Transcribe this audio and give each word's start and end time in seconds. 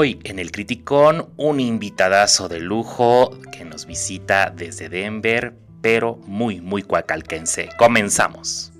Hoy 0.00 0.20
en 0.22 0.38
el 0.38 0.52
Criticón 0.52 1.28
un 1.36 1.58
invitadazo 1.58 2.48
de 2.48 2.60
lujo 2.60 3.36
que 3.50 3.64
nos 3.64 3.84
visita 3.84 4.48
desde 4.48 4.88
Denver, 4.88 5.54
pero 5.80 6.14
muy, 6.24 6.60
muy 6.60 6.84
cuacalquense. 6.84 7.68
Comenzamos. 7.76 8.70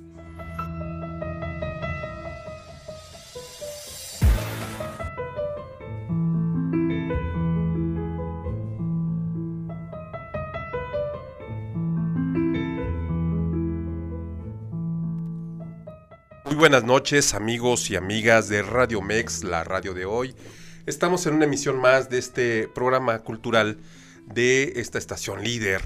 Muy 16.45 16.55
buenas 16.55 16.85
noches 16.85 17.35
amigos 17.35 17.91
y 17.91 17.97
amigas 17.97 18.49
de 18.49 18.63
Radio 18.63 19.03
Mex, 19.03 19.43
la 19.43 19.65
radio 19.65 19.95
de 19.95 20.05
hoy. 20.05 20.37
Estamos 20.89 21.27
en 21.27 21.35
una 21.35 21.45
emisión 21.45 21.79
más 21.79 22.09
de 22.09 22.17
este 22.17 22.67
programa 22.67 23.19
cultural 23.19 23.77
de 24.25 24.73
esta 24.77 24.97
estación 24.97 25.45
líder, 25.45 25.83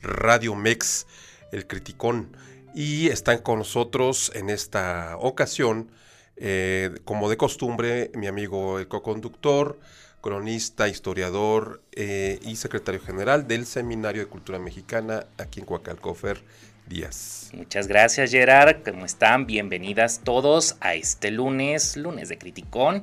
Radio 0.00 0.54
Mex, 0.54 1.08
el 1.50 1.66
Criticón. 1.66 2.36
Y 2.72 3.08
están 3.08 3.38
con 3.38 3.58
nosotros 3.58 4.30
en 4.32 4.50
esta 4.50 5.16
ocasión, 5.16 5.90
eh, 6.36 6.94
como 7.04 7.28
de 7.28 7.36
costumbre, 7.36 8.12
mi 8.14 8.28
amigo 8.28 8.78
el 8.78 8.86
co-conductor, 8.86 9.80
cronista, 10.20 10.86
historiador 10.86 11.82
eh, 11.90 12.38
y 12.42 12.54
secretario 12.54 13.00
general 13.00 13.48
del 13.48 13.66
Seminario 13.66 14.22
de 14.22 14.28
Cultura 14.28 14.60
Mexicana 14.60 15.26
aquí 15.36 15.58
en 15.58 15.66
Coacalcofer, 15.66 16.40
Díaz. 16.86 17.50
Muchas 17.54 17.88
gracias 17.88 18.30
Gerard, 18.30 18.84
¿cómo 18.84 19.04
están? 19.04 19.46
Bienvenidas 19.46 20.20
todos 20.22 20.76
a 20.80 20.94
este 20.94 21.32
lunes, 21.32 21.96
lunes 21.96 22.28
de 22.28 22.38
Criticón 22.38 23.02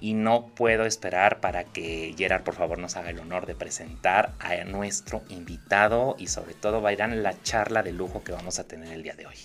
y 0.00 0.14
no 0.14 0.46
puedo 0.54 0.84
esperar 0.84 1.40
para 1.40 1.64
que 1.64 2.14
Gerard 2.16 2.42
por 2.42 2.54
favor 2.54 2.78
nos 2.78 2.96
haga 2.96 3.10
el 3.10 3.18
honor 3.18 3.46
de 3.46 3.54
presentar 3.54 4.34
a 4.38 4.64
nuestro 4.64 5.22
invitado 5.28 6.14
y 6.18 6.28
sobre 6.28 6.54
todo 6.54 6.86
a 6.86 6.92
la 6.92 7.42
charla 7.42 7.82
de 7.82 7.92
lujo 7.92 8.22
que 8.22 8.32
vamos 8.32 8.58
a 8.58 8.64
tener 8.64 8.92
el 8.92 9.02
día 9.02 9.14
de 9.14 9.26
hoy. 9.26 9.36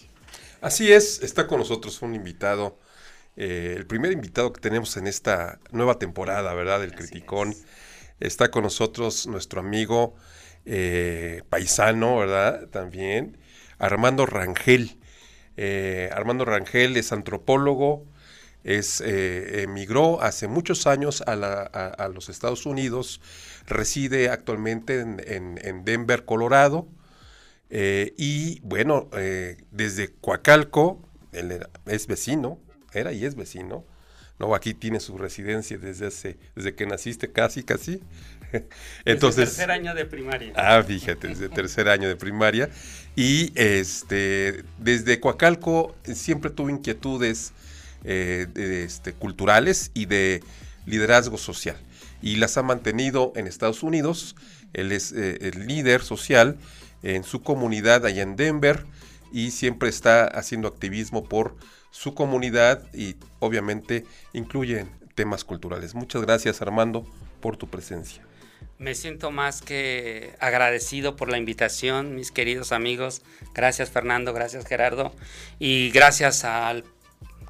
Así 0.61 0.93
es, 0.93 1.21
está 1.23 1.47
con 1.47 1.59
nosotros 1.59 2.01
un 2.01 2.15
invitado, 2.15 2.77
eh, 3.35 3.73
el 3.75 3.85
primer 3.85 4.11
invitado 4.11 4.53
que 4.53 4.61
tenemos 4.61 4.95
en 4.95 5.07
esta 5.07 5.59
nueva 5.71 5.99
temporada, 5.99 6.53
¿verdad? 6.53 6.79
Del 6.79 6.95
Criticón. 6.95 7.53
Está 8.19 8.49
con 8.49 8.63
nosotros 8.63 9.27
nuestro 9.27 9.59
amigo 9.59 10.15
eh, 10.65 11.41
paisano, 11.49 12.17
¿verdad? 12.17 12.67
También, 12.69 13.37
Armando 13.77 14.25
Rangel. 14.25 14.97
Eh, 15.57 16.09
Armando 16.13 16.45
Rangel 16.45 16.95
es 16.95 17.11
antropólogo, 17.11 18.05
es, 18.63 19.01
eh, 19.01 19.63
emigró 19.63 20.21
hace 20.21 20.47
muchos 20.47 20.87
años 20.87 21.21
a, 21.25 21.35
la, 21.35 21.69
a, 21.73 21.87
a, 21.87 22.07
los 22.09 22.29
Estados 22.29 22.65
Unidos, 22.65 23.21
reside 23.67 24.29
actualmente 24.29 24.99
en, 24.99 25.21
en, 25.25 25.59
en 25.63 25.85
Denver, 25.85 26.25
Colorado, 26.25 26.87
eh, 27.69 28.13
y 28.17 28.59
bueno, 28.61 29.09
eh, 29.13 29.57
desde 29.71 30.13
Coacalco, 30.13 31.01
él 31.31 31.51
era, 31.51 31.69
es 31.87 32.05
vecino, 32.07 32.59
era 32.93 33.11
y 33.13 33.25
es 33.25 33.35
vecino, 33.35 33.83
no, 34.39 34.53
aquí 34.55 34.73
tiene 34.73 34.99
su 34.99 35.17
residencia 35.17 35.77
desde 35.77 36.07
hace, 36.07 36.37
desde 36.55 36.75
que 36.75 36.85
naciste 36.85 37.31
casi, 37.31 37.63
casi. 37.63 38.01
Entonces, 39.05 39.49
desde 39.49 39.65
tercer 39.65 39.71
año 39.71 39.95
de 39.95 40.05
primaria. 40.05 40.53
Ah, 40.55 40.83
fíjate, 40.83 41.29
desde 41.29 41.49
tercer 41.49 41.89
año 41.89 42.07
de 42.07 42.15
primaria. 42.15 42.69
Y 43.15 43.51
este, 43.55 44.63
desde 44.77 45.19
Coacalco 45.19 45.95
siempre 46.03 46.49
tuvo 46.51 46.69
inquietudes 46.69 47.53
eh, 48.03 48.47
este, 48.85 49.13
culturales 49.13 49.91
y 49.93 50.05
de 50.05 50.43
liderazgo 50.85 51.37
social. 51.37 51.77
Y 52.21 52.37
las 52.37 52.57
ha 52.57 52.63
mantenido 52.63 53.33
en 53.35 53.47
Estados 53.47 53.83
Unidos. 53.83 54.35
Él 54.73 54.91
es 54.91 55.11
eh, 55.11 55.37
el 55.41 55.67
líder 55.67 56.01
social 56.01 56.57
en 57.01 57.23
su 57.23 57.41
comunidad 57.41 58.05
allá 58.05 58.23
en 58.23 58.35
Denver 58.35 58.85
y 59.31 59.51
siempre 59.51 59.89
está 59.89 60.25
haciendo 60.25 60.67
activismo 60.67 61.25
por 61.25 61.55
su 61.91 62.13
comunidad 62.13 62.83
y 62.93 63.15
obviamente 63.39 64.05
incluye 64.33 64.85
temas 65.15 65.43
culturales. 65.43 65.95
Muchas 65.95 66.21
gracias 66.21 66.61
Armando 66.61 67.05
por 67.39 67.57
tu 67.57 67.67
presencia. 67.67 68.23
Me 68.79 68.95
siento 68.95 69.31
más 69.31 69.61
que 69.61 70.35
agradecido 70.39 71.15
por 71.15 71.29
la 71.29 71.37
invitación, 71.37 72.15
mis 72.15 72.31
queridos 72.31 72.71
amigos. 72.71 73.21
Gracias 73.53 73.91
Fernando, 73.91 74.33
gracias 74.33 74.65
Gerardo 74.65 75.13
y 75.59 75.91
gracias 75.91 76.43
al 76.43 76.83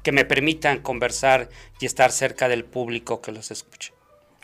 que 0.04 0.12
me 0.12 0.24
permitan 0.24 0.80
conversar 0.80 1.48
y 1.80 1.86
estar 1.86 2.12
cerca 2.12 2.48
del 2.48 2.64
público 2.64 3.20
que 3.20 3.32
los 3.32 3.50
escuche. 3.50 3.92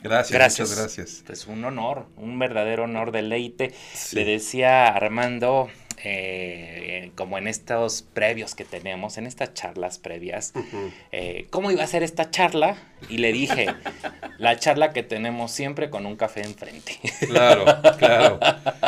Gracias, 0.02 0.32
gracias. 0.32 0.68
muchas 0.70 0.78
gracias. 0.80 1.22
Pues 1.26 1.46
un 1.46 1.64
honor, 1.64 2.06
un 2.16 2.38
verdadero 2.38 2.84
honor, 2.84 3.12
deleite. 3.12 3.72
Sí. 3.92 4.16
Le 4.16 4.24
decía 4.24 4.88
Armando, 4.88 5.68
eh, 6.04 7.12
como 7.14 7.38
en 7.38 7.48
estos 7.48 8.02
previos 8.02 8.54
que 8.54 8.64
tenemos, 8.64 9.18
en 9.18 9.26
estas 9.26 9.54
charlas 9.54 9.98
previas, 9.98 10.52
uh 10.54 10.60
-huh. 10.60 10.92
eh, 11.12 11.46
¿cómo 11.50 11.70
iba 11.70 11.82
a 11.82 11.86
ser 11.86 12.02
esta 12.02 12.30
charla? 12.30 12.76
Y 13.08 13.18
le 13.18 13.32
dije, 13.32 13.66
la 14.38 14.58
charla 14.58 14.92
que 14.92 15.02
tenemos 15.02 15.50
siempre 15.50 15.90
con 15.90 16.06
un 16.06 16.16
café 16.16 16.42
enfrente. 16.42 16.98
Claro, 17.26 17.64
claro. 17.98 18.40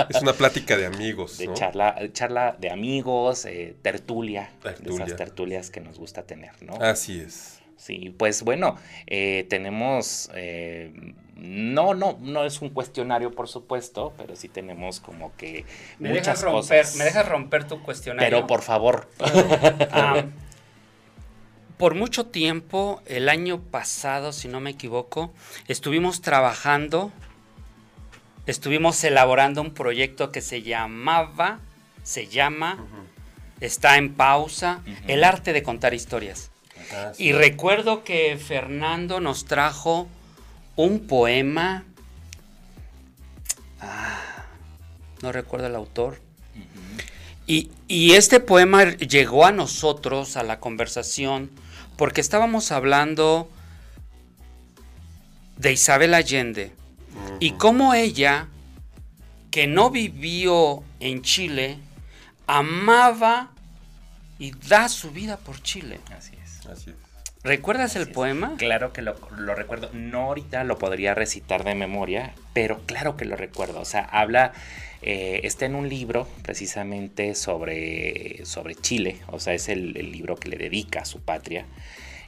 Es 0.09 0.21
una 0.23 0.33
plática 0.33 0.77
de 0.77 0.87
amigos. 0.87 1.39
De 1.39 1.47
¿no? 1.47 1.55
charla, 1.55 1.97
charla 2.13 2.57
de 2.59 2.71
amigos, 2.71 3.45
eh, 3.45 3.75
tertulia, 3.83 4.51
tertulia, 4.63 4.99
de 4.99 5.05
esas 5.05 5.17
tertulias 5.17 5.71
que 5.71 5.81
nos 5.81 5.99
gusta 5.99 6.25
tener, 6.25 6.51
¿no? 6.63 6.75
Así 6.75 7.21
es. 7.21 7.62
Sí, 7.83 8.15
pues 8.17 8.45
bueno, 8.45 8.77
eh, 9.09 9.45
tenemos, 9.51 10.31
eh, 10.37 10.93
no, 11.35 11.95
no, 11.95 12.17
no 12.21 12.45
es 12.45 12.63
un 12.63 12.69
cuestionario, 12.69 13.33
por 13.33 13.49
supuesto, 13.49 14.13
pero 14.17 14.37
sí 14.37 14.49
tenemos 14.49 15.01
como 15.01 15.35
que 15.37 15.65
me 15.99 16.11
muchas 16.11 16.27
dejas 16.27 16.43
romper, 16.43 16.83
cosas. 16.83 16.97
Me 16.97 17.05
dejas 17.05 17.29
romper 17.29 17.65
tu 17.67 17.83
cuestionario. 17.83 18.31
Pero 18.31 18.47
por 18.47 18.63
favor. 18.63 19.09
um, 19.21 20.31
por 21.77 21.97
mucho 21.97 22.27
tiempo, 22.27 23.03
el 23.07 23.29
año 23.29 23.61
pasado, 23.61 24.31
si 24.33 24.47
no 24.47 24.61
me 24.61 24.71
equivoco, 24.71 25.33
estuvimos 25.67 26.21
trabajando, 26.23 27.11
estuvimos 28.47 29.03
elaborando 29.03 29.61
un 29.61 29.75
proyecto 29.75 30.31
que 30.31 30.41
se 30.41 30.63
llamaba, 30.63 31.59
se 32.05 32.29
llama, 32.29 32.77
uh 32.79 32.85
-huh. 32.85 33.61
está 33.61 33.97
en 33.97 34.15
pausa, 34.15 34.83
uh 34.87 34.89
-huh. 34.89 34.97
El 35.09 35.25
arte 35.25 35.53
de 35.53 35.65
contar 35.65 35.95
historias. 35.95 36.52
Ah, 36.93 37.13
sí. 37.15 37.25
Y 37.25 37.33
recuerdo 37.33 38.05
que 38.05 38.37
Fernando 38.37 39.21
nos 39.21 39.45
trajo 39.45 40.09
un 40.77 41.07
poema. 41.07 41.85
Ah, 43.81 44.19
no 45.23 45.33
recuerdo 45.33 45.67
el 45.67 45.75
autor. 45.75 46.21
Uh 46.55 46.59
-huh. 46.59 47.05
y, 47.47 47.71
y, 47.89 48.13
este 48.15 48.41
poema 48.41 48.85
llegó 48.97 49.47
a 49.47 49.53
nosotros, 49.53 50.37
a 50.37 50.43
la 50.43 50.61
conversación, 50.61 51.51
porque 51.97 52.21
estábamos 52.21 52.73
hablando 52.73 53.49
de 55.57 55.73
Isabel 55.73 56.15
Allende. 56.15 56.73
Uh 57.15 57.31
-huh. 57.31 57.37
Y 57.41 57.53
cómo 57.53 57.95
ella, 57.95 58.49
que 59.51 59.67
no 59.67 59.91
vivió 59.91 60.83
en 61.01 61.23
Chile, 61.23 61.79
amaba 62.47 63.51
y 64.39 64.51
da 64.51 64.89
su 64.89 65.11
vida 65.11 65.37
por 65.37 65.63
Chile. 65.63 66.01
Así 66.17 66.33
es. 66.35 66.42
Así 66.73 66.91
es. 66.91 66.97
¿Recuerdas 67.45 67.91
Así 67.91 67.99
el 67.99 68.09
es. 68.09 68.15
poema? 68.15 68.55
Claro 68.57 68.93
que 68.93 69.03
lo, 69.03 69.17
lo, 69.37 69.55
recuerdo. 69.55 69.91
No 69.93 70.23
ahorita 70.23 70.63
lo 70.65 70.79
podría 70.79 71.15
recitar 71.15 71.65
de 71.65 71.75
memoria, 71.75 72.35
pero 72.53 72.81
claro 72.87 73.17
que 73.17 73.25
lo 73.25 73.37
recuerdo. 73.37 73.81
O 73.81 73.85
sea, 73.85 74.03
habla, 74.05 74.53
eh, 75.03 75.41
está 75.43 75.67
en 75.67 75.75
un 75.75 75.89
libro 75.89 76.29
precisamente 76.43 77.35
sobre, 77.35 78.45
sobre 78.45 78.77
Chile. 78.77 79.19
O 79.27 79.41
sea, 79.41 79.55
es 79.55 79.69
el, 79.69 79.97
el 79.97 80.13
libro 80.13 80.37
que 80.37 80.49
le 80.49 80.57
dedica 80.57 81.01
a 81.01 81.05
su 81.05 81.21
patria. 81.21 81.67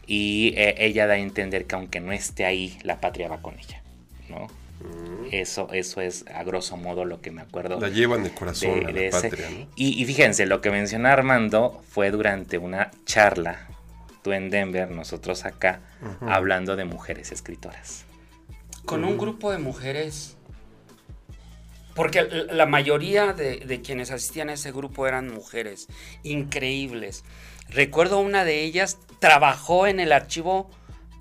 Y 0.07 0.53
eh, 0.57 0.75
ella 0.79 1.07
da 1.07 1.15
a 1.15 1.19
entender 1.19 1.67
que 1.67 1.77
aunque 1.77 2.01
no 2.01 2.13
esté 2.13 2.45
ahí, 2.45 2.77
la 2.83 3.01
patria 3.01 3.29
va 3.29 3.41
con 3.41 3.57
ella, 3.59 3.83
¿no? 4.29 4.49
Mm. 4.81 5.29
Eso, 5.31 5.69
eso 5.73 6.01
es 6.01 6.27
a 6.27 6.43
grosso 6.43 6.77
modo 6.77 7.05
lo 7.05 7.21
que 7.21 7.31
me 7.31 7.41
acuerdo. 7.41 7.81
La 7.81 7.89
lleva 7.89 8.17
en 8.17 8.25
el 8.25 8.33
corazón 8.33 8.81
de, 8.81 8.87
a 8.87 8.91
la 8.91 9.01
de 9.01 9.11
patria. 9.11 9.49
¿no? 9.49 9.69
y, 9.77 10.03
y 10.03 10.05
fíjense, 10.05 10.45
lo 10.45 10.61
que 10.61 10.71
menciona 10.71 11.13
Armando 11.13 11.83
fue 11.89 12.11
durante 12.11 12.59
una 12.59 12.91
charla 13.07 13.69
tú 14.25 14.33
en 14.33 14.51
Denver, 14.51 14.91
nosotros 14.91 15.45
acá, 15.45 15.83
uh 16.03 16.07
-huh. 16.07 16.35
hablando 16.35 16.75
de 16.75 16.85
mujeres 16.85 17.31
escritoras. 17.31 18.07
Con 18.85 19.05
un 19.05 19.19
grupo 19.19 19.53
de 19.53 19.59
mujeres 19.59 20.37
porque 21.95 22.25
la 22.51 22.67
mayoría 22.67 23.33
de, 23.33 23.81
quienes 23.83 24.11
asistían 24.11 24.49
a 24.49 24.55
ese 24.55 24.73
grupo 24.73 25.07
eran 25.07 25.33
mujeres, 25.33 25.87
increíbles. 26.25 27.25
Recuerdo 27.69 28.19
una 28.19 28.45
de 28.45 28.65
ellas 28.65 28.99
trabajó 29.21 29.87
en 29.87 30.01
el 30.01 30.11
archivo 30.13 30.71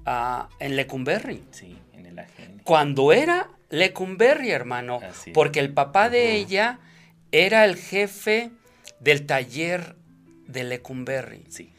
uh, 0.07 0.45
en 0.59 0.75
Lecumberri. 0.75 1.43
Sí, 1.51 1.77
en 1.93 2.07
el 2.07 2.17
AGN. 2.17 2.61
Cuando 2.63 3.13
era 3.13 3.49
Lecumberri, 3.69 4.49
hermano, 4.49 4.99
porque 5.33 5.59
el 5.59 5.71
papá 5.73 6.09
de 6.09 6.33
ella 6.35 6.79
era 7.31 7.65
el 7.65 7.77
jefe 7.77 8.51
del 8.99 9.27
taller 9.27 9.95
de 10.47 10.63
Lecumberri. 10.63 11.45
Sí. 11.49 11.71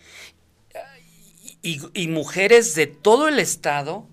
Y, 1.64 2.08
mujeres 2.08 2.74
de 2.74 2.86
todo 2.86 3.26
el 3.26 3.38
estado 3.38 4.06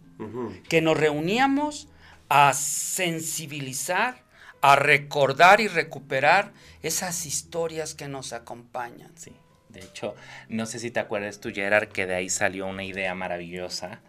que 0.69 0.81
nos 0.81 0.97
reuníamos 0.97 1.89
a 2.29 2.53
sensibilizar, 2.53 4.23
a 4.61 4.77
recordar 4.77 5.59
y 5.59 5.67
recuperar 5.67 6.53
esas 6.81 7.25
historias 7.25 7.93
que 7.93 8.07
nos 8.07 8.31
acompañan. 8.31 9.11
Sí. 9.17 9.33
De 9.67 9.81
hecho, 9.81 10.15
no 10.47 10.65
sé 10.65 10.79
si 10.79 10.91
te 10.91 11.01
acuerdas 11.01 11.39
tú, 11.39 11.49
Gerard, 11.53 11.89
que 11.89 12.05
de 12.05 12.15
ahí 12.15 12.29
salió 12.29 12.67
una 12.67 12.83
idea 12.83 13.15
maravillosa 13.15 13.99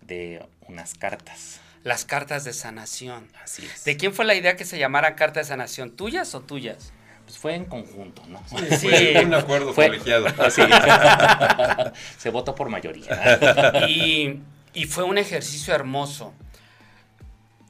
de 0.00 0.46
unas 0.66 0.94
cartas. 0.94 1.60
Las 1.84 2.04
cartas 2.04 2.44
de 2.44 2.52
sanación. 2.52 3.28
Así 3.42 3.64
es. 3.64 3.84
¿De 3.84 3.96
quién 3.96 4.12
fue 4.12 4.24
la 4.24 4.34
idea 4.34 4.56
que 4.56 4.64
se 4.64 4.78
llamara 4.78 5.16
carta 5.16 5.40
de 5.40 5.46
sanación? 5.46 5.90
¿Tuyas 5.92 6.34
o 6.34 6.40
tuyas? 6.40 6.92
Pues 7.26 7.38
fue 7.38 7.56
en 7.56 7.64
conjunto, 7.64 8.22
¿no? 8.28 8.40
Sí, 8.48 8.56
Fue 8.88 9.24
un 9.24 9.34
acuerdo 9.34 9.74
colegiado. 9.74 10.26
Se 12.18 12.30
votó 12.30 12.54
por 12.54 12.68
mayoría. 12.68 13.86
Y, 13.88 14.40
y 14.72 14.84
fue 14.84 15.02
un 15.02 15.18
ejercicio 15.18 15.74
hermoso. 15.74 16.32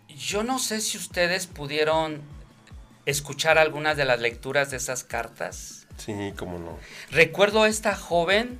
Yo 0.08 0.42
no 0.42 0.58
sé 0.58 0.82
si 0.82 0.98
ustedes 0.98 1.46
pudieron 1.46 2.20
escuchar 3.06 3.56
algunas 3.56 3.96
de 3.96 4.04
las 4.04 4.20
lecturas 4.20 4.70
de 4.70 4.76
esas 4.76 5.04
cartas. 5.04 5.86
Sí, 5.96 6.12
cómo 6.36 6.58
no. 6.58 6.78
Recuerdo 7.10 7.62
a 7.62 7.68
esta 7.68 7.96
joven 7.96 8.58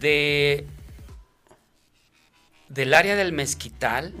de 0.00 0.66
del 2.68 2.94
área 2.94 3.14
del 3.14 3.32
mezquital 3.32 4.12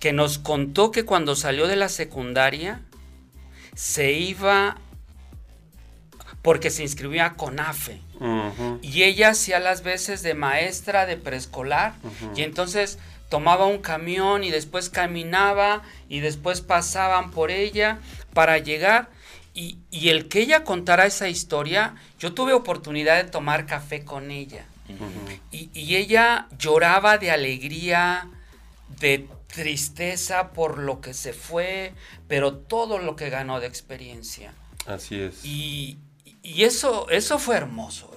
que 0.00 0.12
nos 0.12 0.38
contó 0.38 0.90
que 0.90 1.04
cuando 1.04 1.36
salió 1.36 1.68
de 1.68 1.76
la 1.76 1.88
secundaria 1.88 2.80
se 3.78 4.10
iba 4.10 4.76
porque 6.42 6.68
se 6.68 6.82
inscribía 6.82 7.34
con 7.34 7.60
AFE. 7.60 8.00
Y 8.82 9.04
ella 9.04 9.28
hacía 9.28 9.60
las 9.60 9.84
veces 9.84 10.22
de 10.22 10.34
maestra 10.34 11.06
de 11.06 11.16
preescolar. 11.16 11.94
Y 12.34 12.42
entonces 12.42 12.98
tomaba 13.28 13.66
un 13.66 13.78
camión 13.78 14.42
y 14.42 14.50
después 14.50 14.90
caminaba 14.90 15.82
y 16.08 16.18
después 16.18 16.60
pasaban 16.60 17.30
por 17.30 17.52
ella 17.52 18.00
para 18.34 18.58
llegar. 18.58 19.10
Y, 19.54 19.78
el 19.92 20.26
que 20.26 20.40
ella 20.40 20.64
contara 20.64 21.06
esa 21.06 21.28
historia, 21.28 21.94
yo 22.18 22.34
tuve 22.34 22.54
oportunidad 22.54 23.22
de 23.22 23.30
tomar 23.30 23.66
café 23.66 24.04
con 24.04 24.32
ella. 24.32 24.66
y, 25.52 25.70
y, 25.72 25.94
ella 25.94 26.48
lloraba 26.58 27.18
de 27.18 27.30
alegría, 27.30 28.28
de 28.98 29.28
tristeza 29.48 30.52
por 30.52 30.78
lo 30.78 31.00
que 31.00 31.14
se 31.14 31.32
fue, 31.32 31.94
pero 32.28 32.54
todo 32.54 32.98
lo 32.98 33.16
que 33.16 33.30
ganó 33.30 33.60
de 33.60 33.66
experiencia. 33.66 34.54
Así 34.86 35.20
es. 35.20 35.44
Y, 35.44 35.98
eso, 36.42 37.08
eso 37.10 37.38
fue 37.38 37.56
hermoso, 37.56 38.10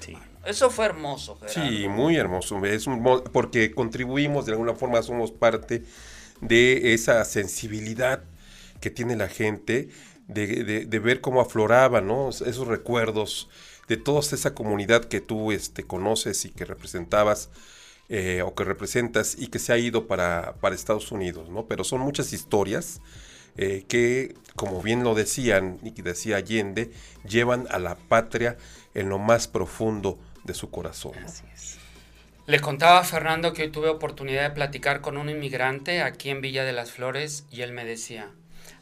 Eso 0.45 0.69
fue 0.69 0.85
hermoso. 0.85 1.37
Sí, 1.47 1.87
muy 1.89 2.15
hermoso. 2.15 2.63
Es 2.65 2.85
porque 3.33 3.71
contribuimos, 3.71 4.45
de 4.45 4.53
alguna 4.53 4.73
forma 4.73 5.01
somos 5.01 5.31
parte 5.31 5.83
de 6.39 6.93
esa 6.93 7.25
sensibilidad 7.25 8.23
que 8.79 8.89
tiene 8.89 9.15
la 9.15 9.27
gente, 9.27 9.89
de, 10.27 10.99
ver 11.03 11.21
cómo 11.21 11.41
afloraban 11.41 12.07
¿no? 12.07 12.29
esos 12.29 12.67
recuerdos 12.67 13.49
de 13.87 13.97
toda 13.97 14.21
esa 14.21 14.55
comunidad 14.55 15.05
que 15.05 15.19
tú 15.19 15.51
este, 15.51 15.83
conoces 15.83 16.45
y 16.45 16.51
que 16.51 16.63
representabas 16.63 17.49
eh, 18.13 18.41
o 18.41 18.53
que 18.53 18.65
representas 18.65 19.37
y 19.39 19.47
que 19.47 19.57
se 19.57 19.71
ha 19.71 19.77
ido 19.77 20.05
para, 20.05 20.55
para 20.59 20.75
Estados 20.75 21.13
Unidos, 21.13 21.49
¿no? 21.49 21.65
Pero 21.67 21.85
son 21.85 22.01
muchas 22.01 22.33
historias 22.33 22.99
eh, 23.55 23.85
que, 23.87 24.35
como 24.57 24.81
bien 24.81 25.05
lo 25.05 25.15
decían 25.15 25.79
y 25.81 25.91
decía 25.91 26.35
Allende, 26.35 26.91
llevan 27.23 27.67
a 27.71 27.79
la 27.79 27.95
patria 27.95 28.57
en 28.95 29.07
lo 29.07 29.17
más 29.17 29.47
profundo 29.47 30.19
de 30.43 30.53
su 30.53 30.69
corazón. 30.69 31.13
Así 31.23 31.45
es. 31.53 31.77
Le 32.47 32.59
contaba 32.59 32.99
a 32.99 33.05
Fernando 33.05 33.53
que 33.53 33.61
hoy 33.61 33.71
tuve 33.71 33.87
oportunidad 33.87 34.43
de 34.43 34.55
platicar 34.55 34.99
con 34.99 35.15
un 35.15 35.29
inmigrante 35.29 36.01
aquí 36.01 36.31
en 36.31 36.41
Villa 36.41 36.65
de 36.65 36.73
las 36.73 36.91
Flores 36.91 37.45
y 37.49 37.61
él 37.61 37.71
me 37.71 37.85
decía, 37.85 38.29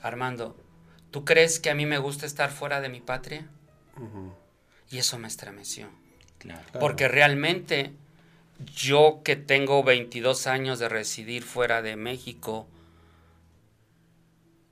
Armando, 0.02 0.58
¿tú 1.12 1.24
crees 1.24 1.60
que 1.60 1.70
a 1.70 1.76
mí 1.76 1.86
me 1.86 2.00
gusta 2.00 2.26
estar 2.26 2.50
fuera 2.50 2.82
de 2.82 2.90
mi 2.90 3.00
patria? 3.00 3.48
Y 4.90 4.98
eso 4.98 5.20
me 5.20 5.28
estremeció. 5.28 5.88
Claro. 6.40 6.64
Porque 6.80 7.08
realmente 7.08 7.94
yo 8.66 9.22
que 9.24 9.36
tengo 9.36 9.84
22 9.84 10.48
años 10.48 10.80
de 10.80 10.90
residir 10.90 11.44
fuera 11.44 11.82
de 11.82 11.96
México, 11.96 12.68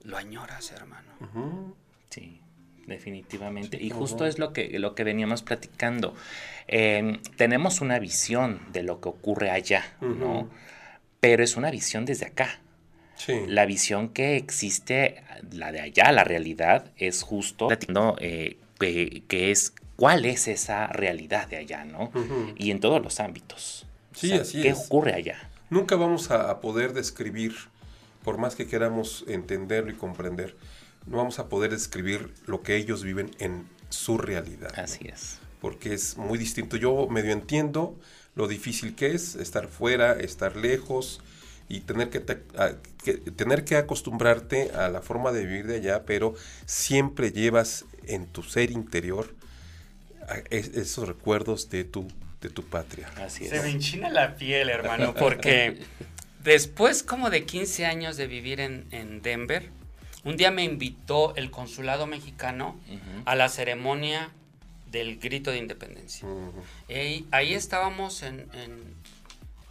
lo 0.02 0.16
añoras, 0.16 0.72
hermano. 0.72 1.74
Sí, 2.10 2.40
definitivamente. 2.86 3.80
Y 3.80 3.90
justo 3.90 4.26
es 4.26 4.38
lo 4.38 4.52
que, 4.52 4.78
lo 4.78 4.94
que 4.94 5.04
veníamos 5.04 5.42
platicando. 5.42 6.14
Em, 6.66 7.20
tenemos 7.36 7.80
una 7.80 7.98
visión 7.98 8.60
de 8.72 8.82
lo 8.82 9.00
que 9.00 9.08
ocurre 9.08 9.50
allá, 9.50 9.96
¿no? 10.00 10.48
Pero 11.20 11.42
es 11.42 11.56
una 11.56 11.70
visión 11.70 12.04
desde 12.04 12.26
acá. 12.26 12.60
Sí. 13.16 13.34
La 13.48 13.66
visión 13.66 14.10
que 14.10 14.36
existe, 14.36 15.22
la 15.50 15.72
de 15.72 15.80
allá, 15.80 16.12
la 16.12 16.24
realidad, 16.24 16.92
es 16.96 17.22
justo, 17.22 17.68
eh, 18.20 18.56
que 18.78 19.50
es 19.50 19.74
cuál 19.98 20.26
es 20.26 20.46
esa 20.46 20.86
realidad 20.86 21.48
de 21.48 21.56
allá, 21.56 21.84
¿no? 21.84 22.12
Y 22.56 22.70
en 22.70 22.78
todos 22.78 23.02
los 23.02 23.18
ámbitos. 23.18 23.84
Sí, 24.14 24.32
así 24.32 24.62
¿Qué 24.62 24.72
ocurre 24.72 25.12
allá? 25.12 25.50
Nunca 25.70 25.96
vamos 25.96 26.30
a, 26.30 26.60
poder 26.60 26.92
describir, 26.92 27.56
por 28.22 28.38
más 28.38 28.54
que 28.54 28.68
queramos 28.68 29.24
entenderlo 29.26 29.90
y 29.90 29.94
comprender, 29.94 30.56
no 31.06 31.16
vamos 31.16 31.40
a 31.40 31.48
poder 31.48 31.72
describir 31.72 32.32
lo 32.46 32.62
que 32.62 32.76
ellos 32.76 33.02
viven 33.02 33.32
en 33.40 33.66
su 33.88 34.18
realidad. 34.18 34.72
Así 34.78 35.08
es. 35.08 35.40
Porque 35.60 35.94
es 35.94 36.16
muy 36.16 36.38
distinto. 36.38 36.76
Yo 36.76 37.08
medio 37.08 37.32
entiendo 37.32 37.98
lo 38.36 38.46
difícil 38.46 38.94
que 38.94 39.16
es 39.16 39.34
estar 39.34 39.66
fuera, 39.66 40.12
estar 40.12 40.56
lejos 40.56 41.20
y 41.68 41.80
tener 41.80 42.08
que, 42.08 42.20
tener 42.20 43.64
que 43.64 43.76
acostumbrarte 43.76 44.70
a 44.70 44.88
la 44.90 45.02
forma 45.02 45.32
de 45.32 45.44
vivir 45.44 45.66
de 45.66 45.76
allá, 45.76 46.04
pero 46.06 46.34
siempre 46.66 47.32
llevas 47.32 47.84
en 48.04 48.26
tu 48.26 48.44
ser 48.44 48.70
interior 48.70 49.34
esos 50.50 51.08
recuerdos 51.08 51.70
de 51.70 51.84
tu, 51.84 52.08
de 52.40 52.50
tu 52.50 52.64
patria. 52.64 53.10
Así 53.16 53.44
es. 53.44 53.50
Se 53.50 53.60
me 53.62 53.70
enchina 53.70 54.10
la 54.10 54.36
piel, 54.36 54.68
hermano, 54.68 55.14
porque 55.18 55.78
después 56.42 57.02
como 57.02 57.30
de 57.30 57.44
15 57.44 57.86
años 57.86 58.16
de 58.16 58.26
vivir 58.26 58.60
en, 58.60 59.22
Denver, 59.22 59.70
un 60.24 60.36
día 60.36 60.50
me 60.50 60.64
invitó 60.64 61.34
el 61.36 61.50
consulado 61.50 62.06
mexicano 62.06 62.78
a 63.24 63.34
la 63.34 63.48
ceremonia 63.48 64.30
del 64.90 65.18
grito 65.18 65.50
de 65.50 65.58
independencia. 65.58 66.26
ahí 67.30 67.54
estábamos 67.54 68.22
en, 68.22 68.48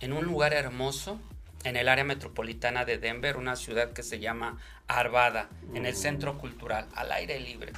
en, 0.02 0.14
un 0.14 0.26
lugar 0.26 0.54
hermoso, 0.54 1.20
en 1.64 1.76
el 1.76 1.90
área 1.90 2.04
metropolitana 2.04 2.86
de 2.86 2.98
Denver, 2.98 3.36
una 3.38 3.56
ciudad 3.56 3.92
que 3.94 4.04
se 4.04 4.20
llama 4.20 4.58
Arvada, 4.88 5.50
en 5.74 5.86
el 5.86 5.96
centro 5.96 6.38
cultural, 6.38 6.88
al 6.96 7.12
aire 7.12 7.40
libre. 7.40 7.74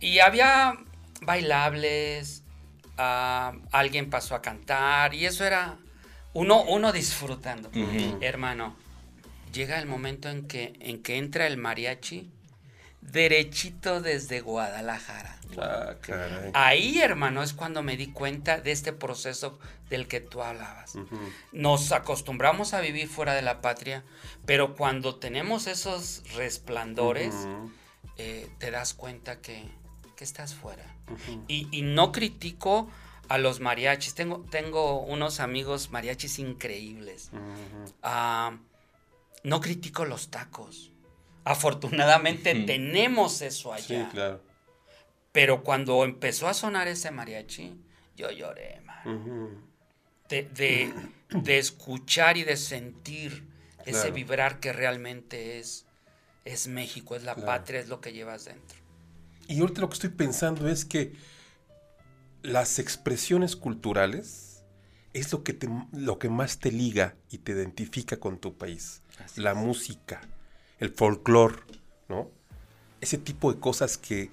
Y 0.00 0.20
había 0.20 0.78
bailables, 1.20 2.42
ah, 2.98 3.52
alguien 3.72 4.10
pasó 4.10 4.34
a 4.34 4.42
cantar 4.42 5.14
y 5.14 5.26
eso 5.26 5.44
era 5.44 5.78
uno, 6.32 6.62
uno 6.62 6.92
disfrutando. 6.92 7.70
Hermano, 8.20 8.76
llega 9.52 9.78
el 9.78 9.86
momento 9.86 10.28
en 10.28 10.46
que, 10.46 10.74
en 10.80 11.02
que 11.02 11.18
entra 11.18 11.46
el 11.46 11.56
mariachi 11.56 12.30
derechito 13.00 14.00
desde 14.00 14.40
Guadalajara. 14.40 15.38
Ah, 15.58 15.94
Ahí, 16.54 17.00
hermano, 17.00 17.42
es 17.42 17.52
cuando 17.52 17.82
me 17.82 17.96
di 17.96 18.12
cuenta 18.12 18.60
de 18.60 18.70
este 18.72 18.92
proceso 18.92 19.58
del 19.88 20.06
que 20.06 20.20
tú 20.20 20.42
hablabas. 20.42 20.94
Nos 21.52 21.90
acostumbramos 21.92 22.72
a 22.74 22.80
vivir 22.80 23.08
fuera 23.08 23.34
de 23.34 23.42
la 23.42 23.60
patria, 23.60 24.04
pero 24.46 24.76
cuando 24.76 25.16
tenemos 25.16 25.66
esos 25.66 26.22
resplandores, 26.36 27.34
eh, 28.16 28.48
te 28.58 28.70
das 28.70 28.94
cuenta 28.94 29.40
que, 29.40 29.64
que 30.20 30.24
estás 30.24 30.54
fuera 30.54 30.84
y, 31.48 31.80
no 31.80 32.12
critico 32.12 32.90
a 33.30 33.38
los 33.38 33.60
mariachis. 33.60 34.14
Tengo, 34.14 34.44
tengo 34.50 35.00
unos 35.00 35.40
amigos 35.40 35.90
mariachis 35.90 36.38
increíbles. 36.38 37.30
Ah, 38.02 38.58
no 39.44 39.60
critico 39.62 40.04
los 40.04 40.28
tacos. 40.28 40.92
Afortunadamente 41.44 42.54
tenemos 42.66 43.40
eso 43.40 43.72
allá. 43.72 43.86
Sí, 43.86 44.10
claro. 44.12 44.42
Pero 45.32 45.62
cuando 45.64 46.04
empezó 46.04 46.48
a 46.48 46.52
sonar 46.52 46.86
ese 46.86 47.10
mariachi, 47.10 47.80
yo 48.14 48.30
lloré, 48.30 48.82
man. 48.82 49.64
de, 50.28 50.92
escuchar 51.46 52.36
y 52.36 52.44
de 52.44 52.58
sentir 52.58 53.48
ese 53.86 54.10
vibrar 54.10 54.60
que 54.60 54.74
realmente 54.74 55.58
es 55.58 55.86
es 56.44 56.68
México, 56.68 57.16
es 57.16 57.24
la 57.24 57.36
patria, 57.36 57.80
es 57.80 57.88
lo 57.88 58.02
que 58.02 58.12
llevas 58.12 58.44
dentro. 58.44 58.78
Y 59.50 59.60
ahorita 59.60 59.80
lo 59.80 59.88
que 59.88 59.94
estoy 59.94 60.10
pensando 60.10 60.68
es 60.68 60.84
que 60.84 61.12
las 62.42 62.78
expresiones 62.78 63.56
culturales 63.56 64.62
es 65.12 65.32
lo 65.32 65.42
que, 65.42 65.52
te, 65.52 65.68
lo 65.92 66.20
que 66.20 66.28
más 66.28 66.60
te 66.60 66.70
liga 66.70 67.16
y 67.32 67.38
te 67.38 67.50
identifica 67.50 68.18
con 68.18 68.38
tu 68.38 68.56
país. 68.56 69.02
la 69.34 69.54
música, 69.54 70.20
el 70.78 70.90
folclore, 70.90 71.56
¿no? 72.08 72.30
Ese 73.00 73.18
tipo 73.18 73.52
de 73.52 73.58
cosas 73.58 73.98
que, 73.98 74.30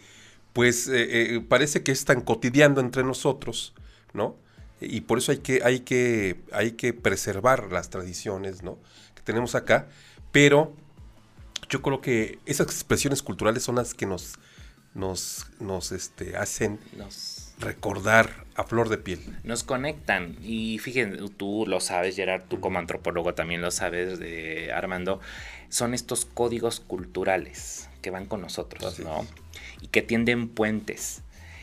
pues, 0.53 0.87
eh, 0.87 1.35
eh, 1.35 1.39
parece 1.41 1.81
que 1.81 1.91
es 1.91 2.05
tan 2.05 2.21
cotidiano 2.21 2.79
entre 2.79 3.03
nosotros, 3.03 3.73
¿no? 4.13 4.37
Y 4.79 5.01
por 5.01 5.17
eso 5.17 5.31
hay 5.31 5.39
que, 5.39 5.61
hay 5.63 5.79
que, 5.79 6.39
hay 6.51 6.73
que 6.73 6.93
preservar 6.93 7.71
las 7.71 7.89
tradiciones, 7.89 8.61
¿no? 8.61 8.77
Que 9.15 9.23
tenemos 9.23 9.55
acá, 9.55 9.87
pero 10.31 10.75
yo 11.69 11.81
creo 11.81 12.01
que 12.01 12.37
esas 12.45 12.67
expresiones 12.67 13.23
culturales 13.23 13.63
son 13.63 13.77
las 13.77 13.95
que 13.95 14.05
nos, 14.05 14.37
nos, 14.97 15.45
nos 15.59 15.91
este, 15.91 16.35
hacen 16.37 16.79
recordar 17.59 18.45
a 18.55 18.63
flor 18.63 18.89
de 18.89 18.97
piel. 18.97 19.19
Nos 19.43 19.63
conectan. 19.63 20.35
Y 20.41 20.79
fíjense, 20.79 21.23
tú 21.37 21.65
lo 21.67 21.79
sabes, 21.79 22.15
Gerard, 22.15 22.43
tú 22.47 22.59
como 22.59 22.79
antropólogo 22.79 23.35
también 23.35 23.61
lo 23.61 23.71
sabes, 23.71 24.17
de 24.19 24.73
Armando, 24.73 25.21
son 25.69 25.93
estos 25.93 26.25
códigos 26.25 26.79
culturales 26.79 27.89
que 28.01 28.09
van 28.09 28.25
con 28.25 28.41
nosotros, 28.41 28.99
¿no? 28.99 29.25
Y 29.81 29.87
que 29.87 30.01
tienden 30.01 30.49
puentes. 30.49 31.21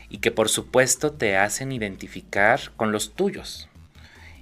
Y 0.09 0.19
que 0.19 0.31
por 0.31 0.47
supuesto 0.47 1.11
te 1.11 1.35
hacen 1.35 1.73
identificar 1.73 2.71
con 2.77 2.93
los 2.93 3.15
tuyos. 3.15 3.67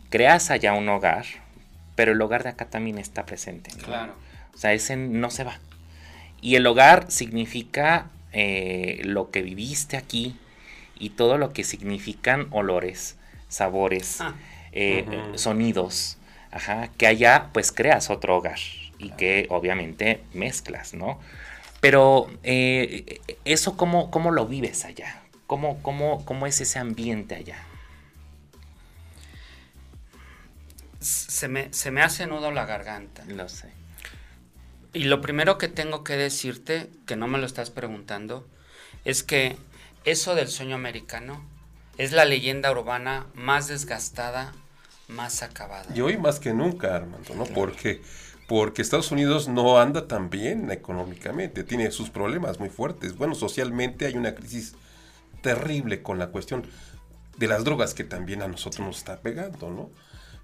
Creas 0.09 0.51
allá 0.51 0.73
un 0.73 0.87
hogar, 0.87 1.25
pero 1.95 2.11
el 2.11 2.21
hogar 2.21 2.43
de 2.43 2.49
acá 2.49 2.69
también 2.69 2.99
está 2.99 3.25
presente. 3.25 3.71
Claro. 3.83 4.13
O 4.53 4.57
sea, 4.57 4.73
ese 4.73 4.97
no 4.97 5.31
se 5.31 5.43
va. 5.43 5.59
Y 6.41 6.57
el 6.57 6.67
hogar 6.67 7.09
significa 7.09 8.11
eh, 8.33 9.01
lo 9.03 9.31
que 9.31 9.41
viviste 9.41 9.95
aquí 9.95 10.35
y 10.97 11.11
todo 11.11 11.37
lo 11.37 11.53
que 11.53 11.63
significan 11.63 12.47
olores, 12.51 13.15
sabores, 13.47 14.21
ah. 14.21 14.35
eh, 14.71 15.05
sonidos. 15.35 16.17
Ajá, 16.51 16.89
que 16.97 17.07
allá 17.07 17.49
pues 17.51 17.71
creas 17.71 18.11
otro 18.11 18.37
hogar 18.37 18.59
y 18.99 19.09
que 19.11 19.47
obviamente 19.49 20.21
mezclas, 20.33 20.93
¿no? 20.93 21.19
Pero 21.81 22.27
eh, 22.43 23.19
eso 23.43 23.75
cómo, 23.75 24.11
cómo 24.11 24.29
lo 24.31 24.45
vives 24.45 24.85
allá? 24.85 25.23
¿Cómo, 25.47 25.81
cómo, 25.81 26.23
¿Cómo 26.25 26.47
es 26.47 26.61
ese 26.61 26.79
ambiente 26.79 27.35
allá? 27.35 27.57
Se 30.99 31.47
me, 31.47 31.73
se 31.73 31.91
me 31.91 32.01
hace 32.01 32.27
nudo 32.27 32.51
la 32.51 32.65
garganta. 32.65 33.25
Lo 33.25 33.49
sé. 33.49 33.82
Y 34.93 35.05
lo 35.05 35.21
primero 35.21 35.57
que 35.57 35.67
tengo 35.67 36.03
que 36.03 36.15
decirte, 36.15 36.89
que 37.07 37.15
no 37.15 37.27
me 37.27 37.39
lo 37.39 37.47
estás 37.47 37.71
preguntando, 37.71 38.47
es 39.05 39.23
que 39.23 39.57
eso 40.05 40.35
del 40.35 40.47
sueño 40.47 40.75
americano 40.75 41.43
es 41.97 42.11
la 42.11 42.25
leyenda 42.25 42.71
urbana 42.71 43.25
más 43.33 43.67
desgastada, 43.67 44.53
más 45.07 45.41
acabada. 45.41 45.87
Y 45.95 46.01
hoy 46.01 46.17
más 46.17 46.39
que 46.39 46.53
nunca, 46.53 46.95
Armando, 46.95 47.33
¿no? 47.33 47.45
Porque, 47.45 48.01
porque 48.47 48.83
Estados 48.83 49.11
Unidos 49.11 49.47
no 49.47 49.79
anda 49.79 50.07
tan 50.07 50.29
bien 50.29 50.69
económicamente, 50.71 51.63
tiene 51.63 51.89
sus 51.91 52.11
problemas 52.11 52.59
muy 52.59 52.69
fuertes. 52.69 53.17
Bueno, 53.17 53.33
socialmente 53.33 54.05
hay 54.05 54.15
una 54.15 54.35
crisis 54.35 54.75
terrible 55.41 56.03
con 56.03 56.19
la 56.19 56.27
cuestión 56.27 56.65
de 57.37 57.47
las 57.47 57.63
drogas 57.63 57.93
que 57.93 58.03
también 58.03 58.43
a 58.43 58.47
nosotros 58.47 58.85
nos 58.85 58.97
está 58.97 59.21
pegando, 59.21 59.71
¿no? 59.71 59.89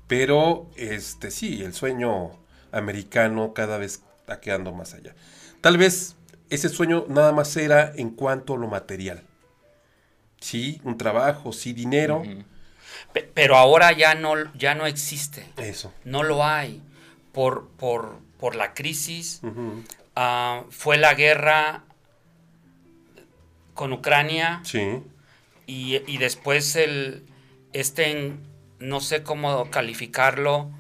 Pero, 0.08 0.70
este, 0.75 1.29
sí, 1.29 1.62
el 1.63 1.74
sueño 1.74 2.32
americano 2.72 3.53
cada 3.53 3.77
vez 3.77 4.01
está 4.29 4.41
quedando 4.41 4.71
más 4.71 4.93
allá. 4.93 5.15
Tal 5.62 5.77
vez 5.77 6.15
ese 6.50 6.69
sueño 6.69 7.05
nada 7.07 7.31
más 7.31 7.55
era 7.57 7.91
en 7.95 8.12
cuanto 8.12 8.53
a 8.53 8.57
lo 8.57 8.67
material. 8.67 9.24
Sí, 10.39 10.79
un 10.83 10.98
trabajo, 10.98 11.51
sí, 11.51 11.74
dinero. 11.74 12.24
Pero 13.33 13.57
ahora 13.57 13.91
ya 13.91 14.15
no, 14.15 14.36
ya 14.53 14.75
no 14.75 14.86
existe. 14.86 15.51
Eso. 15.57 15.91
No 16.05 16.24
lo 16.24 16.45
hay. 16.45 16.81
Por, 17.33 17.67
por, 17.69 18.19
por 18.39 18.55
la 18.55 18.74
crisis. 18.74 19.41
Ah, 20.15 20.63
fue 20.69 20.98
la 20.98 21.13
guerra 21.15 21.83
con 23.74 23.91
Ucrania. 23.91 24.62
Sí. 24.63 25.01
Y, 25.65 26.01
y 26.07 26.17
después 26.17 26.75
el, 26.75 27.24
este, 27.74 28.33
no 28.79 29.01
sé 29.01 29.24
cómo 29.24 29.69
calificarlo, 29.69 30.71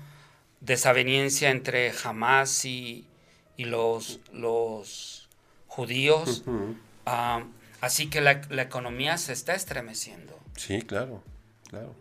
desaveniencia 0.61 1.51
entre 1.51 1.91
Hamas 2.03 2.65
y, 2.65 3.08
y 3.59 3.65
los, 3.65 4.21
los 4.31 5.27
judíos. 5.67 6.43
Ah, 7.05 7.43
así 7.81 8.09
que 8.09 8.21
la, 8.21 8.31
economía 8.31 9.17
se 9.17 9.33
está 9.33 9.53
estremeciendo. 9.53 10.39
Sí, 10.55 10.81
claro, 10.81 11.21
claro. 11.69 11.93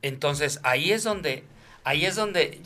Entonces 0.00 0.60
ahí 0.62 0.92
es 0.92 1.04
donde, 1.04 1.44
ahí 1.84 2.06
es 2.06 2.16
donde 2.16 2.58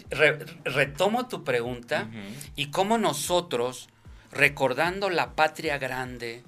retomo 0.62 1.26
tu 1.26 1.42
pregunta 1.42 2.08
y 2.54 2.70
cómo 2.70 2.96
nosotros, 2.96 3.88
recordando 4.30 5.10
la 5.10 5.34
patria 5.34 5.78
grande, 5.78 6.44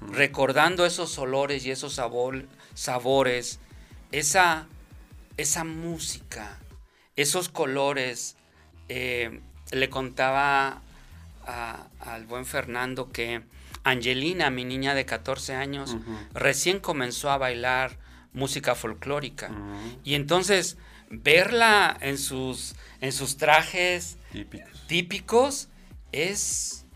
recordando 0.00 0.86
esos 0.86 1.18
olores 1.18 1.66
y 1.66 1.72
esos 1.72 1.92
sabores, 1.92 3.60
esa, 4.12 4.66
esa 5.36 5.64
música, 5.64 6.58
esos 7.16 7.50
colores, 7.50 8.36
eh, 8.88 9.42
le 9.72 9.90
contaba 9.90 10.80
al 11.46 12.26
buen 12.26 12.46
Fernando 12.46 13.10
que 13.10 13.42
Angelina, 13.84 14.50
mi 14.50 14.64
niña 14.64 14.94
de 14.94 15.04
14 15.04 15.54
años, 15.54 15.96
recién 16.32 16.80
comenzó 16.80 17.30
a 17.30 17.38
bailar 17.38 17.98
música 18.32 18.74
folclórica. 18.74 19.50
Y 20.04 20.14
entonces 20.14 20.78
verla 21.10 21.96
en 22.00 22.18
sus, 22.18 22.74
en 23.00 23.12
sus 23.12 23.36
trajes 23.36 24.16
típicos, 24.86 25.68
es, 26.12 26.86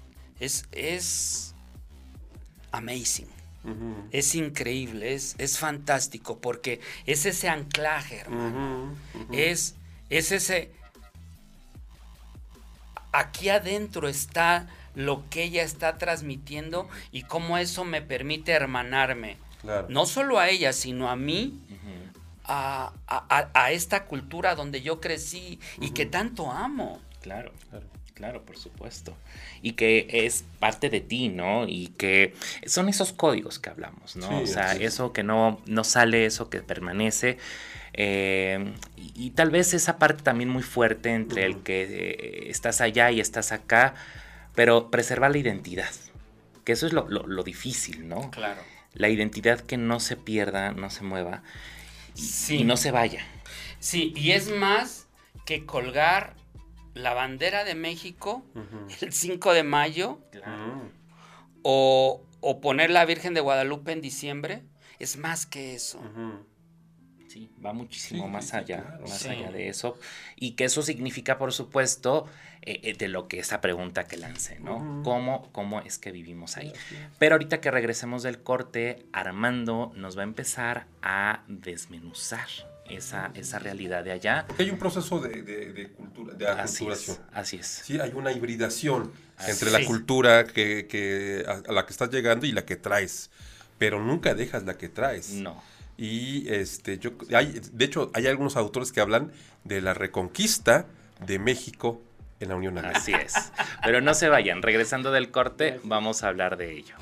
es, 0.40 0.66
es 0.72 1.54
amazing. 2.72 3.28
Es 4.12 4.34
increíble, 4.34 5.12
es, 5.12 5.34
es 5.36 5.58
fantástico, 5.58 6.40
porque 6.40 6.80
es 7.04 7.26
ese 7.26 7.50
anclaje, 7.50 8.20
hermano. 8.20 8.96
Es, 9.30 9.74
es 10.08 10.32
ese, 10.32 10.72
aquí 13.12 13.48
adentro 13.48 14.08
está 14.08 14.68
lo 14.94 15.28
que 15.30 15.44
ella 15.44 15.62
está 15.62 15.98
transmitiendo 15.98 16.88
y 17.12 17.22
cómo 17.22 17.58
eso 17.58 17.84
me 17.84 18.02
permite 18.02 18.52
hermanarme. 18.52 19.36
No 19.88 20.06
solo 20.06 20.38
a 20.38 20.48
ella, 20.48 20.72
sino 20.72 21.10
a 21.10 21.16
mí, 21.16 21.60
a, 22.44 23.70
esta 23.70 24.04
cultura 24.06 24.54
donde 24.54 24.82
yo 24.82 25.00
crecí 25.00 25.60
y 25.80 25.90
que 25.90 26.06
tanto 26.06 26.50
amo. 26.50 27.00
Claro, 27.20 27.52
claro. 27.70 27.86
Claro, 28.18 28.42
por 28.42 28.58
supuesto. 28.58 29.16
Y 29.62 29.74
que 29.74 30.08
es 30.10 30.44
parte 30.58 30.90
de 30.90 31.00
ti, 31.00 31.28
¿no? 31.28 31.68
Y 31.68 31.86
que 31.96 32.34
son 32.66 32.88
esos 32.88 33.12
códigos 33.12 33.60
que 33.60 33.70
hablamos, 33.70 34.16
¿no? 34.16 34.40
o 34.40 34.46
sea, 34.46 34.72
eso 34.72 35.12
que 35.12 35.22
no, 35.22 35.62
no 35.66 35.84
sale, 35.84 36.26
eso 36.26 36.50
que 36.50 36.58
permanece. 36.58 37.38
Eh, 37.92 38.74
y, 38.96 39.30
tal 39.30 39.50
vez 39.50 39.72
esa 39.72 39.98
parte 39.98 40.24
también 40.24 40.50
muy 40.50 40.64
fuerte 40.64 41.14
entre 41.14 41.46
el 41.46 41.62
que 41.62 41.82
eh, 41.82 42.50
estás 42.50 42.80
allá 42.80 43.12
y 43.12 43.20
estás 43.20 43.52
acá, 43.52 43.94
pero 44.56 44.90
preservar 44.90 45.30
la 45.30 45.38
identidad, 45.38 45.90
que 46.64 46.72
eso 46.72 46.88
es 46.88 46.92
lo, 46.92 47.04
difícil, 47.44 48.08
¿no? 48.08 48.32
Claro. 48.32 48.60
La 48.94 49.08
identidad 49.10 49.60
que 49.60 49.76
no 49.76 50.00
se 50.00 50.16
pierda, 50.16 50.72
no 50.72 50.90
se 50.90 51.04
mueva 51.04 51.44
y, 52.48 52.64
no 52.64 52.76
se 52.76 52.90
vaya. 52.90 53.24
Sí, 53.78 54.12
y 54.16 54.32
es 54.32 54.50
más 54.50 55.06
que 55.46 55.64
colgar 55.64 56.34
la 56.98 57.14
bandera 57.14 57.64
de 57.64 57.74
México 57.74 58.44
el 59.00 59.12
5 59.12 59.52
de 59.52 59.62
mayo 59.62 60.18
o, 61.62 62.24
poner 62.62 62.90
la 62.90 63.04
Virgen 63.04 63.34
de 63.34 63.40
Guadalupe 63.40 63.92
en 63.92 64.00
diciembre, 64.00 64.62
es 64.98 65.16
más 65.16 65.46
que 65.46 65.74
eso. 65.74 66.00
Sí, 67.28 67.50
va 67.64 67.74
muchísimo 67.74 68.26
más 68.28 68.54
allá, 68.54 68.98
más 69.00 69.26
allá 69.26 69.50
de 69.50 69.68
eso. 69.68 69.98
Y 70.36 70.52
que 70.52 70.64
eso 70.64 70.82
significa, 70.82 71.36
por 71.36 71.52
supuesto, 71.52 72.26
eh, 72.62 72.80
eh, 72.84 72.94
de 72.94 73.08
lo 73.08 73.28
que 73.28 73.38
esa 73.38 73.60
pregunta 73.60 74.04
que 74.04 74.16
lancé, 74.16 74.60
¿no? 74.60 75.02
¿Cómo, 75.04 75.50
¿Cómo 75.52 75.80
es 75.80 75.98
que 75.98 76.10
vivimos 76.10 76.56
ahí? 76.56 76.72
Pero 77.18 77.34
ahorita 77.34 77.60
que 77.60 77.70
regresemos 77.70 78.22
del 78.22 78.42
corte, 78.42 79.04
Armando 79.12 79.92
nos 79.94 80.16
va 80.16 80.22
a 80.22 80.24
empezar 80.24 80.86
a 81.02 81.44
desmenuzar 81.48 82.48
esa, 82.88 83.30
esa 83.34 83.58
realidad 83.58 84.04
de 84.04 84.12
allá. 84.12 84.46
Hay 84.58 84.70
un 84.70 84.78
proceso 84.78 85.20
de, 85.20 85.90
cultura, 85.96 86.34
de 86.34 86.48
aculturación. 86.48 87.18
Así 87.32 87.56
es, 87.56 87.66
Sí, 87.66 87.98
hay 88.00 88.12
una 88.14 88.32
hibridación 88.32 89.12
entre 89.46 89.70
la 89.70 89.84
cultura 89.84 90.46
que, 90.46 91.44
a 91.46 91.72
la 91.72 91.86
que 91.86 91.92
estás 91.92 92.10
llegando 92.10 92.46
y 92.46 92.52
la 92.52 92.64
que 92.64 92.76
traes, 92.76 93.30
pero 93.78 94.00
nunca 94.02 94.34
dejas 94.34 94.64
la 94.64 94.76
que 94.76 94.88
traes. 94.88 95.30
No. 95.30 95.62
Y 95.96 96.48
este, 96.48 96.98
yo, 96.98 97.12
hay, 97.34 97.60
de 97.72 97.84
hecho, 97.84 98.10
hay 98.14 98.26
algunos 98.26 98.56
autores 98.56 98.92
que 98.92 99.00
hablan 99.00 99.32
de 99.64 99.80
la 99.80 99.94
reconquista 99.94 100.86
de 101.26 101.38
México 101.38 102.00
en 102.40 102.50
la 102.50 102.56
Unión 102.56 102.78
Americana. 102.78 103.00
Así 103.00 103.12
es. 103.12 103.52
Pero 103.84 104.00
no 104.00 104.14
se 104.14 104.28
vayan, 104.28 104.62
regresando 104.62 105.10
del 105.10 105.30
corte, 105.30 105.80
vamos 105.82 106.22
a 106.22 106.28
hablar 106.28 106.56
de 106.56 106.78
ello. 106.78 106.94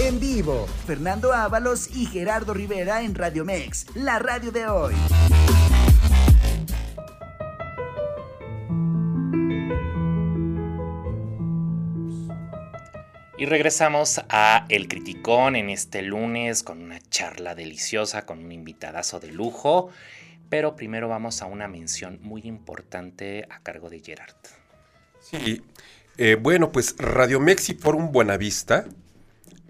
En 0.00 0.20
vivo, 0.20 0.68
Fernando 0.86 1.32
Ábalos 1.32 1.90
y 1.92 2.06
Gerardo 2.06 2.54
Rivera 2.54 3.02
en 3.02 3.16
Radio 3.16 3.44
Mex, 3.44 3.84
la 3.96 4.20
radio 4.20 4.52
de 4.52 4.68
hoy. 4.68 4.94
Y 13.36 13.46
regresamos 13.46 14.20
a 14.28 14.66
El 14.68 14.86
Criticón 14.86 15.56
en 15.56 15.68
este 15.68 16.02
lunes 16.02 16.62
con 16.62 16.80
una 16.80 17.00
charla 17.00 17.56
deliciosa, 17.56 18.24
con 18.24 18.38
un 18.38 18.52
invitadazo 18.52 19.18
de 19.18 19.32
lujo. 19.32 19.90
Pero 20.48 20.76
primero 20.76 21.08
vamos 21.08 21.42
a 21.42 21.46
una 21.46 21.66
mención 21.66 22.20
muy 22.22 22.42
importante 22.42 23.48
a 23.50 23.58
cargo 23.64 23.90
de 23.90 23.98
Gerard. 23.98 24.36
Sí, 25.20 25.60
eh, 26.18 26.36
bueno, 26.40 26.70
pues 26.70 26.94
Radio 26.98 27.40
Mex 27.40 27.68
y 27.70 27.74
Forum 27.74 28.12
Buenavista 28.12 28.86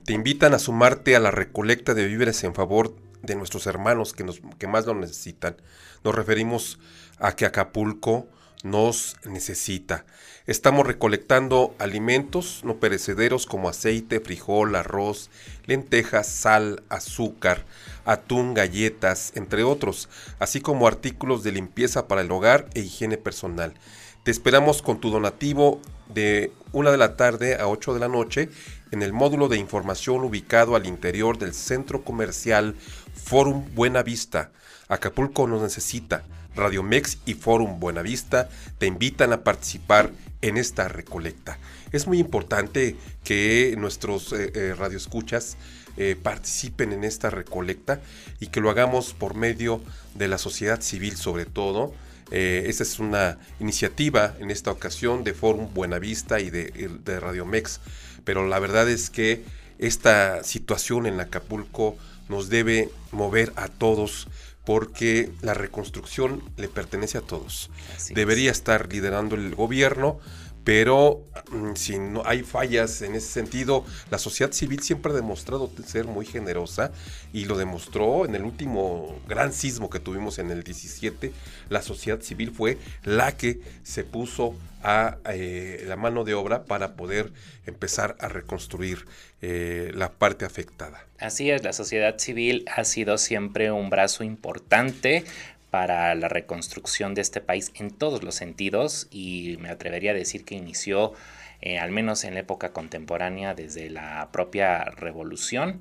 te 0.09 0.15
invitan 0.15 0.55
a 0.55 0.59
sumarte 0.59 1.17
a 1.17 1.21
la 1.21 1.31
recolecta 1.31 1.93
de 1.93 2.07
víveres 2.07 2.43
en 2.43 2.55
favor 2.55 2.97
de 3.21 3.35
nuestros 3.35 3.67
hermanos 3.67 4.15
que, 4.15 4.25
nos, 4.25 4.41
más 4.67 4.87
lo 4.87 4.95
necesitan. 4.95 5.59
Nos 6.03 6.15
referimos 6.15 6.79
a 7.19 7.37
que 7.37 7.45
Acapulco 7.45 8.27
nos 8.63 9.17
necesita. 9.27 10.07
Estamos 10.47 10.87
recolectando 10.87 11.75
alimentos 11.79 12.63
no 12.65 12.81
perecederos 12.81 13.45
como 13.45 13.69
aceite, 13.69 14.21
frijol, 14.21 14.77
arroz, 14.77 15.29
lentejas, 15.67 16.27
sal, 16.27 16.83
azúcar, 16.89 17.67
atún, 18.07 18.55
galletas, 18.55 19.33
entre 19.35 19.63
otros, 19.63 20.09
así 20.39 20.63
como 20.63 20.89
artículos 20.89 21.43
de 21.43 21.53
limpieza 21.53 22.09
para 22.09 22.23
el 22.23 22.31
hogar 22.31 22.71
e 22.73 22.81
higiene 22.81 23.19
personal. 23.19 23.75
Te 24.23 24.31
esperamos 24.31 24.81
con 24.81 25.01
tu 25.01 25.11
donativo 25.11 25.83
de 26.13 26.53
1 26.73 26.91
de 26.91 26.97
la 26.97 27.17
tarde 27.17 27.57
a 27.57 27.69
8 27.69 27.95
de 27.95 28.01
la 28.01 28.09
noche 28.09 28.49
en 28.91 29.03
el 29.03 29.13
módulo 29.13 29.49
de 29.49 29.59
información 29.59 30.25
ubicado 30.25 30.77
al 30.77 30.87
interior 30.87 31.39
del 31.39 31.55
centro 31.55 32.03
comercial 32.03 32.75
Forum 33.15 33.65
Buena 33.75 34.03
Vista. 34.03 34.51
Acapulco 34.89 35.47
nos 35.47 35.63
necesita. 35.63 36.25
Radio 36.57 36.83
Mex 36.83 37.19
y 37.25 37.35
Forum 37.35 37.79
Buenavista 37.79 38.49
te 38.79 38.87
invitan 38.87 39.33
a 39.33 39.45
participar 39.45 40.11
en 40.43 40.57
esta 40.57 40.89
recolecta. 40.89 41.59
Es 41.93 42.07
muy 42.07 42.19
importante 42.19 42.97
que 43.23 43.75
nuestros 43.79 44.33
eh, 44.33 44.51
eh, 44.55 44.75
radioescuchas 44.77 45.57
eh, 45.97 46.17
participen 46.21 46.93
en 46.93 47.05
esta 47.05 47.31
recolecta 47.31 48.01
y 48.41 48.49
que 48.49 48.61
lo 48.61 48.71
hagamos 48.71 49.15
por 49.15 49.35
medio 49.35 49.81
de 50.15 50.29
la 50.29 50.39
sociedad 50.39 50.81
civil 50.81 51.17
sobre 51.17 51.47
todo. 51.47 51.93
Esta 52.31 52.83
es 52.83 52.99
una 52.99 53.39
iniciativa 53.61 54.35
en 54.39 54.51
esta 54.51 54.71
ocasión 54.71 55.25
de 55.25 55.35
Forum 55.35 55.73
Buenavista 55.73 56.41
y 56.41 56.51
de, 56.51 56.91
de 57.05 57.21
Radio 57.21 57.47
Mex, 57.47 57.81
pero 58.25 58.47
la 58.47 58.59
verdad 58.59 58.89
es 58.89 59.11
que 59.11 59.45
esta 59.79 60.43
situación 60.45 61.07
en 61.07 61.21
Acapulco 61.21 61.97
nos 62.29 62.49
debe 62.49 62.91
mover 63.13 63.53
a 63.57 63.69
todos 63.69 64.29
porque 64.69 65.31
la 65.41 65.55
reconstrucción 65.55 66.43
le 66.59 66.69
pertenece 66.69 67.17
a 67.17 67.23
todos. 67.23 67.71
Debería 68.11 68.51
estar 68.51 68.93
liderando 68.93 69.35
el 69.35 69.55
gobierno, 69.55 70.21
pero 70.69 71.25
mm, 71.51 71.77
si 71.77 71.99
no 71.99 72.23
hay 72.27 72.43
fallas 72.43 73.01
en 73.01 73.15
ese 73.15 73.29
sentido, 73.29 73.87
la 74.11 74.19
sociedad 74.19 74.53
civil 74.53 74.83
siempre 74.83 75.13
ha 75.13 75.15
demostrado 75.15 75.71
ser 75.87 76.05
muy 76.05 76.27
generosa 76.27 76.93
y 77.33 77.47
lo 77.47 77.57
demostró 77.57 78.27
en 78.27 78.35
el 78.35 78.43
último 78.43 79.19
gran 79.27 79.55
sismo 79.55 79.89
que 79.89 79.99
tuvimos 79.99 80.39
en 80.39 80.51
el 80.51 80.65
17. 80.65 81.33
La 81.71 81.81
sociedad 81.81 82.21
civil 82.21 82.51
fue 82.51 82.77
la 83.03 83.35
que 83.35 83.63
se 83.83 84.05
puso 84.05 84.57
a 84.83 85.17
eh, 85.31 85.85
la 85.87 85.97
mano 85.97 86.25
de 86.25 86.35
obra 86.35 86.65
para 86.67 86.97
poder 86.97 87.33
empezar 87.65 88.17
a 88.21 88.29
reconstruir 88.29 89.07
eh, 89.41 89.91
la 89.95 90.13
parte 90.13 90.45
afectada. 90.45 91.03
Así 91.19 91.51
es, 91.51 91.65
la 91.65 91.73
sociedad 91.73 92.19
civil 92.19 92.67
ha 92.77 92.85
sido 92.85 93.17
siempre 93.17 93.73
un 93.73 93.89
brazo 93.89 94.23
importante 94.23 95.25
para 95.71 96.15
la 96.15 96.29
reconstrucción 96.29 97.15
de 97.15 97.21
este 97.21 97.41
país 97.41 97.73
en 97.75 97.91
todos 97.91 98.23
los 98.23 98.35
sentidos 98.35 99.09
y 99.11 99.57
me 99.61 99.71
atrevería 99.71 100.13
a 100.13 100.15
decir 100.15 100.45
que 100.45 100.55
inició 100.55 101.13
eh, 101.61 101.79
al 101.79 101.91
menos 101.91 102.25
en 102.25 102.35
la 102.35 102.41
época 102.41 102.73
contemporánea 102.73 103.55
desde 103.55 103.91
la 103.91 104.29
propia 104.33 104.85
revolución 104.85 105.81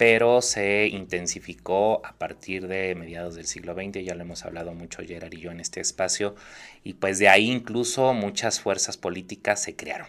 pero 0.00 0.40
se 0.40 0.86
intensificó 0.86 2.00
a 2.06 2.14
partir 2.14 2.68
de 2.68 2.94
mediados 2.94 3.34
del 3.34 3.44
siglo 3.44 3.74
XX, 3.74 4.02
ya 4.02 4.14
lo 4.14 4.22
hemos 4.22 4.46
hablado 4.46 4.72
mucho 4.72 5.02
Gerard 5.02 5.34
y 5.34 5.40
yo 5.40 5.50
en 5.50 5.60
este 5.60 5.82
espacio, 5.82 6.34
y 6.82 6.94
pues 6.94 7.18
de 7.18 7.28
ahí 7.28 7.50
incluso 7.50 8.14
muchas 8.14 8.60
fuerzas 8.60 8.96
políticas 8.96 9.62
se 9.62 9.76
crearon. 9.76 10.08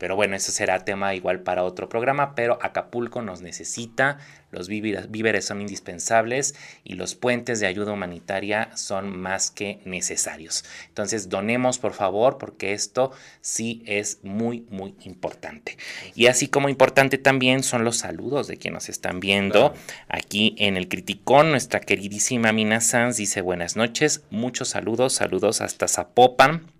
Pero 0.00 0.16
bueno, 0.16 0.34
ese 0.34 0.50
será 0.50 0.82
tema 0.82 1.14
igual 1.14 1.40
para 1.40 1.62
otro 1.62 1.90
programa, 1.90 2.34
pero 2.34 2.58
Acapulco 2.62 3.20
nos 3.20 3.42
necesita, 3.42 4.16
los 4.50 4.66
víveres 4.66 5.44
son 5.44 5.60
indispensables 5.60 6.54
y 6.84 6.94
los 6.94 7.14
puentes 7.14 7.60
de 7.60 7.66
ayuda 7.66 7.92
humanitaria 7.92 8.74
son 8.76 9.14
más 9.14 9.50
que 9.50 9.78
necesarios. 9.84 10.64
Entonces, 10.88 11.28
donemos 11.28 11.78
por 11.78 11.92
favor, 11.92 12.38
porque 12.38 12.72
esto 12.72 13.12
sí 13.42 13.82
es 13.84 14.20
muy, 14.22 14.66
muy 14.70 14.94
importante. 15.02 15.76
Y 16.14 16.28
así 16.28 16.48
como 16.48 16.70
importante 16.70 17.18
también 17.18 17.62
son 17.62 17.84
los 17.84 17.98
saludos 17.98 18.46
de 18.46 18.56
quienes 18.56 18.70
nos 18.70 18.88
están 18.88 19.20
viendo. 19.20 19.74
Aquí 20.08 20.54
en 20.58 20.78
el 20.78 20.88
Criticón, 20.88 21.50
nuestra 21.50 21.80
queridísima 21.80 22.52
Mina 22.52 22.80
Sanz 22.80 23.18
dice 23.18 23.42
buenas 23.42 23.76
noches, 23.76 24.22
muchos 24.30 24.68
saludos, 24.68 25.12
saludos 25.12 25.60
hasta 25.60 25.88
Zapopan 25.88 26.79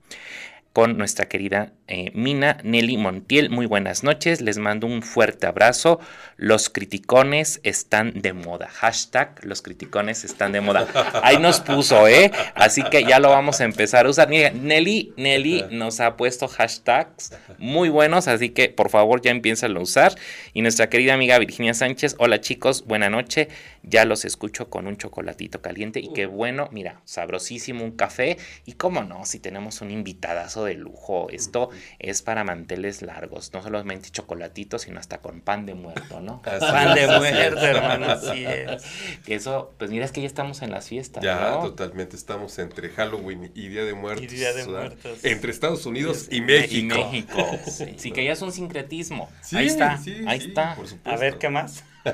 con 0.72 0.96
nuestra 0.96 1.26
querida 1.26 1.72
eh, 1.88 2.12
Mina 2.14 2.58
Nelly 2.62 2.96
Montiel. 2.96 3.50
Muy 3.50 3.66
buenas 3.66 4.04
noches, 4.04 4.40
les 4.40 4.58
mando 4.58 4.86
un 4.86 5.02
fuerte 5.02 5.48
abrazo. 5.48 5.98
Los 6.36 6.70
criticones 6.70 7.60
están 7.64 8.22
de 8.22 8.32
moda. 8.32 8.68
Hashtag 8.68 9.44
los 9.44 9.62
criticones 9.62 10.24
están 10.24 10.52
de 10.52 10.60
moda. 10.60 10.86
Ahí 11.24 11.38
nos 11.38 11.60
puso, 11.60 12.06
¿eh? 12.06 12.30
Así 12.54 12.84
que 12.84 13.02
ya 13.02 13.18
lo 13.18 13.30
vamos 13.30 13.60
a 13.60 13.64
empezar 13.64 14.06
a 14.06 14.10
usar. 14.10 14.30
Nelly, 14.30 15.12
Nelly 15.16 15.64
nos 15.72 15.98
ha 15.98 16.16
puesto 16.16 16.46
hashtags 16.46 17.32
muy 17.58 17.88
buenos, 17.88 18.28
así 18.28 18.50
que 18.50 18.68
por 18.68 18.90
favor 18.90 19.20
ya 19.20 19.32
empiezan 19.32 19.76
a 19.76 19.80
usar. 19.80 20.14
Y 20.54 20.62
nuestra 20.62 20.88
querida 20.88 21.14
amiga 21.14 21.38
Virginia 21.38 21.74
Sánchez, 21.74 22.14
hola 22.18 22.40
chicos, 22.40 22.84
buena 22.86 23.10
noche. 23.10 23.48
Ya 23.82 24.04
los 24.04 24.24
escucho 24.24 24.70
con 24.70 24.86
un 24.86 24.96
chocolatito 24.96 25.60
caliente 25.62 26.00
y 26.00 26.12
qué 26.12 26.26
bueno, 26.26 26.68
mira, 26.70 27.00
sabrosísimo 27.04 27.84
un 27.84 27.92
café. 27.92 28.38
Y 28.64 28.74
cómo 28.74 29.02
no, 29.02 29.24
si 29.24 29.40
tenemos 29.40 29.80
un 29.80 29.90
invitadazo 29.90 30.59
de 30.64 30.74
lujo, 30.74 31.28
esto 31.30 31.70
es 31.98 32.22
para 32.22 32.44
manteles 32.44 33.02
largos, 33.02 33.52
no 33.52 33.62
solamente 33.62 34.10
chocolatitos, 34.10 34.82
sino 34.82 34.98
hasta 34.98 35.18
con 35.18 35.40
pan 35.40 35.66
de 35.66 35.74
muerto, 35.74 36.20
¿no? 36.20 36.42
pan 36.42 36.94
de 36.94 37.06
muerto, 37.06 37.60
hermano, 37.60 38.06
así 38.06 38.44
es. 38.48 38.82
Que 39.24 39.34
eso, 39.34 39.74
pues 39.78 39.90
mira, 39.90 40.04
es 40.04 40.12
que 40.12 40.20
ya 40.20 40.26
estamos 40.26 40.62
en 40.62 40.70
las 40.70 40.88
fiestas. 40.88 41.22
Ya, 41.22 41.60
totalmente, 41.60 42.16
estamos 42.16 42.58
entre 42.58 42.90
Halloween 42.90 43.50
y 43.54 43.68
Día 43.68 43.84
de 43.84 43.94
Muertos. 43.94 44.24
Y 44.24 44.26
Día 44.28 44.52
de 44.52 44.66
Muertos. 44.66 45.24
Entre 45.24 45.50
Estados 45.50 45.86
Unidos 45.86 46.28
y, 46.30 46.40
México. 46.40 46.96
Y 46.96 47.00
México. 47.00 47.46
Sí. 47.96 48.10
que 48.10 48.24
ya 48.24 48.32
es 48.32 48.42
un 48.42 48.52
sincretismo. 48.52 49.30
ahí 49.52 49.66
está, 49.66 50.00
ahí 50.26 50.38
está. 50.38 50.76
A 51.04 51.16
ver, 51.16 51.38
¿qué 51.38 51.48
más? 51.48 51.84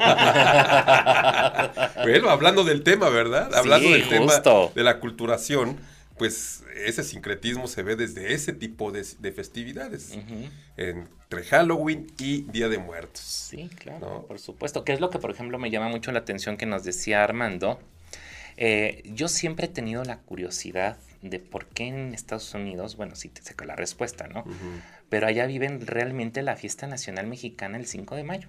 bueno, 2.03 2.31
hablando 2.31 2.65
del 2.65 2.83
tema, 2.83 3.09
¿verdad? 3.09 3.55
Hablando 3.55 3.89
del 3.91 4.09
tema 4.09 4.43
de 4.75 4.83
la 4.83 4.99
culturación, 4.99 5.79
pues 6.19 6.65
ese 6.75 7.03
sincretismo 7.03 7.67
se 7.69 7.83
ve 7.83 7.97
desde 7.97 8.33
ese 8.33 8.53
tipo 8.53 8.91
de, 8.93 9.05
festividades, 9.33 10.17
entre 10.77 11.45
Halloween 11.45 12.07
y 12.19 12.43
Día 12.43 12.69
de 12.69 12.79
Muertos. 12.79 13.21
Sí, 13.23 13.71
claro, 13.79 14.25
por 14.27 14.39
supuesto. 14.39 14.85
Que 14.85 14.93
es 14.93 15.01
lo 15.01 15.11
que, 15.11 15.19
por 15.19 15.31
ejemplo, 15.31 15.59
me 15.59 15.71
llama 15.71 15.89
mucho 15.89 16.13
la 16.13 16.21
atención 16.21 16.57
que 16.57 16.67
nos 16.67 16.85
decía 16.85 17.23
Armando. 17.23 17.79
Eh, 18.57 19.03
yo 19.05 19.29
siempre 19.29 19.67
he 19.67 19.69
tenido 19.69 20.05
la 20.05 20.19
curiosidad 20.19 20.97
de 21.23 21.39
por 21.39 21.67
qué 21.67 21.89
en 21.89 22.15
Estados 22.15 22.55
Unidos, 22.55 22.97
bueno, 22.97 23.17
sí 23.17 23.29
te 23.29 23.43
saca 23.43 23.65
la 23.65 23.77
respuesta, 23.77 24.29
¿no? 24.29 24.45
Pero 25.09 25.27
allá 25.27 25.47
viven 25.47 25.87
realmente 25.87 26.43
la 26.43 26.57
fiesta 26.57 26.87
nacional 26.87 27.27
mexicana 27.27 27.77
el 27.77 27.87
5 27.87 28.17
de 28.17 28.25
mayo. 28.25 28.49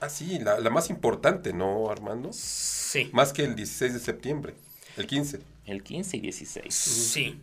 Ah, 0.00 0.08
sí, 0.08 0.38
la, 0.38 0.58
más 0.70 0.90
importante, 0.90 1.52
¿no, 1.52 1.90
Armando? 1.90 2.30
Sí. 2.32 3.10
Más 3.12 3.32
que 3.32 3.44
el 3.44 3.56
16 3.56 3.94
de 3.94 4.00
septiembre, 4.00 4.54
el 4.96 5.06
15. 5.06 5.40
El 5.68 5.82
15 5.82 6.16
y 6.16 6.20
16. 6.20 6.74
Sí. 6.74 7.40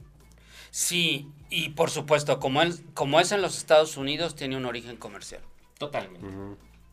Sí, 0.71 1.29
y 1.49 1.69
por 1.69 1.89
supuesto, 1.89 2.39
como, 2.41 2.61
como 2.93 3.21
es 3.21 3.31
en 3.31 3.41
los 3.41 3.57
Estados 3.57 3.95
Unidos, 3.95 4.35
tiene 4.35 4.57
un 4.57 4.65
origen 4.65 4.97
comercial. 4.97 5.41
Totalmente. 5.77 6.27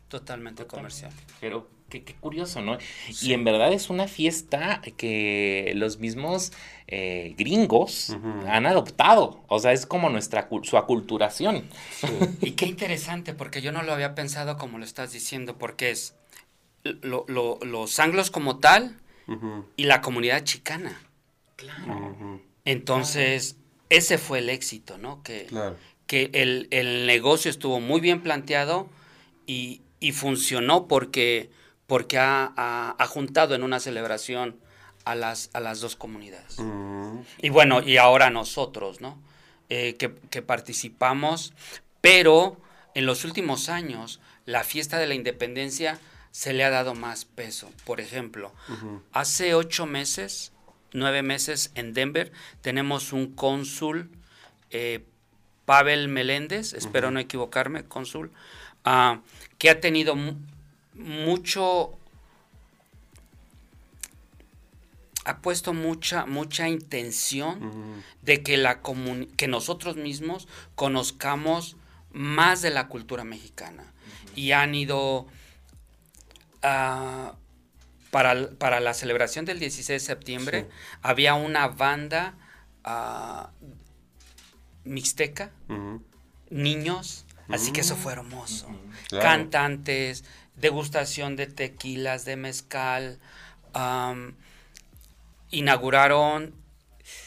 Totalmente 0.07 0.65
comercial. 0.67 1.11
Pero 1.41 1.67
qué, 1.89 2.15
curioso, 2.19 2.61
¿no? 2.61 2.77
Y 3.21 3.33
en 3.33 3.43
verdad 3.43 3.73
es 3.73 3.89
una 3.89 4.07
fiesta 4.07 4.81
que 4.95 5.73
los 5.75 5.99
mismos 5.99 6.53
eh, 6.87 7.35
gringos 7.37 8.15
han 8.47 8.65
adoptado. 8.65 9.43
O 9.47 9.59
sea, 9.59 9.73
es 9.73 9.85
como 9.85 10.09
nuestra 10.09 10.47
su 10.61 10.77
aculturación. 10.77 11.67
y 12.41 12.51
qué 12.51 12.67
interesante, 12.67 13.33
porque 13.33 13.61
yo 13.61 13.71
no 13.71 13.83
lo 13.83 13.91
había 13.91 14.15
pensado 14.15 14.57
como 14.57 14.77
lo 14.77 14.85
estás 14.85 15.11
diciendo, 15.11 15.57
porque 15.57 15.91
es 15.91 16.15
los 16.83 17.99
anglos 17.99 18.31
como 18.31 18.59
tal 18.59 18.99
y 19.75 19.85
la 19.85 20.01
comunidad 20.01 20.43
chicana. 20.43 21.01
Claro. 21.55 22.39
Entonces, 22.65 23.57
ese 23.89 24.17
fue 24.17 24.39
el 24.39 24.49
éxito, 24.49 24.97
¿no? 24.97 25.21
Que, 25.23 25.45
Claro. 25.47 25.75
que 26.07 26.29
el, 26.33 26.67
el 26.71 27.05
negocio 27.05 27.51
estuvo 27.51 27.79
muy 27.79 28.01
bien 28.01 28.21
planteado 28.21 28.89
y, 29.45 29.81
y 29.99 30.11
funcionó 30.13 30.87
porque, 30.87 31.49
porque 31.87 32.17
ha, 32.17 32.53
ha- 32.55 32.95
ha 32.97 33.07
juntado 33.07 33.53
en 33.55 33.63
una 33.63 33.79
celebración 33.79 34.57
a 35.05 35.15
las, 35.15 35.49
a 35.53 35.59
las 35.59 35.81
dos 35.81 35.95
comunidades. 35.97 36.57
Y 37.41 37.49
bueno, 37.49 37.81
y 37.81 37.97
ahora 37.97 38.29
nosotros, 38.29 39.01
¿no? 39.01 39.21
Eh, 39.69 39.95
que, 39.97 40.13
que 40.29 40.41
participamos, 40.41 41.53
pero 41.99 42.57
en 42.95 43.05
los 43.05 43.25
últimos 43.25 43.67
años 43.69 44.21
la 44.45 44.63
fiesta 44.63 44.97
de 44.99 45.07
la 45.07 45.13
independencia 45.15 45.99
se 46.31 46.53
le 46.53 46.63
ha 46.63 46.69
dado 46.69 46.95
más 46.95 47.25
peso. 47.25 47.69
Por 47.85 47.99
ejemplo, 47.99 48.53
hace 49.11 49.55
ocho 49.55 49.85
meses, 49.85 50.52
nueve 50.93 51.21
meses 51.23 51.71
en 51.75 51.93
Denver, 51.93 52.31
tenemos 52.61 53.13
un 53.13 53.33
cónsul, 53.33 54.09
eh, 54.71 55.03
Pavel 55.65 56.07
Meléndez, 56.09 56.73
espero 56.73 57.09
no 57.11 57.19
equivocarme, 57.19 57.83
cónsul, 57.85 58.31
ah, 58.83 59.21
que 59.57 59.69
ha 59.69 59.79
tenido 59.79 60.15
mu- 60.15 60.35
mucho 60.93 61.97
ha 65.25 65.37
puesto 65.37 65.73
mucha 65.73 66.25
mucha 66.25 66.67
intención 66.67 68.03
de 68.23 68.43
que 68.43 68.57
la 68.57 68.81
que 69.37 69.47
nosotros 69.47 69.95
mismos 69.95 70.49
conozcamos 70.75 71.77
más 72.11 72.61
de 72.61 72.69
la 72.71 72.87
cultura 72.89 73.23
mexicana. 73.23 73.85
Y 74.35 74.51
han 74.51 74.75
ido 74.75 75.27
ah, 76.61 77.35
para, 78.13 78.51
para 78.51 78.79
la 78.79 78.93
celebración 78.93 79.43
del 79.43 79.57
16 79.57 79.87
de 79.87 80.05
septiembre 80.05 80.69
había 81.01 81.33
una 81.33 81.67
banda 81.67 82.35
ah, 82.83 83.49
mixteca 84.83 85.51
niños, 86.51 87.25
así 87.49 87.71
que 87.71 87.81
eso 87.81 87.95
fue 87.95 88.13
hermoso. 88.13 88.67
Claro. 89.09 89.23
Cantantes, 89.23 90.23
degustación 90.55 91.35
de 91.35 91.47
tequilas, 91.47 92.23
de 92.23 92.35
mezcal. 92.35 93.19
inauguraron, 95.49 96.53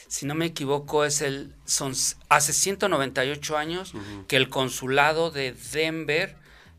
si 0.07 0.25
no 0.25 0.37
me 0.37 0.47
equivoco, 0.47 1.05
es 1.05 1.21
el 1.21 1.53
son 1.65 1.95
hace 2.29 2.53
198 2.53 3.57
años 3.59 3.93
que 4.29 4.37
el 4.37 4.49
consulado 4.49 5.33
de 5.33 5.53
Denver 5.73 6.37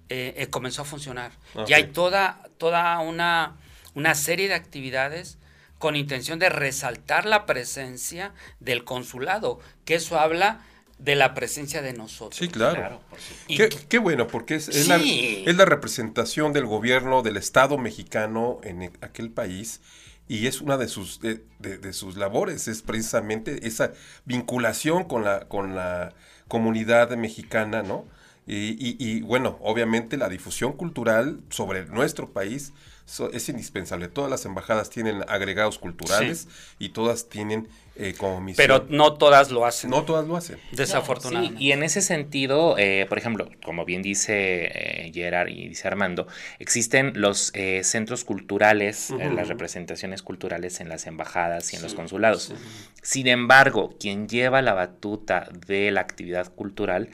eh, 0.08 0.34
eh, 0.38 0.48
comenzó 0.48 0.84
a 0.84 0.86
funcionar. 0.86 1.34
Ok. 1.56 1.70
Y 1.70 1.74
hay 1.74 1.88
toda, 1.88 2.48
toda 2.58 3.00
una, 3.00 3.58
una 3.98 4.14
serie 4.14 4.48
de 4.48 4.54
actividades 4.54 5.38
con 5.80 5.96
intención 5.96 6.38
de 6.40 6.50
resaltar 6.50 7.26
la 7.26 7.46
presencia 7.48 8.32
del 8.60 8.84
consulado, 8.84 9.60
que 9.86 9.96
eso 9.96 10.20
habla 10.20 10.62
de 11.00 11.16
la 11.16 11.34
presencia 11.34 11.82
de 11.82 11.94
nosotros. 11.94 12.38
Sí, 12.40 12.48
claro. 12.48 13.02
Y 13.48 13.58
Qué, 13.58 13.98
bueno, 14.00 14.28
porque 14.28 14.56
es, 14.56 14.68
es 14.70 14.88
la, 14.88 15.00
Sí. 15.00 15.44
es 15.48 15.56
la 15.56 15.66
representación 15.66 16.54
del 16.54 16.66
gobierno 16.66 17.22
del 17.24 17.38
Estado 17.38 17.78
mexicano 17.78 18.60
en 18.64 18.84
e- 18.84 18.92
aquel 19.02 19.30
país 19.32 19.82
y 20.28 20.46
es 20.48 20.62
una 20.62 20.78
de 20.78 20.88
sus, 20.88 21.20
de, 21.22 21.44
de- 21.60 21.78
de 21.78 21.94
sus 21.94 22.18
labores, 22.18 22.68
es 22.68 22.82
precisamente 22.82 23.68
esa 23.68 23.94
vinculación 24.26 25.06
con 25.06 25.24
la, 25.24 25.48
con 25.48 25.76
la 25.76 26.14
comunidad 26.48 27.10
mexicana, 27.18 27.82
¿no? 27.84 28.06
Y, 28.48 28.70
y- 28.80 28.96
y, 29.00 29.22
bueno, 29.22 29.58
obviamente 29.62 30.18
la 30.18 30.30
difusión 30.30 30.74
cultural 30.74 31.40
sobre 31.50 31.86
nuestro 31.86 32.32
país 32.32 32.74
so- 33.08 33.32
es 33.32 33.50
indispensable. 33.50 34.08
Todas 34.10 34.30
las 34.30 34.46
embajadas 34.46 34.92
tienen 34.92 35.24
agregados 35.28 35.80
culturales 35.80 36.48
y 36.78 36.90
todas 36.90 37.28
tienen 37.30 37.68
eh, 37.96 38.14
como 38.16 38.40
misión. 38.42 38.58
pero 38.68 38.86
no 38.90 39.16
todas 39.16 39.50
lo 39.50 39.66
hacen. 39.66 39.90
no 39.90 40.04
todas 40.04 40.28
lo 40.28 40.36
hacen. 40.38 40.60
desafortunadamente. 40.72 41.58
Sí, 41.58 41.64
y 41.66 41.72
en 41.72 41.82
ese 41.82 42.02
sentido, 42.02 42.76
eh, 42.78 43.08
por 43.10 43.18
ejemplo, 43.18 43.50
como 43.66 43.86
bien 43.86 44.04
dice 44.04 44.66
eh, 44.72 45.12
Gerard 45.12 45.48
y 45.48 45.70
dice 45.70 45.88
Armando, 45.88 46.28
existen 46.60 47.14
los 47.16 47.50
eh, 47.56 47.82
centros 47.84 48.24
culturales, 48.24 49.10
eh, 49.20 49.32
las 49.34 49.48
representaciones 49.48 50.22
culturales 50.22 50.80
en 50.80 50.90
las 50.90 51.08
embajadas 51.08 51.74
y 51.74 51.78
en 51.78 51.82
los 51.82 51.96
consulados. 51.96 52.54
Sin 53.02 53.26
embargo, 53.28 53.96
quien 54.00 54.28
lleva 54.28 54.62
la 54.62 54.74
batuta 54.74 55.50
de 55.66 55.90
la 55.90 56.02
actividad 56.02 56.54
cultural, 56.54 57.10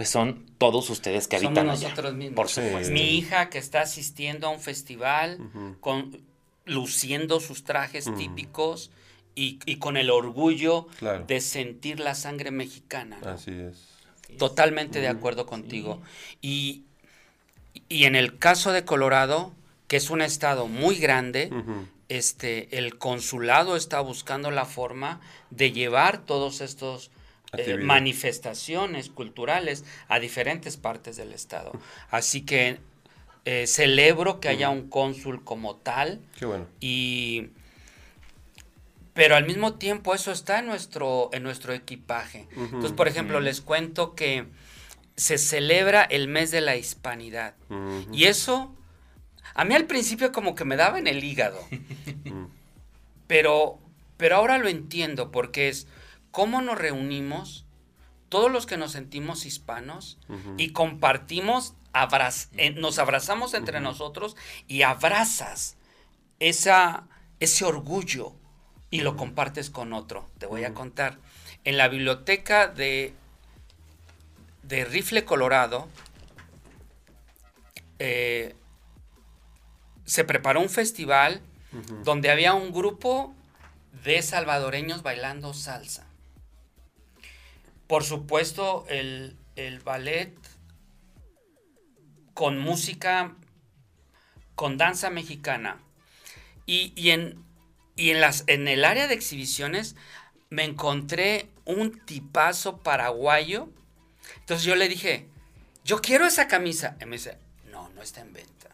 pues 0.00 0.08
son 0.08 0.46
todos 0.56 0.88
ustedes 0.88 1.28
que 1.28 1.36
Somos 1.36 1.58
habitan 1.58 1.68
allá. 1.68 1.88
nosotros 1.90 2.14
mismos. 2.14 2.34
Por 2.36 2.48
Sí. 2.48 2.62
supuesto. 2.64 2.90
Mi 2.90 3.18
hija 3.18 3.50
que 3.50 3.58
está 3.58 3.82
asistiendo 3.82 4.46
a 4.46 4.50
un 4.50 4.58
festival 4.58 5.38
con 5.80 6.22
luciendo 6.64 7.38
sus 7.38 7.64
trajes 7.64 8.06
típicos 8.16 8.90
y, 9.34 9.58
y 9.66 9.76
con 9.76 9.98
el 9.98 10.08
orgullo 10.08 10.86
Claro. 11.00 11.26
de 11.26 11.42
sentir 11.42 12.00
la 12.00 12.14
sangre 12.14 12.50
mexicana. 12.50 13.18
¿no? 13.22 13.28
Así 13.28 13.50
es. 13.50 13.76
Totalmente 14.38 15.00
de 15.00 15.08
acuerdo 15.08 15.44
contigo. 15.44 16.00
Y, 16.40 16.84
y 17.90 18.04
en 18.04 18.16
el 18.16 18.38
caso 18.38 18.72
de 18.72 18.86
Colorado, 18.86 19.52
que 19.86 19.98
es 19.98 20.08
un 20.08 20.22
estado 20.22 20.66
muy 20.66 20.96
grande, 20.96 21.50
este, 22.08 22.78
el 22.78 22.96
consulado 22.96 23.76
está 23.76 24.00
buscando 24.00 24.50
la 24.50 24.64
forma 24.64 25.20
de 25.50 25.72
llevar 25.72 26.24
todos 26.24 26.62
estos 26.62 27.10
eh, 27.56 27.76
manifestaciones 27.78 29.08
culturales 29.08 29.84
a 30.08 30.20
diferentes 30.20 30.76
partes 30.76 31.16
del 31.16 31.32
estado. 31.32 31.72
Así 32.10 32.42
que 32.42 32.78
eh, 33.44 33.66
celebro 33.66 34.38
que 34.38 34.48
haya 34.48 34.70
un 34.70 34.88
cónsul 34.88 35.42
como 35.42 35.76
tal 35.76 36.20
Qué 36.38 36.44
bueno. 36.46 36.66
y 36.78 37.48
pero 39.14 39.34
al 39.34 39.46
mismo 39.46 39.74
tiempo 39.74 40.14
eso 40.14 40.30
está 40.30 40.60
en 40.60 40.66
nuestro 40.66 41.30
en 41.32 41.42
nuestro 41.42 41.72
equipaje. 41.72 42.46
Entonces, 42.56 42.92
por 42.92 43.08
ejemplo, 43.08 43.40
les 43.40 43.60
cuento 43.60 44.14
que 44.14 44.46
se 45.16 45.36
celebra 45.36 46.04
el 46.04 46.28
mes 46.28 46.50
de 46.50 46.60
la 46.60 46.76
hispanidad. 46.76 47.54
Y 48.12 48.24
eso 48.24 48.74
a 49.54 49.64
mí 49.64 49.74
al 49.74 49.86
principio 49.86 50.32
como 50.32 50.54
que 50.54 50.64
me 50.64 50.76
daba 50.76 50.98
en 50.98 51.06
el 51.06 51.24
hígado. 51.24 51.60
pero 53.26 53.78
pero 54.16 54.36
ahora 54.36 54.58
lo 54.58 54.68
entiendo 54.68 55.30
porque 55.30 55.68
es 55.68 55.86
cómo 56.30 56.60
nos 56.62 56.78
reunimos 56.78 57.64
todos 58.28 58.50
los 58.50 58.66
que 58.66 58.76
nos 58.76 58.92
sentimos 58.92 59.44
hispanos 59.46 60.18
y 60.56 60.70
compartimos 60.72 61.74
abraz- 61.92 62.48
eh, 62.56 62.70
nos 62.70 62.98
abrazamos 63.00 63.54
entre 63.54 63.80
nosotros 63.80 64.36
y 64.68 64.82
abrazas 64.82 65.76
esa, 66.38 67.08
ese 67.40 67.64
orgullo 67.64 68.32
y 68.90 69.00
lo 69.00 69.16
compartes 69.16 69.70
con 69.70 69.92
otro. 69.92 70.28
Te 70.38 70.46
voy 70.46 70.64
a 70.64 70.74
contar. 70.74 71.18
En 71.64 71.76
la 71.76 71.88
biblioteca 71.88 72.68
de, 72.68 73.14
de 74.62 74.84
Rifle, 74.84 75.24
Colorado, 75.24 75.88
eh, 77.98 78.54
se 80.04 80.24
preparó 80.24 80.60
un 80.60 80.68
festival 80.70 81.40
donde 82.04 82.30
había 82.30 82.54
un 82.54 82.72
grupo 82.72 83.32
de 84.04 84.22
salvadoreños 84.22 85.02
bailando 85.02 85.54
salsa. 85.54 86.06
Por 87.90 88.04
supuesto, 88.04 88.86
el, 88.88 89.36
el 89.56 89.80
ballet 89.80 90.32
con 92.34 92.56
música, 92.56 93.34
con 94.54 94.76
danza 94.76 95.10
mexicana. 95.10 95.80
Y, 96.66 96.92
y 96.94 97.10
en, 97.10 97.44
y 97.96 98.10
en, 98.10 98.20
las, 98.20 98.44
en 98.46 98.68
el 98.68 98.84
área 98.84 99.08
de 99.08 99.14
exhibiciones 99.14 99.96
me 100.50 100.62
encontré 100.62 101.48
un 101.64 101.98
tipazo 102.06 102.78
paraguayo. 102.78 103.68
Entonces 104.38 104.64
yo 104.64 104.76
le 104.76 104.88
dije, 104.88 105.28
yo 105.84 106.00
quiero 106.00 106.26
esa 106.26 106.46
camisa. 106.46 106.96
Y 107.00 107.06
me 107.06 107.16
dice, 107.16 107.38
no, 107.72 107.88
no 107.88 108.02
está 108.02 108.20
en 108.20 108.32
venta. 108.32 108.70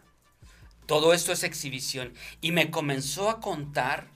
Todo 0.84 1.14
esto 1.14 1.32
es 1.32 1.42
exhibición. 1.42 2.12
Y 2.42 2.52
me 2.52 2.70
comenzó 2.70 3.30
a 3.30 3.40
contar 3.40 4.08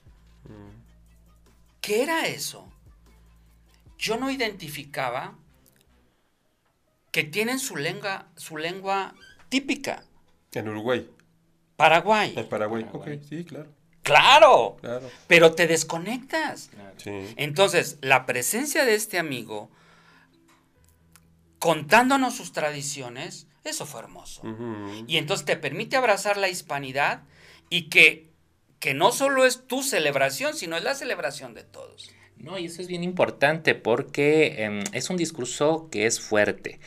qué 1.80 2.02
era 2.02 2.26
eso. 2.26 2.69
Yo 4.00 4.16
no 4.16 4.30
identificaba 4.30 5.34
que 7.12 7.22
tienen 7.22 7.58
su 7.58 7.76
lengua, 7.76 8.28
su 8.36 8.56
lengua 8.56 9.14
típica, 9.50 10.04
En 10.52 10.68
Uruguay. 10.68 11.08
Paraguay. 11.76 12.32
En 12.36 12.48
Paraguay. 12.48 12.86
Ok, 12.92 13.08
sí, 13.28 13.44
claro. 13.44 13.68
Claro, 14.02 14.76
Claro. 14.80 15.10
pero 15.26 15.54
te 15.54 15.66
desconectas. 15.66 16.70
Sí. 16.96 17.10
Entonces, 17.36 17.98
la 18.00 18.24
presencia 18.26 18.84
de 18.84 18.94
este 18.94 19.18
amigo 19.18 19.70
contándonos 21.58 22.34
sus 22.34 22.52
tradiciones, 22.52 23.46
eso 23.64 23.84
fue 23.86 24.00
hermoso. 24.00 24.42
Y 25.06 25.18
entonces 25.18 25.44
te 25.44 25.56
permite 25.56 25.96
abrazar 25.96 26.36
la 26.38 26.48
hispanidad 26.48 27.22
y 27.68 27.90
que, 27.90 28.30
que 28.78 28.94
no 28.94 29.12
solo 29.12 29.44
es 29.44 29.66
tu 29.66 29.82
celebración, 29.82 30.54
sino 30.54 30.76
es 30.78 30.84
la 30.84 30.94
celebración 30.94 31.52
de 31.54 31.64
todos. 31.64 32.10
No, 32.40 32.58
y 32.58 32.66
eso 32.66 32.80
es 32.80 32.88
bien 32.88 33.04
importante 33.04 33.74
porque 33.74 34.64
em, 34.64 34.82
es 34.92 35.10
un 35.10 35.16
discurso 35.16 35.88
que 35.90 36.06
es 36.06 36.20
fuerte. 36.20 36.80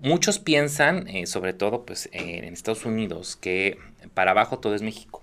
Muchos 0.00 0.38
piensan, 0.38 1.06
eh, 1.08 1.26
sobre 1.26 1.52
todo 1.52 1.84
pues, 1.84 2.06
eh, 2.12 2.38
en 2.38 2.52
Estados 2.52 2.84
Unidos, 2.84 3.36
que 3.36 3.78
para 4.14 4.32
abajo 4.32 4.58
todo 4.58 4.74
es 4.74 4.82
México. 4.82 5.22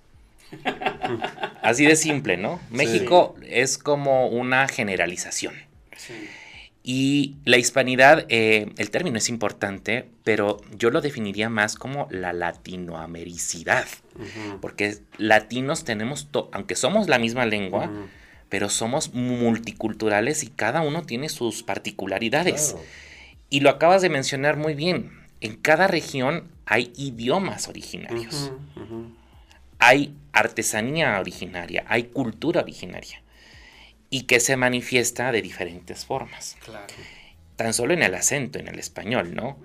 Así 1.61 1.85
de 1.85 1.95
simple, 1.95 2.37
¿no? 2.37 2.59
México 2.69 3.35
es 3.47 3.77
como 3.77 4.27
una 4.27 4.67
generalización. 4.67 5.53
Y 6.81 7.35
la 7.43 7.57
hispanidad, 7.57 8.25
eh, 8.29 8.71
el 8.77 8.89
término 8.89 9.17
es 9.17 9.29
importante, 9.29 10.07
pero 10.23 10.57
yo 10.77 10.91
lo 10.91 11.01
definiría 11.01 11.49
más 11.49 11.75
como 11.75 12.07
la 12.09 12.33
latinoamericidad. 12.33 13.85
Porque 14.61 14.97
latinos 15.17 15.83
tenemos, 15.83 16.29
aunque 16.51 16.75
somos 16.75 17.09
la 17.09 17.19
misma 17.19 17.45
lengua, 17.45 17.91
pero 18.49 18.69
somos 18.69 19.13
multiculturales 19.13 20.43
y 20.43 20.47
cada 20.47 20.81
uno 20.81 21.03
tiene 21.03 21.29
sus 21.29 21.63
particularidades. 21.63 22.75
Y 23.49 23.61
lo 23.61 23.69
acabas 23.69 24.01
de 24.01 24.09
mencionar 24.09 24.57
muy 24.57 24.73
bien. 24.73 25.11
En 25.41 25.55
cada 25.55 25.87
región 25.87 26.49
hay 26.65 26.91
idiomas 26.97 27.67
originarios. 27.67 28.51
Hay 29.77 30.13
artesanía 30.33 31.19
originaria, 31.19 31.85
hay 31.87 32.03
cultura 32.05 32.61
originaria 32.61 33.21
y 34.09 34.23
que 34.23 34.39
se 34.39 34.57
manifiesta 34.57 35.31
de 35.31 35.41
diferentes 35.41 36.05
formas. 36.05 36.57
Claro. 36.63 36.93
Tan 37.55 37.73
solo 37.73 37.93
en 37.93 38.03
el 38.03 38.15
acento, 38.15 38.59
en 38.59 38.67
el 38.67 38.79
español, 38.79 39.35
¿no? 39.35 39.57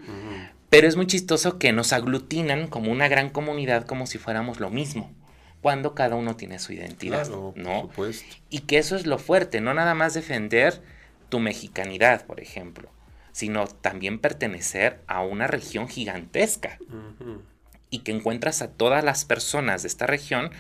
Pero 0.68 0.88
es 0.88 0.96
muy 0.96 1.06
chistoso 1.06 1.58
que 1.58 1.72
nos 1.72 1.92
aglutinan 1.92 2.66
como 2.66 2.92
una 2.92 3.08
gran 3.08 3.30
comunidad 3.30 3.86
como 3.86 4.06
si 4.06 4.18
fuéramos 4.18 4.60
lo 4.60 4.70
mismo, 4.70 5.12
cuando 5.64 5.94
cada 5.94 6.14
uno 6.14 6.37
tiene 6.37 6.59
su 6.59 6.74
identidad, 6.74 7.27
¿no? 7.57 7.88
Y 8.50 8.61
que 8.61 8.77
eso 8.77 8.96
es 8.96 9.07
lo 9.07 9.16
fuerte, 9.16 9.62
no 9.62 9.72
nada 9.72 9.94
más 9.94 10.12
defender 10.12 10.83
tu 11.31 11.40
mexicanidad, 11.40 12.27
por 12.27 12.38
ejemplo, 12.38 12.90
sino 13.33 13.66
también 13.66 14.18
pertenecer 14.18 15.00
a 15.07 15.22
una 15.22 15.46
región 15.46 15.88
gigantesca. 15.88 16.77
Y 17.88 18.00
que 18.00 18.12
encuentras 18.12 18.61
a 18.61 18.72
todas 18.72 19.03
las 19.03 19.24
personas 19.24 19.81
de 19.81 19.88
esta 19.88 20.07
región 20.07 20.50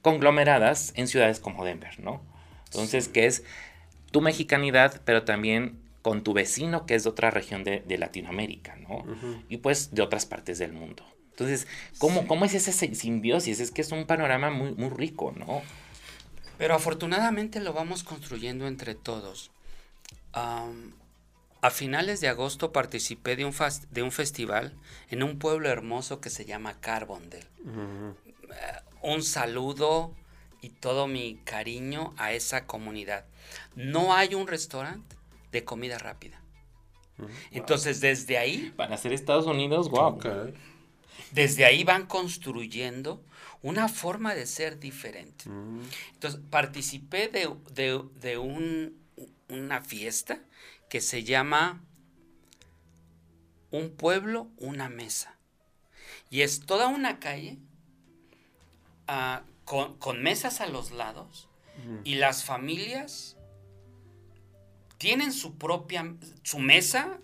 conglomeradas 0.00 0.94
en 0.96 1.08
ciudades 1.08 1.40
como 1.40 1.66
Denver, 1.66 2.00
¿no? 2.00 2.22
Entonces, 2.70 3.08
que 3.08 3.26
es 3.26 3.44
tu 4.10 4.22
mexicanidad, 4.22 5.02
pero 5.04 5.24
también 5.24 5.78
con 6.00 6.24
tu 6.24 6.32
vecino 6.32 6.86
que 6.86 6.94
es 6.94 7.04
de 7.04 7.10
otra 7.10 7.30
región 7.30 7.64
de, 7.64 7.98
Latinoamérica, 7.98 8.76
¿no? 8.76 9.04
Y 9.50 9.58
pues 9.58 9.94
de 9.94 10.00
otras 10.00 10.24
partes 10.24 10.58
del 10.58 10.72
mundo. 10.72 11.04
Entonces, 11.38 11.68
¿cómo, 11.98 12.26
¿cómo 12.26 12.44
es 12.44 12.54
esa 12.54 12.72
simbiosis? 12.72 13.60
Es 13.60 13.70
que 13.70 13.82
es 13.82 13.92
un 13.92 14.06
panorama 14.06 14.50
muy, 14.50 14.72
muy 14.72 14.90
rico, 14.90 15.32
¿no? 15.36 15.62
Pero 16.58 16.74
afortunadamente 16.74 17.60
lo 17.60 17.72
vamos 17.72 18.02
construyendo 18.02 18.66
entre 18.66 18.96
todos. 18.96 19.52
a 20.32 21.70
finales 21.70 22.20
de 22.20 22.26
agosto 22.26 22.72
participé 22.72 23.36
de 23.36 23.44
un, 23.44 23.54
de 23.90 24.02
un 24.02 24.10
festival 24.10 24.74
en 25.10 25.22
un 25.22 25.38
pueblo 25.38 25.68
hermoso 25.68 26.20
que 26.20 26.28
se 26.28 26.44
llama 26.44 26.80
Carbondale. 26.80 27.44
Eh, 27.44 28.80
un 29.02 29.22
saludo 29.22 30.12
y 30.60 30.70
todo 30.70 31.06
mi 31.06 31.36
cariño 31.44 32.14
a 32.16 32.32
esa 32.32 32.66
comunidad. 32.66 33.26
No 33.76 34.12
hay 34.12 34.34
un 34.34 34.48
restaurante 34.48 35.14
de 35.52 35.62
comida 35.62 35.98
rápida. 35.98 36.42
Entonces, 37.52 38.00
desde 38.00 38.38
ahí... 38.38 38.74
Van 38.76 38.92
a 38.92 38.96
ser 38.96 39.12
Estados 39.12 39.46
Unidos, 39.46 39.88
wow. 39.88 40.18
Desde 41.32 41.64
ahí 41.64 41.84
van 41.84 42.06
construyendo 42.06 43.24
una 43.62 43.88
forma 43.88 44.34
de 44.34 44.46
ser 44.46 44.78
diferente. 44.78 45.48
Mm. 45.48 45.82
Entonces, 46.14 46.40
participé 46.50 47.28
de, 47.28 48.38
una 49.48 49.82
fiesta 49.82 50.40
que 50.88 51.00
se 51.00 51.24
llama 51.24 51.82
Un 53.70 53.90
pueblo, 53.90 54.48
una 54.56 54.88
mesa. 54.88 55.36
Y 56.30 56.42
es 56.42 56.60
toda 56.60 56.88
una 56.88 57.18
calle 57.18 57.58
ah, 59.06 59.42
con, 59.64 60.22
mesas 60.22 60.60
a 60.60 60.66
los 60.66 60.90
lados 60.90 61.48
y 62.04 62.16
las 62.16 62.42
familias 62.42 63.36
tienen 64.98 65.32
su 65.32 65.56
propia, 65.56 66.14
su 66.42 66.58
mesa, 66.58 67.18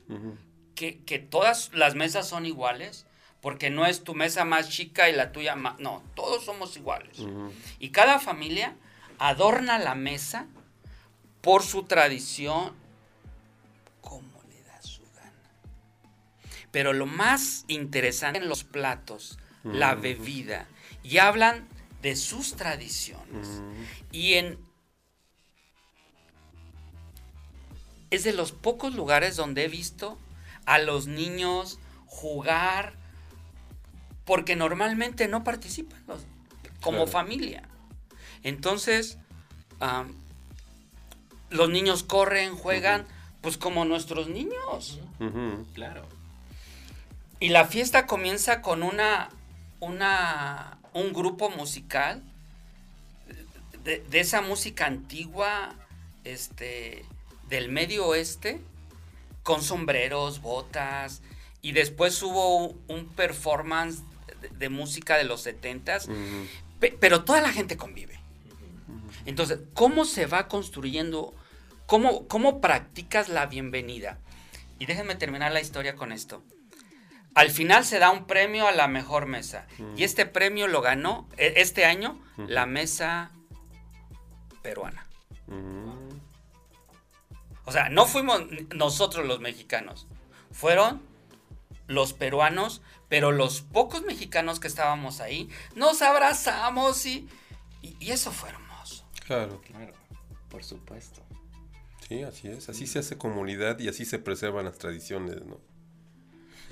que, 0.74 1.26
todas 1.30 1.72
las 1.74 1.94
mesas 1.94 2.28
son 2.28 2.46
iguales, 2.46 3.06
porque 3.44 3.68
no 3.68 3.84
es 3.84 4.04
tu 4.04 4.14
mesa 4.14 4.46
más 4.46 4.70
chica 4.70 5.10
y 5.10 5.12
la 5.12 5.30
tuya 5.30 5.54
más, 5.54 5.78
no, 5.78 6.02
todos 6.14 6.46
somos 6.46 6.78
iguales. 6.78 7.18
Y 7.78 7.90
cada 7.90 8.18
familia 8.18 8.74
adorna 9.18 9.78
la 9.78 9.94
mesa 9.94 10.46
por 11.42 11.62
su 11.62 11.82
tradición, 11.82 12.72
como 14.00 14.42
le 14.48 14.62
da 14.62 14.80
su 14.80 15.02
gana. 15.14 15.50
Pero 16.70 16.94
lo 16.94 17.04
más 17.04 17.66
interesante 17.68 18.38
en 18.38 18.48
los 18.48 18.64
platos, 18.64 19.38
la 19.62 19.94
bebida, 19.94 20.66
y 21.02 21.18
hablan 21.18 21.68
de 22.00 22.16
sus 22.16 22.56
tradiciones. 22.56 23.60
Y 24.10 24.34
en... 24.34 24.58
Es 28.08 28.24
de 28.24 28.32
los 28.32 28.52
pocos 28.52 28.94
lugares 28.94 29.36
donde 29.36 29.66
he 29.66 29.68
visto 29.68 30.18
a 30.64 30.78
los 30.78 31.08
niños 31.08 31.78
jugar, 32.06 33.03
porque 34.24 34.56
normalmente 34.56 35.28
no 35.28 35.44
participan 35.44 36.02
como 36.80 37.06
familia. 37.06 37.68
Entonces, 38.42 39.18
los 41.50 41.70
niños 41.70 42.02
corren, 42.02 42.54
juegan, 42.56 43.06
pues 43.40 43.58
como 43.58 43.84
nuestros 43.84 44.28
niños. 44.28 45.00
Claro. 45.74 46.06
Y 47.40 47.48
la 47.48 47.66
fiesta 47.66 48.06
comienza 48.06 48.62
con 48.62 48.82
una, 48.82 49.28
una 49.80 50.78
un 50.94 51.12
grupo 51.12 51.50
musical 51.50 52.22
de, 53.82 54.02
esa 54.12 54.40
música 54.40 54.86
antigua 54.86 55.74
este, 56.22 57.04
del 57.48 57.70
medio 57.70 58.06
oeste 58.06 58.60
con 59.42 59.62
sombreros, 59.62 60.40
botas 60.40 61.20
y 61.60 61.72
después 61.72 62.22
hubo 62.22 62.74
un 62.88 63.08
performance 63.14 64.02
de, 64.52 64.68
música 64.68 65.16
de 65.16 65.24
los 65.24 65.42
setentas, 65.42 66.08
pero 67.00 67.24
toda 67.24 67.40
la 67.40 67.52
gente 67.52 67.76
convive. 67.76 68.18
Entonces, 69.26 69.60
¿cómo 69.74 70.04
se 70.04 70.26
va 70.26 70.48
construyendo? 70.48 71.34
¿Cómo, 71.86 72.26
¿Cómo 72.28 72.60
practicas 72.60 73.28
la 73.28 73.46
bienvenida? 73.46 74.18
Y 74.78 74.86
déjenme 74.86 75.14
terminar 75.14 75.52
la 75.52 75.60
historia 75.60 75.96
con 75.96 76.12
esto. 76.12 76.42
Al 77.34 77.50
final 77.50 77.84
se 77.84 77.98
da 77.98 78.10
un 78.10 78.26
premio 78.26 78.68
a 78.68 78.72
la 78.72 78.86
mejor 78.86 79.26
mesa. 79.26 79.66
Y 79.96 80.04
este 80.04 80.24
premio 80.24 80.68
lo 80.68 80.82
ganó 80.82 81.28
e, 81.36 81.54
este 81.56 81.84
año 81.84 82.20
la 82.36 82.66
mesa 82.66 83.32
peruana. 84.62 85.06
O 87.64 87.72
sea, 87.72 87.88
no 87.88 88.06
fuimos 88.06 88.42
nosotros 88.74 89.26
los 89.26 89.40
mexicanos. 89.40 90.06
Fueron 90.52 91.02
los 91.86 92.12
peruanos, 92.12 92.82
pero 93.14 93.30
los 93.30 93.60
pocos 93.60 94.02
mexicanos 94.02 94.58
que 94.58 94.66
estábamos 94.66 95.20
ahí, 95.20 95.48
nos 95.76 96.02
abrazamos 96.02 97.06
y, 97.06 97.28
y, 97.80 98.10
eso 98.10 98.32
fue 98.32 98.48
hermoso. 98.48 99.08
Claro. 99.24 99.60
Claro, 99.60 99.92
por 100.48 100.64
supuesto. 100.64 101.22
Sí, 102.08 102.24
así 102.24 102.48
es. 102.48 102.68
Así 102.68 102.88
se 102.88 102.98
hace 102.98 103.16
comunidad 103.16 103.78
y 103.78 103.86
así 103.86 104.04
se 104.04 104.18
preservan 104.18 104.64
las 104.64 104.78
tradiciones, 104.78 105.46
¿no? 105.46 105.60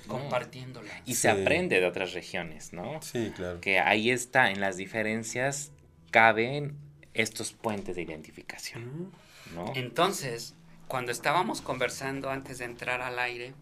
compartiéndola. 0.09 0.91
Y 1.07 1.15
se 1.15 1.31
aprende 1.31 1.79
de 1.79 1.87
otras 1.87 2.13
regiones, 2.13 2.73
¿no? 2.73 3.01
Sí, 3.03 3.33
claro. 3.37 3.61
Que 3.61 3.79
ahí 3.79 4.11
está, 4.11 4.51
en 4.51 4.61
las 4.61 4.77
diferencias 4.77 5.71
caben 6.11 6.77
estos 7.15 7.53
puentes 7.53 7.95
de 7.95 8.03
identificación, 8.03 9.13
¿no? 9.55 9.73
Entonces, 9.77 10.57
cuando 10.89 11.13
estábamos 11.13 11.61
conversando 11.61 12.31
antes 12.31 12.59
de 12.59 12.65
entrar 12.65 13.01
al 13.01 13.21
aire, 13.21 13.55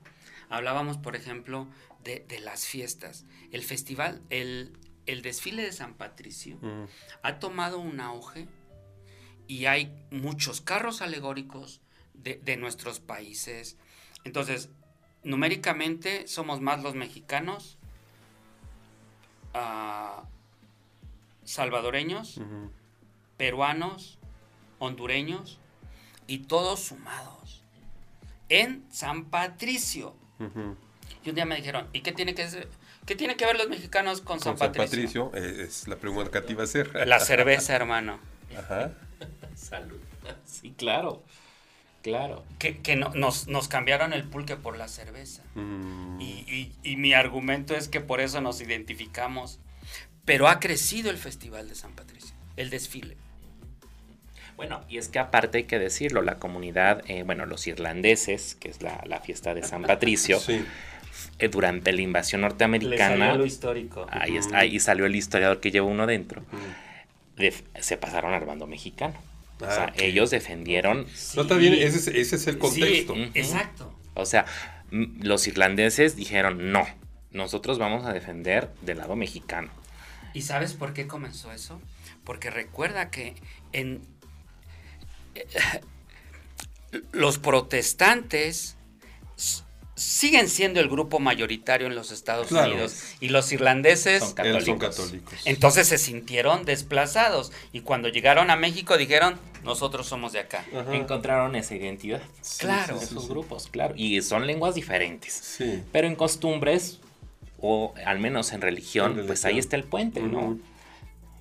hablábamos, 0.49 0.97
por 0.97 1.15
ejemplo, 1.15 1.69
de, 2.05 2.41
las 2.41 2.67
fiestas. 2.67 3.25
El 3.53 3.63
festival, 3.63 4.23
el, 4.31 4.77
desfile 5.23 5.63
de 5.63 5.73
San 5.73 5.95
Patricio 5.95 6.59
ha 7.23 7.39
tomado 7.39 7.79
un 7.81 8.01
auge 8.01 8.47
y 9.49 9.67
hay 9.67 9.93
muchos 10.11 10.61
carros 10.61 11.03
alegóricos 11.03 11.81
de, 12.15 12.37
de 12.37 12.57
nuestros 12.57 13.01
países. 13.01 13.77
Entonces, 14.25 14.71
numéricamente 15.23 16.27
somos 16.27 16.61
más 16.61 16.83
los 16.83 16.95
mexicanos, 16.95 17.79
ah, 19.55 20.25
salvadoreños, 21.45 22.41
peruanos, 23.37 24.19
hondureños 24.79 25.59
y 26.27 26.39
todos 26.39 26.81
sumados 26.81 27.65
en 28.49 28.85
San 28.91 29.27
Patricio. 29.27 30.15
Y 31.25 31.29
un 31.29 31.35
día 31.35 31.45
me 31.45 31.57
dijeron, 31.57 31.87
¿y 31.93 32.01
qué 32.01 32.13
tiene 32.13 32.35
que 32.35 32.47
¿Qué 33.07 33.17
tiene 33.17 33.37
que 33.37 33.45
ver 33.45 33.57
los 33.57 33.69
mexicanos 33.69 34.21
con, 34.21 34.41
San 34.41 34.57
Patricio? 34.57 35.31
San 35.31 35.31
Patricio, 35.31 35.33
eh, 35.35 35.65
es 35.67 35.89
la 35.89 35.97
pregunta 35.97 36.31
que 36.31 36.41
te 36.43 36.53
iba 36.53 36.63
a 36.63 36.65
hacer. 36.65 37.07
La 37.07 37.19
cerveza, 37.19 37.75
hermano. 37.75 38.21
Ajá. 38.57 38.93
Salud. 39.55 39.99
Sí, 40.45 40.75
claro. 40.77 41.23
Claro. 42.03 42.45
Que, 42.59 42.97
nos, 42.97 43.69
cambiaron 43.69 44.13
el 44.13 44.25
pulque 44.25 44.57
por 44.57 44.79
la 44.79 44.89
cerveza. 44.89 45.43
Mm. 45.55 46.21
Y, 46.21 46.97
mi 46.97 47.13
argumento 47.13 47.75
es 47.75 47.89
que 47.89 48.01
por 48.01 48.21
eso 48.21 48.41
nos 48.41 48.61
identificamos. 48.61 49.59
Pero 50.25 50.49
ha 50.49 50.61
crecido 50.61 51.11
el 51.11 51.17
Festival 51.17 51.69
de 51.69 51.75
San 51.75 51.93
Patricio, 51.95 52.37
el 52.57 52.71
desfile. 52.71 53.17
Bueno, 54.57 54.85
y 54.89 54.99
es 54.99 55.09
que 55.09 55.19
aparte 55.19 55.59
hay 55.59 55.65
que 55.65 55.79
decirlo, 55.79 56.23
la 56.23 56.39
comunidad, 56.39 57.03
eh, 57.09 57.23
bueno, 57.23 57.47
los 57.47 57.67
irlandeses, 57.67 58.55
que 58.55 58.69
es 58.69 58.83
la, 58.83 59.03
la 59.07 59.21
fiesta 59.21 59.55
de 59.55 59.63
San 59.63 59.83
Patricio, 59.83 60.39
Sí. 60.39 60.65
Eh, 61.39 61.49
durante 61.49 61.93
la 61.93 62.01
invasión 62.03 62.41
Le 62.43 62.49
norteamericana, 62.49 63.27
salió 63.27 63.39
lo 63.39 63.47
histórico. 63.47 64.07
ahí, 64.11 64.37
es- 64.37 64.53
ahí 64.53 64.79
salió 64.81 65.07
el 65.07 65.17
historiador 65.17 65.61
que 65.61 65.71
llevó 65.71 65.89
uno 65.89 66.07
dentro, 66.07 66.43
se 67.81 67.97
pasaron 67.97 68.35
al 68.35 68.45
bando 68.45 68.67
mexicano. 68.67 69.15
o 69.61 69.65
Ah, 69.67 69.75
sea, 69.75 69.85
ok. 69.87 69.95
ellos 70.01 70.31
defendieron, 70.31 71.07
No, 71.37 71.43
está 71.43 71.57
bien, 71.57 71.75
ese 71.75 71.99
es, 71.99 72.07
ese 72.09 72.37
es 72.37 72.47
el 72.47 72.57
contexto. 72.59 73.15
Sí, 73.15 73.31
exacto. 73.35 73.95
o 74.15 74.25
sea, 74.27 74.47
los 74.91 75.47
irlandeses 75.47 76.17
dijeron, 76.17 76.73
no, 76.73 76.87
nosotros 77.31 77.79
vamos 77.79 78.07
a 78.07 78.13
defender 78.13 78.71
del 78.83 78.99
lado 78.99 79.17
mexicano. 79.17 79.71
¿Y 80.33 80.43
sabes 80.43 80.73
por 80.75 80.93
qué 80.95 81.07
comenzó 81.07 81.53
eso? 81.53 81.81
Porque 82.25 82.51
recuerda 82.51 83.11
que 83.11 83.35
en 83.73 84.01
los 87.13 87.39
protestantes 87.39 88.77
siguen 90.01 90.49
siendo 90.49 90.81
el 90.81 90.89
grupo 90.89 91.19
mayoritario 91.19 91.87
en 91.87 91.95
los 91.95 92.11
Estados 92.11 92.49
Claro. 92.49 92.73
Unidos 92.73 92.97
y 93.21 93.29
los 93.29 93.53
irlandeses 93.53 94.21
Son 94.25 94.33
católicos. 94.33 95.13
entonces 95.45 95.89
se 95.89 95.99
sintieron 95.99 96.65
desplazados 96.65 97.53
y 97.73 97.81
cuando 97.83 98.09
llegaron 98.09 98.51
a 98.51 98.57
México 98.57 98.97
dijeron 98.97 99.39
nosotros 99.63 100.07
somos 100.07 100.33
de 100.33 100.39
acá. 100.41 100.65
Ajá. 100.75 100.95
Encontraron 100.97 101.55
esa 101.55 101.75
identidad. 101.75 102.23
Claro. 102.59 102.95
sí, 102.99 103.07
sí, 103.07 103.13
Esos 103.13 103.25
sí. 103.25 103.29
grupos, 103.29 103.69
claro. 103.71 103.95
Y 103.97 104.23
son 104.23 104.47
lenguas 104.47 104.75
diferentes. 104.75 105.35
Sí. 105.35 105.83
Pero 105.93 106.07
en 106.07 106.15
costumbres, 106.17 106.99
o 107.61 107.93
al 108.07 108.19
menos 108.21 108.53
en 108.53 108.63
religión, 108.63 109.19
En 109.21 109.27
pues 109.27 109.45
ahí 109.45 109.59
está 109.59 109.77
el 109.77 109.85
puente, 109.85 110.21
¿no? 110.23 110.59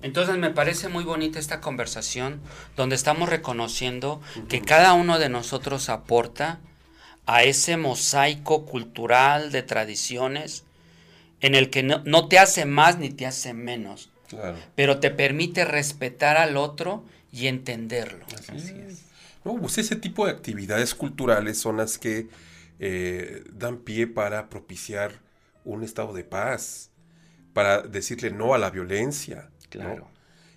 Entonces 0.02 0.36
me 0.36 0.50
parece 0.50 0.88
muy 0.88 1.04
bonita 1.04 1.38
esta 1.38 1.60
conversación 1.60 2.40
donde 2.76 2.94
estamos 2.94 3.28
reconociendo 3.30 4.20
que 4.48 4.60
cada 4.60 4.92
uno 4.94 5.18
de 5.18 5.28
nosotros 5.30 5.88
aporta 5.88 6.58
a 7.26 7.44
ese 7.44 7.76
mosaico 7.76 8.66
cultural 8.66 9.52
de 9.52 9.62
tradiciones 9.62 10.64
en 11.40 11.54
el 11.54 11.70
que 11.70 11.82
no, 11.82 12.02
no 12.04 12.28
te 12.28 12.38
hace 12.38 12.64
más 12.66 12.98
ni 12.98 13.10
te 13.10 13.26
hace 13.26 13.54
menos, 13.54 14.10
Claro. 14.28 14.58
pero 14.76 15.00
te 15.00 15.10
permite 15.10 15.64
respetar 15.64 16.36
al 16.36 16.56
otro 16.56 17.04
y 17.32 17.46
entenderlo. 17.48 18.24
Así 18.48 18.74
es. 18.86 19.02
No, 19.44 19.56
pues 19.60 19.78
ese 19.78 19.96
tipo 19.96 20.26
de 20.26 20.32
actividades 20.32 20.94
culturales 20.94 21.58
son 21.58 21.78
las 21.78 21.98
que 21.98 22.28
eh, 22.78 23.44
dan 23.52 23.78
pie 23.78 24.06
para 24.06 24.48
propiciar 24.48 25.20
un 25.64 25.82
estado 25.82 26.12
de 26.12 26.24
paz, 26.24 26.90
para 27.52 27.82
decirle 27.82 28.30
no 28.30 28.54
a 28.54 28.58
la 28.58 28.70
violencia. 28.70 29.50
¿no? 29.52 29.70
Claro. 29.70 30.08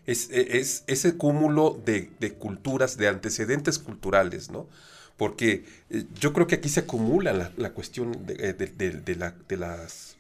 Es, 0.06 0.30
e, 0.32 0.60
es 0.60 0.84
ese 0.88 1.18
cúmulo 1.18 1.80
de, 1.86 2.12
de 2.20 2.34
culturas, 2.34 2.98
de 2.98 3.08
antecedentes 3.08 3.80
culturales, 3.80 4.52
¿no? 4.52 4.68
Porque 5.18 5.66
eh, 5.90 6.06
yo 6.20 6.34
creo 6.34 6.48
que 6.48 6.56
aquí 6.56 6.70
se 6.70 6.82
acumula 6.82 7.34
la, 7.34 7.52
la 7.58 7.72
cuestión 7.74 8.26
de, 8.26 8.34
eh, 8.50 8.54
de- 8.54 8.68
de- 8.68 8.92
de 9.02 9.16
la- 9.16 9.36
de 9.48 9.58
las, 9.58 10.18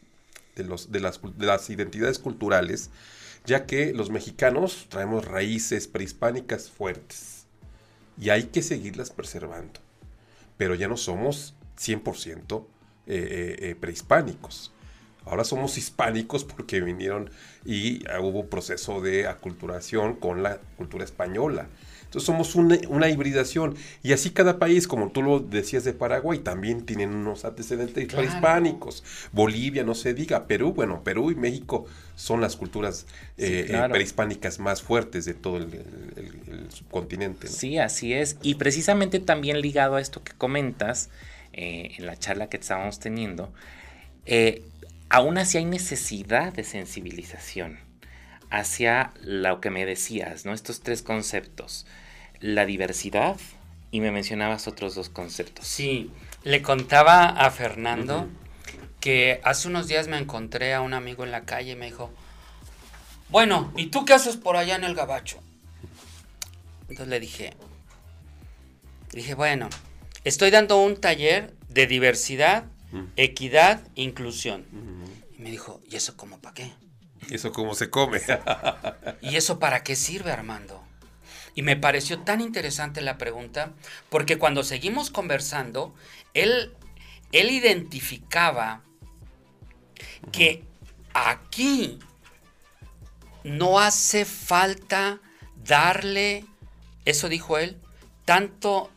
de, 0.55 0.63
los, 0.63 0.91
de, 0.91 0.99
las, 0.99 1.19
de 1.37 1.45
las 1.45 1.69
identidades 1.69 2.19
culturales, 2.19 2.89
ya 3.45 3.65
que 3.65 3.93
los 3.93 4.09
mexicanos 4.09 4.85
traemos 4.89 5.25
raíces 5.25 5.87
prehispánicas 5.87 6.69
fuertes 6.69 7.45
y 8.19 8.29
hay 8.29 8.43
que 8.45 8.61
seguirlas 8.61 9.09
preservando. 9.09 9.79
Pero 10.57 10.75
ya 10.75 10.87
no 10.87 10.97
somos 10.97 11.55
100% 11.79 12.65
eh, 13.07 13.15
eh, 13.15 13.69
eh, 13.71 13.75
prehispánicos. 13.75 14.71
Ahora 15.25 15.43
somos 15.43 15.77
hispánicos 15.77 16.43
porque 16.43 16.81
vinieron 16.81 17.29
y 17.65 18.05
ah, 18.09 18.19
hubo 18.19 18.41
un 18.41 18.47
proceso 18.49 19.01
de 19.01 19.27
aculturación 19.27 20.15
con 20.15 20.43
la 20.43 20.59
cultura 20.77 21.03
española. 21.05 21.67
Entonces 22.13 22.27
somos 22.27 22.53
una, 22.53 22.77
una 22.89 23.09
hibridación. 23.09 23.75
Y 24.03 24.13
así 24.13 24.29
cada 24.29 24.59
país, 24.59 24.87
como 24.87 25.09
tú 25.11 25.23
lo 25.23 25.39
decías 25.39 25.83
de 25.83 25.93
Paraguay, 25.93 26.37
también 26.37 26.85
tienen 26.85 27.09
unos 27.09 27.43
antecedentes 27.43 28.07
Claro. 28.07 28.23
prehispánicos. 28.27 29.03
Bolivia, 29.31 29.83
no 29.83 29.95
se 29.95 30.13
diga. 30.13 30.45
Perú, 30.45 30.73
bueno, 30.73 31.03
Perú 31.03 31.31
y 31.31 31.35
México 31.35 31.87
son 32.15 32.39
las 32.39 32.55
culturas 32.55 33.07
Sí, 33.35 33.45
eh, 33.45 33.65
eh, 33.67 33.87
prehispánicas 33.89 34.59
más 34.59 34.83
fuertes 34.83 35.25
de 35.25 35.33
todo 35.33 35.57
el, 35.57 35.63
el- 35.63 36.43
el- 36.49 36.53
el 36.65 36.71
subcontinente. 36.71 37.47
¿no? 37.47 37.51
Sí, 37.51 37.79
así 37.79 38.13
es. 38.13 38.37
Y 38.43 38.55
precisamente 38.55 39.19
también 39.19 39.59
ligado 39.59 39.95
a 39.95 40.01
esto 40.01 40.23
que 40.23 40.33
comentas 40.33 41.09
eh, 41.53 41.95
en 41.97 42.05
la 42.05 42.15
charla 42.15 42.47
que 42.47 42.57
estábamos 42.57 42.99
teniendo, 42.99 43.51
eh, 44.27 44.61
aún 45.09 45.39
así 45.39 45.57
hay 45.57 45.65
necesidad 45.65 46.53
de 46.53 46.63
sensibilización 46.63 47.79
hacia 48.51 49.13
lo 49.23 49.59
que 49.61 49.71
me 49.71 49.83
decías, 49.83 50.45
¿no? 50.45 50.53
Estos 50.53 50.81
tres 50.81 51.01
conceptos. 51.01 51.87
La 52.43 52.65
diversidad 52.65 53.37
y 53.89 54.01
me 54.01 54.11
mencionabas 54.11 54.67
otros 54.67 54.95
dos 54.95 55.07
conceptos. 55.07 55.65
Sí, 55.65 56.11
le 56.43 56.61
contaba 56.61 57.29
a 57.29 57.49
Fernando 57.51 58.27
que 58.99 59.39
hace 59.45 59.69
unos 59.69 59.87
días 59.87 60.09
me 60.09 60.17
encontré 60.17 60.73
a 60.73 60.81
un 60.81 60.93
amigo 60.93 61.23
en 61.23 61.31
la 61.31 61.45
calle 61.45 61.71
y 61.71 61.75
me 61.77 61.85
dijo, 61.85 62.11
bueno, 63.29 63.71
¿y 63.77 63.85
tú 63.85 64.03
qué 64.03 64.11
haces 64.11 64.35
por 64.35 64.57
allá 64.57 64.75
en 64.75 64.83
el 64.83 64.93
gabacho? 64.93 65.39
Entonces 66.81 67.07
le 67.07 67.21
dije, 67.21 67.53
dije, 69.13 69.35
bueno, 69.35 69.69
estoy 70.25 70.51
dando 70.51 70.81
un 70.81 70.97
taller 70.97 71.53
de 71.69 71.87
diversidad, 71.87 72.65
equidad, 73.15 73.87
inclusión. 73.95 74.65
Y 75.39 75.41
me 75.41 75.49
dijo, 75.49 75.79
¿y 75.89 75.95
eso 75.95 76.17
cómo 76.17 76.39
para 76.39 76.55
qué? 76.55 76.73
Eso 77.29 77.53
como 77.53 77.73
se 77.73 77.89
come. 77.89 78.19
¿Y 79.21 79.37
eso 79.37 79.59
para 79.59 79.81
qué 79.81 79.95
sirve, 79.95 80.33
Armando? 80.33 80.82
Y 81.55 81.61
me 81.61 81.75
pareció 81.75 82.19
tan 82.19 82.41
interesante 82.41 83.01
la 83.01 83.17
pregunta, 83.17 83.73
porque 84.09 84.37
cuando 84.37 84.63
seguimos 84.63 85.09
conversando, 85.09 85.93
él, 86.33 86.73
él 87.31 87.51
identificaba 87.51 88.81
que 90.31 90.63
aquí 91.13 91.99
no 93.43 93.79
hace 93.79 94.25
falta 94.25 95.19
darle, 95.63 96.45
eso 97.05 97.29
dijo 97.29 97.57
él, 97.57 97.77
tanto, 98.25 98.89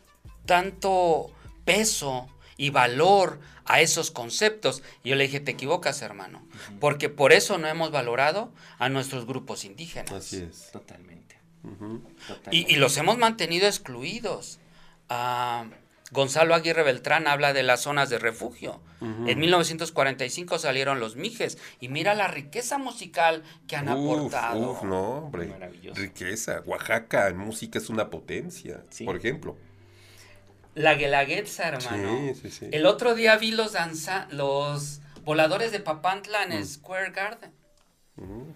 tanto 0.47 1.31
peso 1.65 2.29
y 2.57 2.71
valor 2.71 3.41
a 3.65 3.81
esos 3.81 4.11
conceptos. 4.11 4.83
Y 5.03 5.11
yo 5.11 5.17
le 5.17 5.25
dije, 5.25 5.41
te 5.41 5.53
equivocas, 5.53 6.01
hermano, 6.03 6.43
porque 6.81 7.09
por 7.09 7.33
eso 7.33 7.59
no 7.59 7.69
hemos 7.69 7.91
valorado 7.91 8.53
a 8.79 8.89
nuestros 8.89 9.27
grupos 9.27 9.65
indígenas. 9.65 10.13
Así 10.13 10.37
es. 10.37 10.71
Totalmente. 10.73 11.26
Y, 12.51 12.73
y 12.73 12.77
los 12.77 12.97
hemos 12.97 13.19
mantenido 13.19 13.67
excluidos. 13.67 14.59
Ah, 15.09 15.67
Gonzalo 16.13 16.55
Aguirre 16.55 16.85
Beltrán 16.85 17.27
habla 17.27 17.53
de 17.53 17.63
las 17.65 17.81
zonas 17.83 18.09
de 18.11 18.19
refugio. 18.19 18.81
En 19.01 19.39
1945 19.39 20.59
salieron 20.59 21.01
los 21.01 21.17
Mijes 21.17 21.59
y 21.81 21.89
mira 21.89 22.15
la 22.15 22.29
riqueza 22.29 22.79
musical 22.79 23.43
que 23.69 23.77
han 23.77 23.89
Uf, 23.91 24.17
aportado. 24.19 24.71
uf, 24.71 24.83
no, 24.85 25.03
hombre. 25.19 25.47
Maravilloso. 25.49 26.01
Riqueza. 26.01 26.63
Oaxaca 26.65 27.29
en 27.29 27.37
música 27.37 27.79
es 27.79 27.91
una 27.91 28.09
potencia, 28.09 28.83
Sí. 28.91 29.05
por 29.05 29.17
ejemplo. 29.17 29.57
La 30.75 30.95
Guelaguetza, 30.95 31.69
hermano. 31.69 32.19
Sí, 32.35 32.41
sí, 32.43 32.51
sí. 32.51 32.69
El 32.71 32.87
otro 32.87 33.15
día 33.15 33.37
vi 33.37 33.51
los 33.51 33.73
danza, 33.73 34.29
los 34.31 35.01
voladores 35.25 35.73
de 35.73 35.81
Papantla 35.81 36.45
en 36.45 36.53
el 36.53 36.67
Square 36.67 37.11
Garden. 37.11 37.51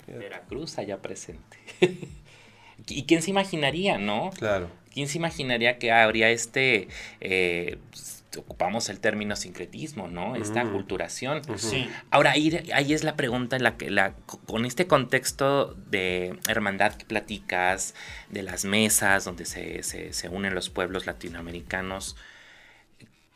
Veracruz 0.07 0.79
allá 0.79 1.03
presente. 1.03 1.59
¿Y 2.91 3.05
quién 3.05 3.23
se 3.23 3.31
imaginaría, 3.31 3.99
no? 3.99 4.31
Claro. 4.39 4.71
¿Quién 4.93 5.07
se 5.09 5.19
imaginaría 5.19 5.79
que 5.79 5.93
habría 5.93 6.31
este, 6.31 6.89
eh, 7.21 7.79
pues, 7.91 8.25
ocupamos 8.37 8.89
el 8.89 9.01
término 9.01 9.35
sincretismo, 9.37 10.07
¿no? 10.09 10.37
Esta 10.37 10.63
Ujú. 10.63 10.73
culturación. 10.73 11.43
Sí. 11.59 11.89
Ahora, 12.11 12.33
ahí, 12.33 12.61
ahí 12.75 12.93
es 12.93 13.03
la 13.05 13.17
pregunta 13.17 13.57
en 13.57 13.63
la 13.65 13.77
que, 13.77 13.91
la, 13.91 14.15
con 14.47 14.65
este 14.65 14.87
contexto 14.87 15.75
de 15.91 16.39
hermandad 16.49 16.95
que 16.95 17.05
platicas, 17.05 17.95
de 18.29 18.43
las 18.45 18.65
mesas 18.65 19.25
donde 19.25 19.45
se, 19.47 19.83
se- 19.83 20.13
se 20.13 20.29
unen 20.29 20.55
los 20.55 20.71
pueblos 20.71 21.07
latinoamericanos, 21.07 22.17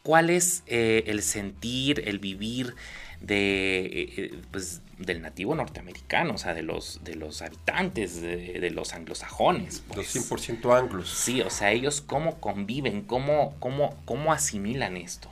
¿cuál 0.03 0.31
es 0.31 0.63
eh, 0.67 1.05
el 1.07 1.23
sentir, 1.23 2.03
el 2.07 2.19
vivir 2.19 2.75
de, 3.21 3.87
eh, 4.17 4.35
pues, 4.51 4.81
del 4.99 5.23
nativo 5.23 5.55
norteamericano, 5.55 6.35
o 6.35 6.39
sea, 6.39 6.55
de 6.55 6.63
los, 6.63 7.03
de 7.05 7.15
los 7.17 7.43
habitantes, 7.43 8.21
de, 8.21 8.61
de 8.61 8.71
los 8.71 8.93
anglosajones? 8.93 9.83
Los 9.95 10.07
pues? 10.07 10.31
100% 10.31 10.79
anglos. 10.79 11.09
Sí, 11.11 11.41
o 11.41 11.51
sea, 11.51 11.73
ellos 11.73 12.01
cómo 12.01 12.41
conviven, 12.41 13.03
cómo, 13.03 13.57
cómo, 13.59 14.01
cómo 14.05 14.33
asimilan 14.33 14.97
esto. 14.97 15.31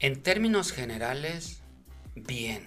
En 0.00 0.22
términos 0.22 0.72
generales, 0.72 1.60
bien. 2.14 2.62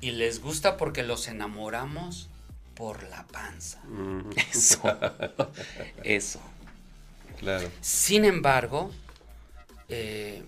Y 0.00 0.12
les 0.12 0.40
gusta 0.40 0.76
porque 0.76 1.02
los 1.02 1.28
enamoramos 1.28 2.28
por 2.74 3.02
la 3.04 3.26
panza. 3.26 3.80
Ujú, 3.88 4.30
Eso. 4.52 4.82
Eso. 6.02 6.40
Claro. 7.38 7.68
Sin 7.80 8.24
embargo, 8.24 8.90
eh, 9.88 10.42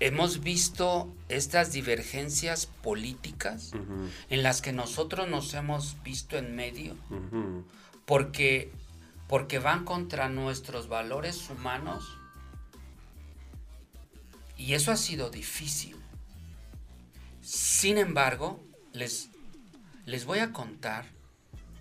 hemos 0.00 0.42
visto 0.42 1.12
estas 1.28 1.72
divergencias 1.72 2.66
políticas 2.66 3.72
en 4.30 4.42
las 4.42 4.62
que 4.62 4.72
nosotros 4.72 5.28
nos 5.28 5.54
hemos 5.54 6.02
visto 6.02 6.36
en 6.36 6.54
medio 6.54 6.96
porque 8.04 8.72
porque 9.28 9.58
van 9.58 9.84
contra 9.84 10.28
nuestros 10.28 10.88
valores 10.88 11.50
humanos. 11.50 12.16
Y 14.56 14.74
eso 14.74 14.92
ha 14.92 14.96
sido 14.96 15.30
difícil. 15.30 15.96
Sin 17.42 17.98
embargo, 17.98 18.62
les, 18.92 19.30
les 20.04 20.24
voy 20.24 20.38
a 20.38 20.52
contar, 20.52 21.06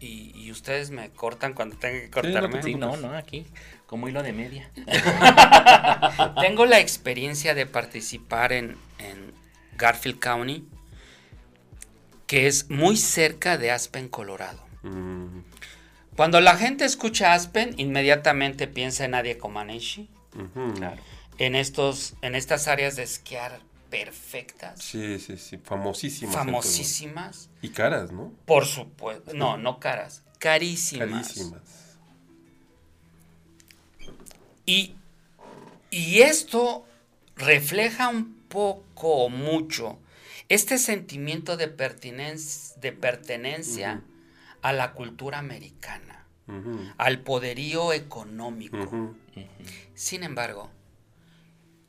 y, 0.06 0.52
ustedes 0.52 0.90
me 0.90 1.10
cortan 1.10 1.54
cuando 1.54 1.76
tengan 1.76 2.02
que 2.02 2.10
cortarme. 2.10 2.64
Sí, 2.64 2.76
no, 2.76 2.96
no, 2.98 3.16
aquí, 3.16 3.46
como 3.88 4.08
hilo 4.08 4.24
de 4.24 4.32
media. 4.32 4.72
Tengo 6.42 6.66
la 6.66 6.80
experiencia 6.80 7.54
de 7.54 7.66
participar 7.66 8.54
en, 8.54 8.78
en 9.00 9.34
Garfield 9.78 10.20
County, 10.20 10.66
que 12.28 12.48
es 12.48 12.70
muy 12.70 12.96
cerca 12.96 13.58
de 13.58 13.72
Aspen, 13.72 14.08
Colorado. 14.08 14.64
Mm. 14.84 15.40
Cuando 16.16 16.40
la 16.40 16.56
gente 16.56 16.86
escucha 16.86 17.34
Aspen, 17.34 17.74
inmediatamente 17.78 18.68
piensa 18.68 19.04
en 19.06 19.16
Adia 19.16 19.38
Comaneci. 19.38 20.10
En, 21.38 21.56
estos, 21.56 22.16
en 22.22 22.36
estas 22.36 22.68
áreas 22.68 22.96
de 22.96 23.04
esquiar 23.04 23.60
perfectas. 23.96 24.82
Sí, 24.82 25.20
sí, 25.20 25.38
sí, 25.38 25.58
famosísimas. 25.58 26.36
Famosísimas. 26.36 27.50
Y 27.62 27.70
caras, 27.70 28.12
¿no? 28.12 28.34
Por 28.46 28.66
supuesto. 28.66 29.34
No, 29.34 29.58
no 29.58 29.80
caras. 29.80 30.24
Carísimas. 30.40 31.10
Carísimas. 31.10 31.62
Y, 34.66 34.96
y 35.92 36.22
esto 36.22 36.86
refleja 37.36 38.10
un 38.10 38.36
poco 38.50 39.26
o 39.26 39.30
mucho 39.30 40.00
este 40.50 40.78
sentimiento 40.78 41.56
de, 41.56 41.68
pertinencia, 41.68 42.76
de 42.82 42.92
pertenencia 42.92 44.04
a 44.62 44.74
la 44.74 44.94
cultura 44.94 45.38
americana, 45.40 46.26
al 46.98 47.22
poderío 47.22 47.94
económico. 47.94 49.16
Sin 49.94 50.24
embargo, 50.24 50.70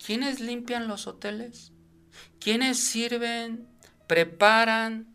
¿quiénes 0.05 0.41
limpian 0.41 0.87
los 0.87 1.07
hoteles? 1.07 1.73
¿Quiénes 2.41 2.79
sirven, 2.79 3.67
preparan 4.07 5.07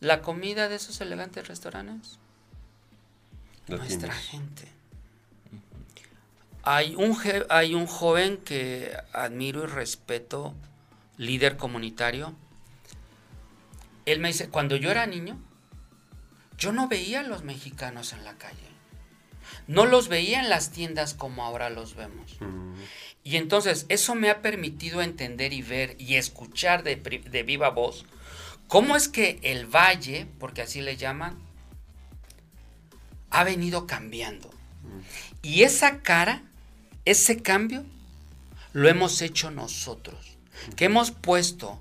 la 0.00 0.22
comida 0.22 0.68
de 0.68 0.76
esos 0.76 1.00
elegantes 1.00 1.48
restaurantes? 1.48 2.18
Nuestra 3.66 4.12
gente. 4.14 4.68
Hay 6.62 6.94
un, 6.94 7.16
hay 7.48 7.74
un 7.74 7.86
joven 7.86 8.38
que 8.38 8.96
admiro 9.12 9.64
y 9.64 9.66
respeto 9.66 10.54
líder 11.18 11.56
comunitario, 11.56 12.34
él 14.06 14.20
me 14.20 14.28
dice, 14.28 14.48
cuando 14.48 14.76
yo 14.76 14.90
era 14.90 15.06
niño, 15.06 15.38
yo 16.56 16.72
no 16.72 16.88
veía 16.88 17.20
a 17.20 17.24
los 17.24 17.44
mexicanos 17.44 18.12
en 18.14 18.24
la 18.24 18.38
calle. 18.38 18.56
No 19.66 19.86
los 19.86 20.08
veía 20.08 20.40
en 20.40 20.48
las 20.48 20.70
tiendas 20.70 21.14
como 21.14 21.44
ahora 21.44 21.70
los 21.70 21.94
vemos. 21.94 22.36
Y 23.24 23.36
entonces 23.36 23.86
eso 23.88 24.14
me 24.14 24.30
ha 24.30 24.40
permitido 24.40 25.02
entender 25.02 25.52
y 25.52 25.62
ver 25.62 25.96
y 25.98 26.14
escuchar 26.14 26.82
de, 26.82 26.96
viva 27.42 27.70
voz 27.70 28.06
cómo 28.68 28.96
es 28.96 29.08
que 29.08 29.38
el 29.42 29.66
valle, 29.66 30.26
porque 30.38 30.62
así 30.62 30.80
le 30.80 30.96
llaman, 30.96 31.38
ha 33.30 33.44
venido 33.44 33.86
cambiando. 33.86 34.50
Y 35.42 35.62
esa 35.62 36.00
cara, 36.00 36.42
ese 37.04 37.42
cambio, 37.42 37.84
lo 38.72 38.88
hemos 38.88 39.22
hecho 39.22 39.50
nosotros 39.50 40.38
que 40.76 40.86
hemos 40.86 41.10
puesto 41.10 41.80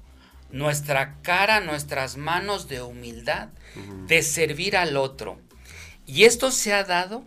nuestra 0.52 1.16
cara, 1.22 1.60
nuestras 1.60 2.18
manos 2.18 2.68
de 2.68 2.82
humildad, 2.82 3.50
de 4.08 4.24
servir 4.24 4.78
al 4.78 4.98
otro. 4.98 5.40
Y 6.06 6.24
esto 6.24 6.52
se 6.52 6.74
ha 6.74 6.84
dado 6.84 7.24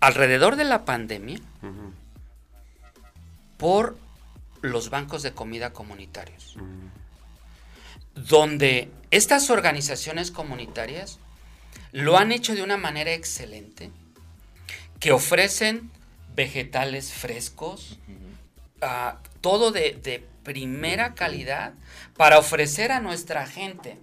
alrededor 0.00 0.56
de 0.56 0.64
la 0.64 0.84
pandemia 0.84 1.40
por 3.56 3.96
los 4.60 4.90
bancos 4.90 5.22
de 5.22 5.32
comida 5.32 5.72
comunitarios, 5.72 6.56
donde 8.14 8.90
estas 9.10 9.50
organizaciones 9.50 10.30
comunitarias 10.30 11.18
lo 11.92 12.16
han 12.16 12.32
hecho 12.32 12.54
de 12.54 12.62
una 12.62 12.76
manera 12.76 13.12
excelente, 13.12 13.90
que 14.98 15.12
ofrecen 15.12 15.90
vegetales 16.34 17.12
frescos, 17.12 17.98
todo 19.40 19.70
de, 19.70 20.24
primera 20.42 21.14
calidad 21.14 21.72
para 22.16 22.36
ofrecer 22.38 22.90
a 22.90 22.98
nuestra 22.98 23.46
gente. 23.46 23.96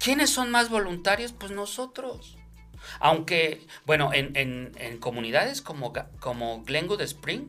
¿Quiénes 0.00 0.30
son 0.30 0.50
más 0.50 0.70
voluntarios? 0.70 1.32
Pues 1.32 1.52
nosotros. 1.52 2.38
Aunque, 2.98 3.66
bueno, 3.84 4.10
en, 4.12 4.98
comunidades 4.98 5.60
como, 5.60 5.92
como 6.18 6.64
Glenwood 6.64 7.02
Spring, 7.02 7.48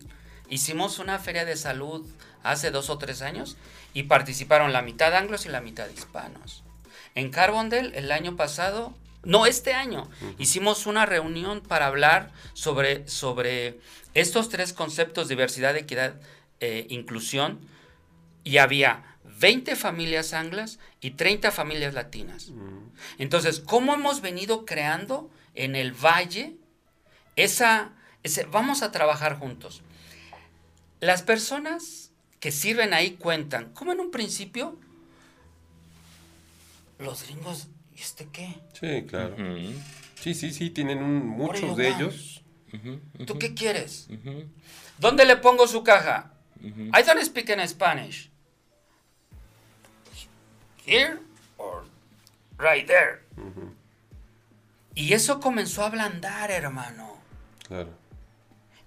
hicimos 0.50 1.00
una 1.00 1.18
feria 1.18 1.46
de 1.46 1.56
salud 1.56 2.06
hace 2.44 2.70
dos 2.70 2.90
o 2.90 2.98
tres 2.98 3.22
años 3.22 3.58
y 3.94 4.04
participaron 4.04 4.74
la 4.74 4.82
mitad 4.82 5.16
anglos 5.16 5.46
y 5.46 5.50
la 5.50 5.62
mitad 5.62 5.90
hispanos. 5.90 6.64
En 7.16 7.30
Carbondale, 7.30 7.98
el 7.98 8.12
año 8.12 8.36
pasado, 8.36 8.94
no, 9.24 9.46
este 9.46 9.74
año 9.74 10.10
hicimos 10.38 10.88
una 10.88 11.06
reunión 11.06 11.62
para 11.62 11.88
hablar 11.88 12.32
sobre, 12.54 13.08
sobre 13.08 13.80
estos 14.14 14.50
tres 14.50 14.74
conceptos, 14.74 15.30
diversidad, 15.30 15.78
equidad, 15.78 16.16
e 16.60 16.86
inclusión, 16.90 17.60
y 18.44 18.58
había 18.58 19.11
20 19.24 19.76
familias 19.76 20.34
anglas 20.34 20.80
y 21.00 21.12
30 21.12 21.52
familias 21.52 21.94
latinas. 21.94 22.52
Entonces, 23.18 23.60
¿cómo 23.60 23.94
hemos 23.94 24.22
venido 24.22 24.66
creando 24.66 25.30
en 25.56 25.76
el 25.76 25.92
valle 25.94 26.56
esa, 27.36 27.94
ese, 28.24 28.46
vamos 28.46 28.82
a 28.82 28.92
trabajar 28.92 29.38
juntos? 29.38 29.82
Las 31.00 31.24
personas 31.24 32.12
que 32.40 32.52
sirven 32.52 32.94
ahí 32.94 33.12
cuentan, 33.12 33.74
como 33.74 33.92
en 33.92 34.00
un 34.00 34.12
principio, 34.12 34.78
los 37.00 37.24
gringos 37.24 37.68
este 37.96 38.28
qué? 38.32 38.56
Sí, 38.80 39.06
claro. 39.08 39.36
Sí, 40.20 40.34
sí, 40.34 40.52
sí, 40.52 40.70
tienen 40.70 41.04
muchos 41.28 41.78
de 41.78 41.90
ellos. 41.90 42.44
¿Tú 43.26 43.38
qué 43.38 43.54
quieres? 43.54 44.08
¿Dónde 44.98 45.26
le 45.26 45.38
pongo 45.38 45.68
su 45.68 45.84
caja? 45.84 46.34
I 46.64 47.04
don't 47.06 47.22
speak 47.24 47.50
in 47.50 47.68
Spanish. 47.68 48.31
Here 50.92 51.20
or 51.58 51.84
right 52.58 52.86
there. 52.86 53.22
Y 54.94 55.14
eso 55.14 55.40
comenzó 55.40 55.84
a 55.84 55.88
ablandar, 55.88 56.52
hermano. 56.52 57.18
Claro. 57.66 57.92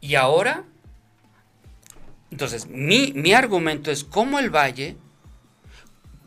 Y 0.02 0.16
ahora, 0.16 0.64
entonces, 2.30 2.66
mi, 2.66 3.12
mi 3.14 3.32
argumento 3.32 3.90
es 3.90 4.04
cómo 4.04 4.38
el 4.38 4.50
valle, 4.50 4.98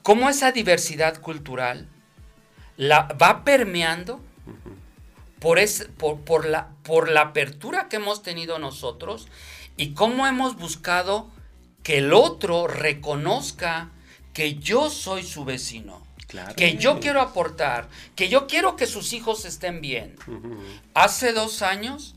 cómo 0.02 0.30
esa 0.30 0.52
diversidad 0.52 1.22
cultural, 1.22 1.88
la, 2.76 3.04
va 3.22 3.44
permeando 3.44 4.20
por, 5.38 5.60
por, 6.26 6.46
la, 6.48 6.70
por 6.82 7.12
la 7.12 7.22
apertura 7.22 7.88
que 7.88 7.98
hemos 7.98 8.24
tenido 8.24 8.58
nosotros 8.58 9.28
y 9.78 9.94
cómo 9.94 10.26
hemos 10.26 10.58
buscado 10.58 11.30
que 11.84 12.00
el 12.00 12.14
otro 12.14 12.66
reconozca 12.66 13.92
que 14.38 14.54
yo 14.54 14.92
soy 14.92 15.24
su 15.24 15.46
vecino. 15.46 16.06
Que 16.56 16.78
yo 16.78 17.00
quiero 17.00 17.22
aportar, 17.22 17.90
que 18.16 18.30
yo 18.30 18.46
quiero 18.46 18.76
que 18.76 18.86
sus 18.86 19.14
hijos 19.14 19.46
estén 19.46 19.82
bien. 19.82 20.16
Hace 20.94 21.34
dos 21.34 21.64
años, 21.64 22.14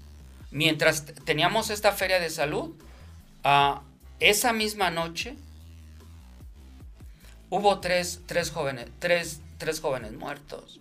mientras 0.50 1.06
teníamos 1.24 1.70
esta 1.70 1.92
feria 1.92 2.20
de 2.20 2.28
salud, 2.28 2.74
uh, 3.46 3.80
esa 4.18 4.52
misma 4.52 4.90
noche 4.90 5.34
hubo 7.48 7.80
tres, 7.80 8.20
tres 8.26 8.50
jóvenes, 8.50 8.90
tres 8.98 9.40
tres 9.56 9.80
jóvenes 9.80 10.12
muertos. 10.12 10.78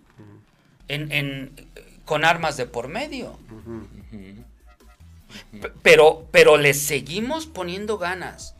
en, 0.88 1.54
con 2.04 2.26
armas 2.26 2.58
de 2.58 2.66
por 2.66 2.88
medio. 2.88 3.38
Pero, 5.82 6.28
pero 6.32 6.58
les 6.58 6.82
seguimos 6.82 7.46
poniendo 7.46 7.96
ganas. 7.96 8.56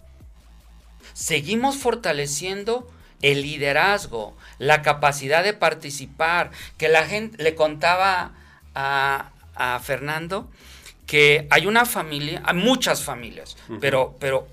Seguimos 1.12 1.76
fortaleciendo 1.76 2.90
el 3.22 3.42
liderazgo, 3.42 4.36
la 4.58 4.82
capacidad 4.82 5.44
de 5.44 5.52
participar, 5.52 6.50
que 6.78 6.88
la 6.88 7.06
gente 7.06 7.42
le 7.42 7.54
contaba 7.54 8.32
a, 8.74 9.30
a 9.54 9.78
Fernando 9.80 10.50
que 11.06 11.48
hay 11.50 11.66
una 11.66 11.86
familia, 11.86 12.40
hay 12.44 12.54
muchas 12.54 13.02
familias, 13.02 13.56
pero, 13.80 14.16
pero 14.20 14.46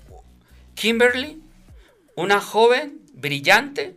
Kimberly, 0.74 1.40
una 2.16 2.40
joven 2.40 2.98
brillante 3.14 3.96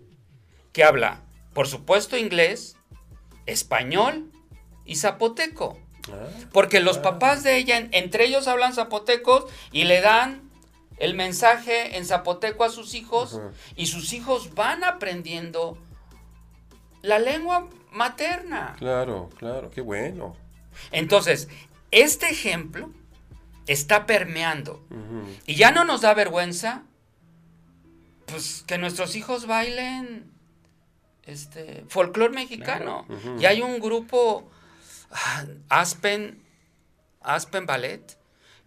que 0.72 0.84
habla 0.84 1.22
por 1.54 1.68
supuesto 1.68 2.18
inglés, 2.18 2.78
español 3.46 4.32
y 4.86 4.96
zapoteco. 4.96 5.78
Ah, 6.12 6.28
Porque 6.52 6.80
los 6.80 6.98
papás 6.98 7.44
de 7.44 7.58
ella, 7.58 7.78
entre 7.92 8.26
ellos 8.26 8.48
hablan 8.48 8.74
zapotecos 8.74 9.46
y 9.72 9.86
le 9.86 10.02
dan 10.02 10.41
el 11.02 11.16
mensaje 11.16 11.98
en 11.98 12.06
zapoteco 12.06 12.64
a 12.64 12.70
sus 12.70 12.94
hijos 12.94 13.42
y 13.76 13.88
sus 13.88 14.14
hijos 14.14 14.54
van 14.54 14.84
aprendiendo 14.84 15.76
la 17.02 17.18
lengua 17.18 17.68
materna. 17.92 18.76
Claro, 18.78 19.32
claro, 19.36 19.72
qué 19.72 19.82
bueno. 19.82 20.36
Entonces, 20.92 21.50
este 21.90 22.30
ejemplo 22.30 22.92
está 23.66 24.06
permeando. 24.06 24.86
Y 25.48 25.56
ya 25.56 25.72
no 25.72 25.86
nos 25.86 26.02
da 26.02 26.14
vergüenza, 26.14 26.84
pues, 28.28 28.64
que 28.68 28.78
nuestros 28.78 29.16
hijos 29.16 29.48
bailen 29.48 30.32
este 31.24 31.84
folclore 31.88 32.34
mexicano. 32.34 33.08
Y 33.40 33.46
hay 33.46 33.64
un 33.64 33.80
grupo 33.80 34.48
ah, 35.10 35.46
Aspen 35.68 36.44
Aspen 37.22 37.66
Ballet 37.66 38.18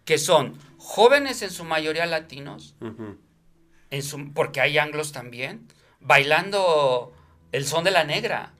que 0.03 0.17
son 0.17 0.57
jóvenes 0.85 1.41
en 1.41 1.49
su 1.49 1.63
mayoría 1.63 2.05
latinos, 2.05 2.75
en 3.89 4.03
su, 4.03 4.33
porque 4.33 4.61
hay 4.61 4.77
anglos 4.77 5.11
también, 5.11 5.67
bailando 5.99 7.11
el 7.51 7.65
son 7.65 7.83
de 7.83 7.91
la 7.91 8.03
negra. 8.03 8.53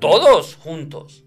todos 0.00 0.56
juntos. 0.56 1.24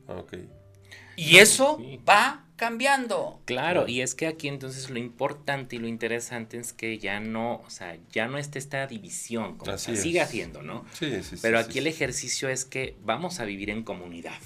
Y 1.15 1.37
eso 1.37 1.79
va 2.07 2.45
cambiando. 2.55 3.39
Claro, 3.45 3.87
y 3.87 4.01
es 4.01 4.15
que 4.15 4.27
aquí 4.27 4.47
entonces 4.47 4.89
lo 4.89 4.97
importante 4.97 5.75
y 5.75 5.79
lo 5.79 5.87
interesante 5.87 6.57
es 6.57 6.73
que 6.73 6.97
ya 6.97 7.19
no, 7.19 7.61
o 7.65 7.69
sea, 7.69 7.97
ya 8.11 8.27
no 8.27 8.37
está 8.37 8.57
esta 8.57 8.87
división, 8.87 9.57
como 9.57 9.77
sigue 9.77 10.21
haciendo, 10.21 10.61
¿no? 10.63 10.85
Sí, 10.93 11.21
sí, 11.21 11.35
Pero 11.41 11.59
aquí 11.59 11.79
el 11.79 11.87
ejercicio 11.87 12.49
es 12.49 12.65
que 12.65 12.95
vamos 13.03 13.39
a 13.39 13.45
vivir 13.45 13.69
en 13.69 13.83
comunidad. 13.83 14.39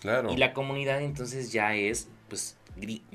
Claro. 0.00 0.32
Y 0.32 0.36
la 0.36 0.52
comunidad 0.52 1.00
entonces 1.00 1.52
ya 1.52 1.74
es, 1.74 2.08
pues, 2.28 2.56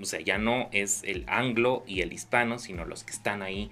o 0.02 0.06
sea, 0.06 0.22
ya 0.22 0.38
no 0.38 0.70
es 0.72 1.02
el 1.04 1.26
anglo 1.28 1.84
y 1.88 2.02
el 2.02 2.14
hispano, 2.14 2.60
sino 2.60 2.86
los 2.86 3.04
que 3.04 3.12
están 3.12 3.42
ahí 3.42 3.70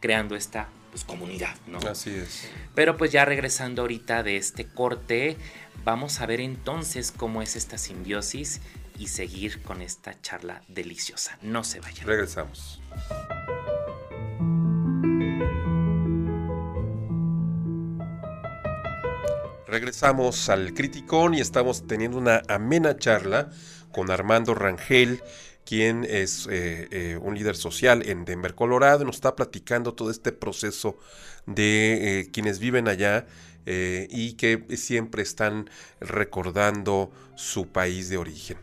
creando 0.00 0.36
esta 0.36 0.68
pues, 0.90 1.04
comunidad, 1.04 1.54
¿no? 1.66 1.78
Así 1.78 2.10
es. 2.10 2.48
Pero 2.74 2.96
pues 2.96 3.12
ya 3.12 3.24
regresando 3.24 3.82
ahorita 3.82 4.22
de 4.22 4.36
este 4.36 4.66
corte, 4.66 5.36
vamos 5.84 6.20
a 6.20 6.26
ver 6.26 6.40
entonces 6.40 7.12
cómo 7.12 7.42
es 7.42 7.56
esta 7.56 7.78
simbiosis 7.78 8.60
y 8.98 9.08
seguir 9.08 9.62
con 9.62 9.80
esta 9.80 10.20
charla 10.20 10.62
deliciosa. 10.68 11.38
No 11.42 11.64
se 11.64 11.80
vayan. 11.80 12.06
Regresamos. 12.06 12.80
Regresamos 19.66 20.48
al 20.48 20.72
Criticón 20.72 21.34
y 21.34 21.40
estamos 21.40 21.86
teniendo 21.86 22.16
una 22.16 22.42
amena 22.48 22.96
charla 22.96 23.50
con 23.92 24.10
Armando 24.10 24.54
Rangel, 24.54 25.22
quien 25.68 26.06
es 26.08 26.48
eh, 26.50 26.88
eh, 26.90 27.18
un 27.20 27.34
líder 27.34 27.54
social 27.54 28.08
en 28.08 28.24
Denver, 28.24 28.54
Colorado, 28.54 29.04
nos 29.04 29.16
está 29.16 29.36
platicando 29.36 29.92
todo 29.92 30.10
este 30.10 30.32
proceso 30.32 30.96
de 31.44 32.20
eh, 32.20 32.30
quienes 32.32 32.58
viven 32.58 32.88
allá 32.88 33.26
y 33.70 34.32
que 34.38 34.64
siempre 34.78 35.20
están 35.20 35.68
recordando 36.00 37.12
su 37.34 37.68
país 37.68 38.08
de 38.08 38.16
origen. 38.16 38.56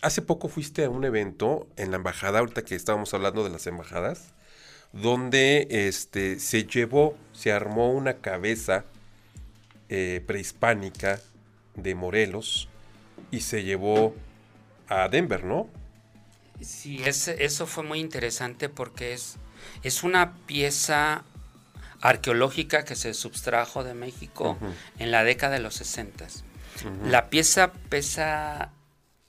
hace 0.00 0.22
poco 0.22 0.48
fuiste 0.48 0.82
a 0.82 0.88
un 0.88 1.04
evento 1.04 1.68
en 1.76 1.90
la 1.90 1.98
embajada, 1.98 2.38
ahorita 2.38 2.64
que 2.64 2.74
estábamos 2.74 3.12
hablando 3.12 3.44
de 3.44 3.50
las 3.50 3.66
embajadas, 3.66 4.32
donde 4.94 5.68
este, 5.68 6.40
se 6.40 6.64
llevó, 6.64 7.18
se 7.34 7.52
armó 7.52 7.92
una 7.92 8.14
cabeza 8.22 8.86
prehispánica 9.88 11.20
de 11.74 11.94
Morelos 11.94 12.70
y 13.30 13.40
se 13.40 13.64
llevó 13.64 14.14
a 14.88 15.08
Denver, 15.08 15.44
¿no? 15.44 15.68
Sí, 16.60 17.02
eso 17.04 17.66
fue 17.66 17.84
muy 17.84 18.00
interesante 18.00 18.68
porque 18.68 19.12
es, 19.12 19.36
es 19.82 20.02
una 20.02 20.34
pieza 20.46 21.24
arqueológica 22.00 22.84
que 22.84 22.94
se 22.94 23.14
subtrajo 23.14 23.84
de 23.84 23.94
México 23.94 24.56
en 24.98 25.10
la 25.10 25.24
década 25.24 25.54
de 25.54 25.60
los 25.60 25.74
60. 25.74 26.26
La 27.04 27.28
pieza 27.30 27.72
pesa 27.88 28.70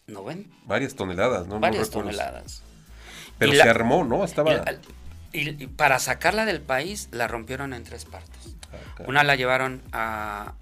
ven? 0.08 0.50
Varias 0.66 0.96
toneladas, 0.96 1.48
¿no? 1.48 1.60
Varias 1.60 1.90
toneladas. 1.90 2.62
Pero 3.38 3.54
se 3.54 3.62
armó, 3.62 4.04
¿no? 4.04 4.24
Estaba... 4.24 4.64
Y, 5.34 5.68
para 5.68 6.00
sacarla 6.00 6.46
del 6.46 6.62
país 6.62 7.10
la 7.12 7.28
rompieron 7.28 7.74
en 7.74 7.84
tres 7.84 8.06
partes. 8.06 8.56
Ah, 8.72 9.04
Una 9.08 9.24
la 9.24 9.36
llevaron 9.36 9.84
a, 9.92 10.54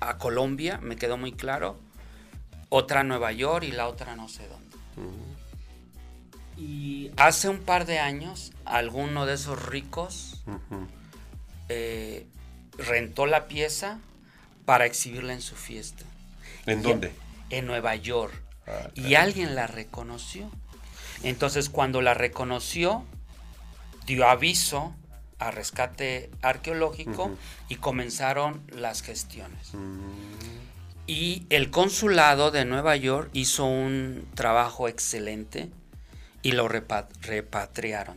a 0.00 0.18
Colombia, 0.18 0.78
me 0.82 0.96
quedó 0.96 1.16
muy 1.16 1.32
claro 1.32 1.78
otra 2.74 3.00
a 3.00 3.04
Nueva 3.04 3.30
York 3.30 3.64
y 3.64 3.70
la 3.70 3.86
otra 3.86 4.16
no 4.16 4.28
sé 4.28 4.48
dónde. 4.48 4.64
Y 6.56 7.10
hace 7.16 7.48
un 7.48 7.60
par 7.60 7.86
de 7.86 8.00
años, 8.00 8.52
alguno 8.64 9.26
de 9.26 9.34
esos 9.34 9.64
ricos 9.66 10.42
eh, 11.68 12.26
rentó 12.76 13.26
la 13.26 13.46
pieza 13.46 13.98
para 14.64 14.86
exhibirla 14.86 15.32
en 15.32 15.40
su 15.40 15.54
fiesta. 15.54 16.04
¿En 16.66 16.82
dónde? 16.82 17.12
En 17.50 17.66
Nueva 17.66 17.94
York. 17.94 18.34
Ah, 18.66 18.90
y 18.94 19.14
alguien 19.14 19.54
la 19.54 19.68
reconoció. 19.68 20.50
Entonces, 21.22 21.68
cuando 21.68 22.02
la 22.02 22.14
reconoció, 22.14 23.04
dio 24.04 24.28
aviso 24.28 24.94
a 25.38 25.52
rescate 25.52 26.30
arqueológico 26.42 27.30
y 27.68 27.76
comenzaron 27.76 28.62
las 28.68 29.02
gestiones. 29.02 29.72
Y 31.06 31.46
el 31.50 31.70
consulado 31.70 32.50
de 32.50 32.64
Nueva 32.64 32.96
York 32.96 33.30
hizo 33.34 33.66
un 33.66 34.26
trabajo 34.34 34.88
excelente 34.88 35.70
y 36.42 36.52
lo 36.52 36.68
repatriaron. 36.68 38.16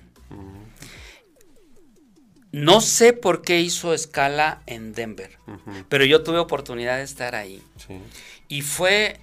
No 2.52 2.80
sé 2.80 3.14
por 3.14 3.42
qué 3.42 3.60
hizo 3.60 3.94
escala 3.94 4.62
en 4.68 4.94
Denver, 4.94 5.38
pero 5.90 6.06
yo 6.06 6.24
tuve 6.24 6.40
oportunidad 6.40 6.98
de 6.98 7.04
estar 7.04 7.36
ahí. 7.36 7.62
Y 8.48 8.62
fue, 8.62 9.20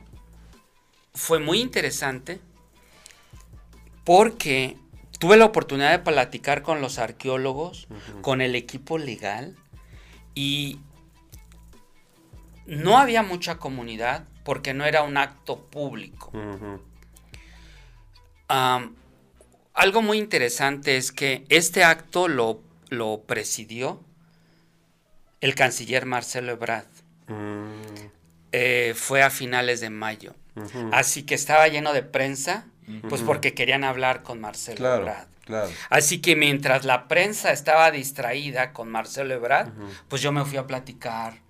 fue 1.15 1.39
muy 1.39 1.61
interesante 1.61 2.41
porque 4.05 4.77
tuve 5.19 5.39
la 5.39 5.47
oportunidad 5.47 5.91
de 5.91 5.99
platicar 6.01 6.63
con 6.63 6.83
los 6.83 6.99
arqueólogos, 6.99 7.89
con 8.21 8.43
el 8.43 8.55
equipo 8.55 8.99
legal 8.99 9.57
y 10.35 10.79
no 12.67 12.99
había 12.99 13.23
mucha 13.23 13.57
comunidad 13.57 14.25
porque 14.45 14.75
no 14.75 14.85
era 14.85 15.03
un 15.03 15.17
acto 15.17 15.59
público. 15.71 16.33
algo 18.49 20.03
muy 20.03 20.19
interesante 20.19 20.97
es 20.97 21.13
que 21.13 21.45
este 21.49 21.85
acto 21.85 22.29
lo, 22.29 22.61
lo 22.91 23.23
presidió 23.27 24.01
el 25.41 25.55
canciller 25.55 26.07
Marcelo 26.07 26.53
Ebrard. 26.53 26.87
Mm. 27.29 28.09
Eh, 28.53 28.95
fue 28.97 29.23
a 29.23 29.31
finales 29.31 29.81
de 29.81 29.91
mayo. 29.91 30.35
Así 30.93 31.25
que 31.25 31.35
estaba 31.35 31.67
lleno 31.69 31.93
de 31.93 32.03
prensa, 32.03 32.67
pues 33.09 33.23
porque 33.23 33.55
querían 33.55 33.83
hablar 33.83 34.23
con 34.23 34.41
Marcelo 34.41 34.95
Ebrard. 34.95 35.27
Así 35.91 36.21
que 36.21 36.37
mientras 36.37 36.85
la 36.85 37.09
prensa 37.09 37.53
estaba 37.53 37.91
distraída 37.91 38.73
con 38.73 38.91
Marcelo 38.91 39.35
Ebrard, 39.35 39.73
pues 40.09 40.23
yo 40.23 40.33
me 40.33 40.45
fui 40.45 40.57
a 40.57 40.67
platicar 40.67 41.44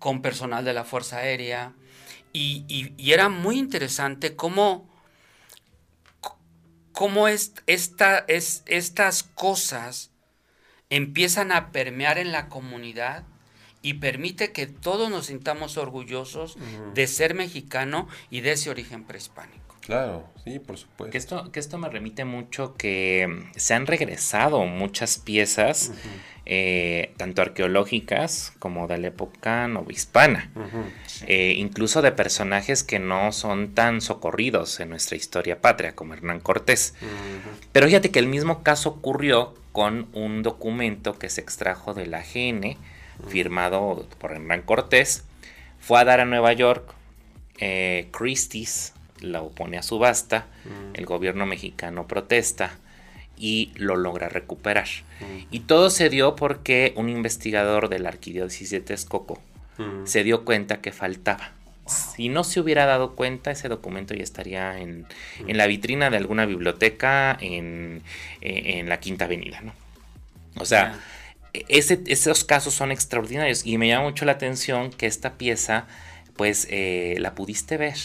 con 0.00 0.22
personal 0.22 0.64
de 0.64 0.72
la 0.72 0.82
Fuerza 0.82 1.18
Aérea 1.18 1.74
y, 2.32 2.92
era 2.98 3.28
muy 3.28 3.58
interesante 3.58 4.34
cómo, 4.34 4.88
cómo 6.92 7.28
es, 7.28 7.52
esta, 7.66 8.18
es, 8.18 8.62
estas 8.66 9.22
cosas 9.22 10.10
empiezan 10.88 11.52
a 11.52 11.70
permear 11.70 12.18
en 12.18 12.32
la 12.32 12.48
comunidad 12.48 13.24
y 13.82 13.94
permite 13.94 14.52
que 14.52 14.66
todos 14.66 15.10
nos 15.10 15.26
sintamos 15.26 15.76
orgullosos 15.76 16.56
de 16.94 17.06
ser 17.06 17.34
mexicano 17.34 18.08
y 18.30 18.40
de 18.40 18.52
ese 18.52 18.70
origen 18.70 19.04
prehispánico. 19.04 19.69
Claro, 19.90 20.22
sí, 20.44 20.60
por 20.60 20.78
supuesto. 20.78 21.10
Que 21.10 21.18
esto, 21.18 21.50
que 21.50 21.58
esto 21.58 21.76
me 21.76 21.88
remite 21.88 22.24
mucho 22.24 22.76
que 22.76 23.48
se 23.56 23.74
han 23.74 23.88
regresado 23.88 24.64
muchas 24.64 25.18
piezas, 25.18 25.90
eh, 26.46 27.12
tanto 27.16 27.42
arqueológicas 27.42 28.52
como 28.60 28.86
de 28.86 28.98
la 28.98 29.08
época 29.08 29.66
novohispana, 29.66 30.48
eh, 31.26 31.54
incluso 31.56 32.02
de 32.02 32.12
personajes 32.12 32.84
que 32.84 33.00
no 33.00 33.32
son 33.32 33.74
tan 33.74 34.00
socorridos 34.00 34.78
en 34.78 34.90
nuestra 34.90 35.16
historia 35.16 35.60
patria, 35.60 35.96
como 35.96 36.14
Hernán 36.14 36.38
Cortés. 36.38 36.94
Pero 37.72 37.88
fíjate 37.88 38.12
que 38.12 38.20
el 38.20 38.28
mismo 38.28 38.62
caso 38.62 38.90
ocurrió 38.90 39.54
con 39.72 40.06
un 40.12 40.44
documento 40.44 41.18
que 41.18 41.30
se 41.30 41.40
extrajo 41.40 41.94
de 41.94 42.06
la 42.06 42.18
AGN, 42.18 42.76
firmado 43.26 44.06
por 44.18 44.30
Hernán 44.30 44.62
Cortés, 44.62 45.24
fue 45.80 45.98
a 45.98 46.04
dar 46.04 46.20
a 46.20 46.26
Nueva 46.26 46.52
York 46.52 46.94
eh, 47.58 48.06
Christie's 48.12 48.92
la 49.20 49.42
opone 49.42 49.78
a 49.78 49.82
subasta, 49.82 50.46
mm. 50.64 50.94
el 50.94 51.06
gobierno 51.06 51.46
mexicano 51.46 52.06
protesta 52.06 52.78
y 53.36 53.72
lo 53.76 53.96
logra 53.96 54.28
recuperar. 54.28 54.88
Mm. 55.20 55.46
Y 55.50 55.60
todo 55.60 55.90
se 55.90 56.10
dio 56.10 56.36
porque 56.36 56.92
un 56.96 57.08
investigador 57.08 57.88
de 57.88 57.98
la 57.98 58.10
arquidiócesis 58.10 58.70
de 58.70 58.80
Texcoco 58.80 59.40
mm. 59.78 60.06
se 60.06 60.22
dio 60.22 60.44
cuenta 60.44 60.80
que 60.80 60.92
faltaba. 60.92 61.52
Si 61.86 62.28
no 62.28 62.44
se 62.44 62.60
hubiera 62.60 62.86
dado 62.86 63.16
cuenta, 63.16 63.50
ese 63.50 63.68
documento 63.68 64.14
ya 64.14 64.22
estaría 64.22 64.78
en, 64.78 65.06
la 65.48 65.66
vitrina 65.66 66.08
de 66.08 66.18
alguna 66.18 66.46
biblioteca 66.46 67.36
en, 67.40 68.02
la 68.86 69.00
Quinta 69.00 69.24
Avenida, 69.24 69.60
¿no? 69.60 69.72
O 70.56 70.64
sea, 70.64 71.00
ese, 71.52 72.00
esos 72.06 72.44
casos 72.44 72.74
son 72.74 72.92
extraordinarios 72.92 73.66
y 73.66 73.76
me 73.76 73.88
llama 73.88 74.04
mucho 74.04 74.24
la 74.24 74.32
atención 74.32 74.90
que 74.90 75.06
esta 75.06 75.32
pieza, 75.32 75.86
pues, 76.36 76.68
eh, 76.70 77.16
la 77.18 77.34
pudiste 77.34 77.76
ver. 77.76 77.96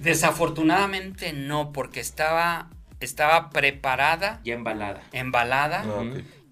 Desafortunadamente 0.00 1.32
no, 1.32 1.72
porque 1.72 2.00
estaba, 2.00 2.68
estaba 3.00 3.50
preparada, 3.50 4.40
Ya 4.44 4.54
embalada. 4.54 5.02
embalada, 5.12 5.84
Ah, 5.86 6.04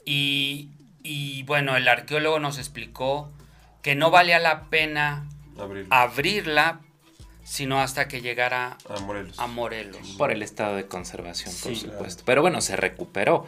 y, 0.05 0.71
y, 1.03 1.43
bueno, 1.45 1.77
el 1.77 1.89
arqueólogo 1.89 2.39
nos 2.41 2.59
explicó 2.59 3.31
que 3.83 3.95
no 3.95 4.11
valía 4.11 4.39
la 4.39 4.63
pena 4.65 5.29
Abril. 5.59 5.87
abrirla, 5.91 6.81
sino 7.45 7.81
hasta 7.81 8.09
que 8.09 8.23
llegara 8.23 8.79
A 8.89 9.01
Morelos. 9.01 9.39
a 9.39 9.47
Morelos. 9.47 10.15
Por 10.17 10.31
el 10.31 10.43
estado 10.43 10.77
de 10.77 10.87
conservación, 10.87 11.55
por 11.63 11.75
Sí. 11.75 11.81
supuesto. 11.83 12.23
Pero 12.27 12.41
bueno, 12.43 12.61
se 12.61 12.77
recuperó. 12.77 13.47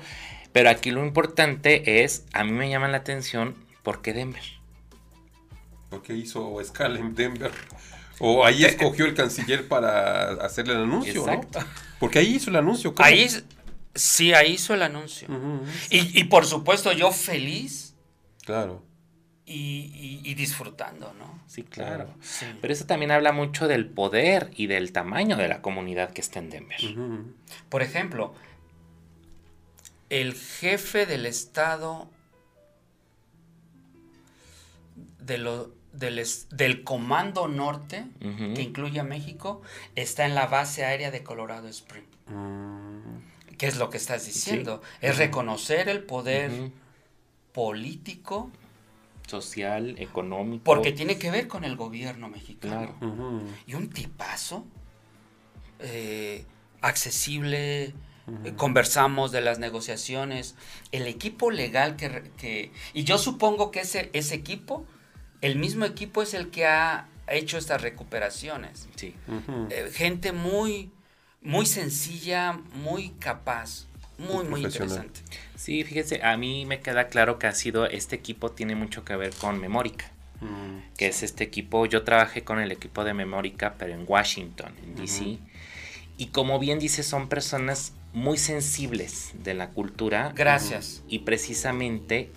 Pero 0.52 0.70
aquí 0.70 0.90
lo 0.90 1.04
importante 1.04 2.02
es, 2.04 2.24
a 2.32 2.44
mí 2.44 2.52
me 2.52 2.68
llama 2.70 2.88
la 2.88 2.98
atención, 2.98 3.54
¿por 3.82 4.00
qué 4.02 4.12
Denver? 4.14 4.42
Porque 5.90 6.14
hizo 6.14 6.60
escala 6.60 6.98
en 6.98 7.14
Denver. 7.14 7.52
O 8.18 8.44
ahí 8.44 8.64
escogió 8.64 9.04
el 9.04 9.14
canciller 9.14 9.68
para 9.68 10.32
hacerle 10.44 10.72
el 10.74 10.82
anuncio, 10.84 11.20
Exacto. 11.20 11.60
¿no? 11.60 11.66
Porque 12.00 12.18
ahí 12.20 12.36
hizo 12.36 12.50
el 12.50 12.56
anuncio. 12.56 12.94
creo. 12.94 13.06
Ahí, 13.06 13.28
sí, 13.94 14.32
ahí 14.32 14.52
hizo 14.52 14.72
el 14.74 14.82
anuncio. 14.82 15.28
Y, 15.90 16.18
y 16.18 16.24
por 16.24 16.46
supuesto 16.46 16.92
yo 16.92 17.10
feliz 17.12 17.94
Claro. 18.44 18.82
y, 19.44 19.54
y- 19.54 20.20
y 20.24 20.34
disfrutando, 20.34 21.12
¿no? 21.18 21.36
Sí, 21.46 21.62
claro. 21.62 22.08
Sí. 22.22 22.46
Pero 22.60 22.72
eso 22.72 22.86
también 22.86 23.10
habla 23.10 23.32
mucho 23.32 23.68
del 23.68 23.86
poder 23.86 24.50
y 24.56 24.66
del 24.66 24.92
tamaño 24.92 25.36
de 25.36 25.48
la 25.48 25.60
comunidad 25.62 26.10
que 26.12 26.20
está 26.20 26.38
en 26.38 26.50
Denver. 26.50 26.78
Por 27.68 27.82
ejemplo, 27.82 28.34
el 30.10 30.34
jefe 30.34 31.04
del 31.06 31.26
estado 31.26 32.08
de 35.20 35.38
lo- 35.38 35.72
del, 35.98 36.18
es- 36.18 36.48
del 36.50 36.84
Comando 36.84 37.48
Norte, 37.48 38.04
que 38.20 38.62
incluye 38.62 39.00
a 39.00 39.04
México, 39.04 39.62
está 39.94 40.26
en 40.26 40.34
la 40.34 40.46
base 40.46 40.84
aérea 40.84 41.10
de 41.10 41.22
Colorado 41.22 41.68
Spring. 41.68 42.04
Mm, 42.26 43.56
¿Qué 43.58 43.66
es 43.66 43.76
lo 43.78 43.88
que 43.90 43.96
estás 43.96 44.26
diciendo? 44.26 44.82
Es 45.00 45.16
reconocer 45.18 45.88
el 45.88 46.02
poder 46.02 46.50
político 47.52 48.50
Social, 49.26 49.96
económico. 49.98 50.62
porque 50.64 50.92
tiene 50.92 51.18
que 51.18 51.30
ver 51.30 51.48
con 51.48 51.64
el 51.64 51.76
gobierno 51.76 52.28
mexicano. 52.28 52.94
Claro. 53.00 53.42
Y 53.66 53.74
un 53.74 53.88
tipazo 53.90 54.64
eh, 55.80 56.44
accesible, 56.80 57.92
conversamos 58.56 59.32
de 59.32 59.40
las 59.40 59.58
negociaciones, 59.58 60.54
el 60.92 61.06
equipo 61.06 61.50
legal 61.50 61.96
que, 61.96 62.30
que- 62.36 62.72
y 62.92 63.04
yo 63.04 63.18
supongo 63.18 63.70
que 63.70 63.80
ese, 63.80 64.10
ese 64.12 64.34
equipo, 64.34 64.84
el 65.40 65.56
mismo 65.56 65.84
equipo 65.84 66.22
es 66.22 66.34
el 66.34 66.50
que 66.50 66.66
ha 66.66 67.08
hecho 67.28 67.58
estas 67.58 67.82
recuperaciones. 67.82 68.88
Sí. 68.94 69.14
Eh, 69.70 69.90
gente 69.92 70.32
muy, 70.32 70.90
muy 71.42 71.66
sencilla, 71.66 72.60
muy 72.74 73.10
capaz, 73.18 73.86
muy, 74.18 74.44
muy 74.44 74.64
interesante. 74.64 75.20
Sí, 75.56 75.84
fíjese, 75.84 76.22
a 76.22 76.36
mí 76.36 76.66
me 76.66 76.80
queda 76.80 77.08
claro 77.08 77.38
que 77.38 77.46
ha 77.46 77.52
sido, 77.52 77.86
este 77.86 78.16
equipo 78.16 78.52
tiene 78.52 78.74
mucho 78.74 79.04
que 79.04 79.16
ver 79.16 79.34
con 79.34 79.60
Memórica, 79.60 80.10
Mm, 80.40 80.92
que 80.98 81.08
es 81.08 81.22
este 81.22 81.44
equipo, 81.44 81.86
yo 81.86 82.02
trabajé 82.04 82.44
con 82.44 82.58
el 82.58 82.70
equipo 82.70 83.04
de 83.04 83.14
Memórica, 83.14 83.74
pero 83.78 83.94
en 83.94 84.04
Washington, 84.06 84.72
en 84.82 84.94
DC, 84.96 85.38
y 86.18 86.26
como 86.26 86.58
bien 86.58 86.78
dice, 86.78 87.02
son 87.02 87.28
personas 87.28 87.92
muy 88.12 88.38
sensibles 88.38 89.32
de 89.42 89.54
la 89.54 89.70
cultura. 89.70 90.32
Gracias. 90.34 91.02
Y 91.08 91.20
precisamente 91.20 92.30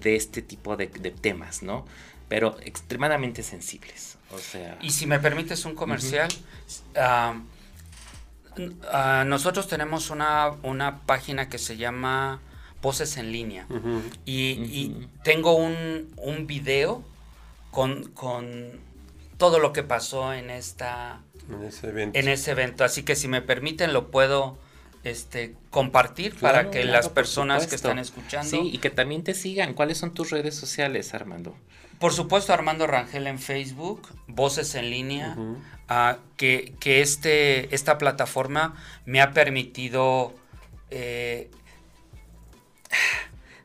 de 0.00 0.16
este 0.16 0.42
tipo 0.42 0.76
de, 0.76 0.86
de 0.88 1.10
temas, 1.10 1.62
¿no? 1.62 1.84
Pero 2.28 2.56
extremadamente 2.62 3.42
sensibles, 3.42 4.16
o 4.32 4.38
sea... 4.38 4.78
Y 4.80 4.90
si 4.90 5.06
me 5.06 5.18
permites 5.20 5.64
un 5.64 5.74
comercial, 5.74 6.28
ah, 6.96 7.34
nosotros 9.26 9.68
tenemos 9.68 10.10
una, 10.10 10.50
una 10.62 11.00
página 11.00 11.48
que 11.48 11.58
se 11.58 11.76
llama 11.76 12.40
Voces 12.80 13.16
en 13.16 13.32
línea. 13.32 13.66
Y, 14.24 14.50
y 14.52 15.08
tengo 15.22 15.54
un, 15.54 16.12
un 16.16 16.46
video 16.46 17.04
con, 17.70 18.04
con 18.12 18.72
todo 19.38 19.58
lo 19.58 19.72
que 19.72 19.82
pasó 19.82 20.32
en 20.32 20.50
esta 20.50 21.20
En 21.50 21.64
ese 21.64 21.88
evento. 21.88 22.18
en 22.18 22.28
ese 22.28 22.50
evento. 22.52 22.84
Así 22.84 23.02
que 23.02 23.16
si 23.16 23.26
me 23.26 23.42
permiten 23.42 23.92
lo 23.92 24.10
puedo 24.10 24.58
este, 25.02 25.54
compartir 25.70 26.34
Claro, 26.34 26.56
para 26.58 26.70
que 26.70 26.82
claro, 26.82 26.92
las 26.92 27.08
personas 27.08 27.66
que 27.66 27.74
están 27.74 27.98
escuchando. 27.98 28.48
Sí, 28.48 28.70
y 28.72 28.78
que 28.78 28.90
también 28.90 29.24
te 29.24 29.34
sigan. 29.34 29.74
¿Cuáles 29.74 29.98
son 29.98 30.14
tus 30.14 30.30
redes 30.30 30.54
sociales, 30.54 31.14
Armando? 31.14 31.56
Por 31.98 32.12
supuesto, 32.12 32.52
Armando 32.52 32.86
Rangel 32.86 33.26
en 33.26 33.38
Facebook, 33.38 34.08
Voces 34.26 34.74
en 34.74 34.90
línea, 34.90 35.36
ah, 35.88 36.18
que, 36.36 36.74
que 36.80 37.00
este, 37.00 37.74
esta 37.74 37.98
plataforma 37.98 38.74
me 39.06 39.20
ha 39.20 39.32
permitido 39.32 40.34
eh, 40.90 41.50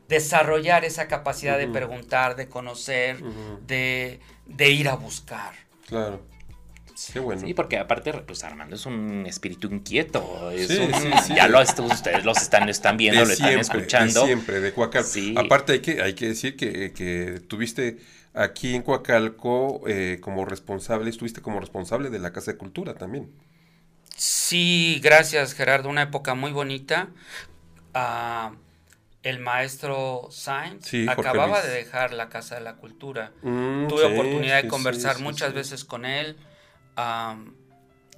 desarrollar 0.08 0.84
esa 0.84 1.06
capacidad 1.08 1.58
de 1.58 1.68
preguntar, 1.68 2.36
de 2.36 2.48
conocer, 2.48 3.22
de, 3.66 4.20
de 4.46 4.70
ir 4.70 4.88
a 4.88 4.94
buscar. 4.94 5.52
Claro. 5.86 6.22
Qué 7.14 7.18
bueno. 7.18 7.40
Sí, 7.40 7.54
porque 7.54 7.78
aparte, 7.78 8.12
pues 8.12 8.44
Armando 8.44 8.76
es 8.76 8.84
un 8.84 9.24
espíritu 9.26 9.68
inquieto. 9.68 10.50
es 10.50 10.68
Sí, 10.68 10.76
un- 10.78 10.92
sí, 10.94 11.10
sí. 11.28 11.34
Ya 11.34 11.48
lo 11.48 11.58
ustedes 11.62 12.24
los 12.26 12.36
están, 12.36 12.68
están 12.68 12.98
viendo, 12.98 13.20
de 13.20 13.26
lo 13.26 13.32
están 13.32 13.58
escuchando. 13.58 14.20
de 14.20 14.26
siempre, 14.26 14.60
de. 14.60 14.74
Sí. 15.02 15.34
Aparte 15.36 15.72
hay 15.72 15.80
que, 15.80 16.02
hay 16.02 16.12
que 16.12 16.28
decir 16.28 16.56
que, 16.56 16.92
que 16.92 17.40
tuviste 17.48 17.98
aquí 18.34 18.74
en 18.74 18.82
Coacalco 18.82 19.82
eh, 19.88 20.18
como 20.22 20.44
responsable, 20.44 21.10
estuviste 21.10 21.42
como 21.42 21.60
responsable 21.60 22.10
de 22.10 22.18
la 22.18 22.32
Casa 22.32 22.52
de 22.52 22.58
Cultura 22.58 22.94
también. 22.94 23.30
Sí, 24.16 25.00
gracias 25.02 25.54
Gerardo, 25.54 25.88
una 25.88 26.02
época 26.02 26.34
muy 26.34 26.52
bonita. 26.52 27.08
Ah, 27.94 28.54
el 29.22 29.40
maestro 29.40 30.28
Sainz 30.30 30.84
Sí, 30.84 31.06
acababa 31.06 31.62
de 31.62 31.70
dejar 31.70 32.12
la 32.14 32.28
Casa 32.28 32.56
de 32.56 32.62
la 32.62 32.76
Cultura. 32.76 33.32
Mm, 33.42 33.88
Tuve 33.88 34.04
sí, 34.04 34.06
oportunidad 34.06 34.56
de 34.56 34.68
conversar 34.68 35.18
sí, 35.18 35.20
muchas 35.20 35.54
veces 35.54 35.84
con 35.84 36.04
él. 36.06 36.38
Am, 36.96 37.56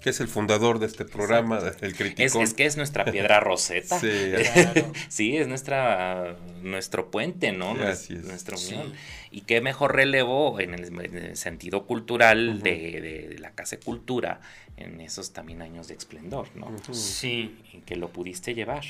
Que 0.02 0.10
es 0.10 0.20
el 0.20 0.28
fundador 0.28 0.78
de 0.80 0.86
este 0.86 1.04
programa, 1.04 1.58
el 1.58 1.90
Es, 1.90 1.94
Criticón. 1.96 2.42
es 2.42 2.54
que 2.54 2.66
es 2.66 2.76
nuestra 2.76 3.04
piedra 3.04 3.38
roseta. 3.40 3.98
Sí, 4.00 4.08
Claro. 4.52 4.92
Sí, 5.08 5.36
es 5.36 5.46
nuestra 5.48 6.36
nuestro 6.62 7.10
puente, 7.10 7.52
¿no? 7.52 7.72
Así 7.82 8.14
es. 8.14 8.24
Nuestra 8.24 8.56
Sí. 8.56 8.74
unión. 8.74 8.92
Y 9.30 9.42
qué 9.42 9.60
mejor 9.60 9.94
relevo 9.94 10.60
en 10.60 10.74
el, 10.74 10.84
en 11.04 11.16
el 11.16 11.36
sentido 11.36 11.86
cultural 11.86 12.62
de, 12.62 13.30
de 13.30 13.38
la 13.38 13.52
Casa 13.52 13.76
de 13.76 13.82
Cultura 13.82 14.40
en 14.76 15.00
esos 15.00 15.32
también 15.32 15.62
años 15.62 15.88
de 15.88 15.94
esplendor, 15.94 16.48
¿no? 16.56 16.74
Sí, 16.92 17.56
En 17.72 17.82
que 17.82 17.94
lo 17.96 18.08
pudiste 18.08 18.54
llevar. 18.54 18.84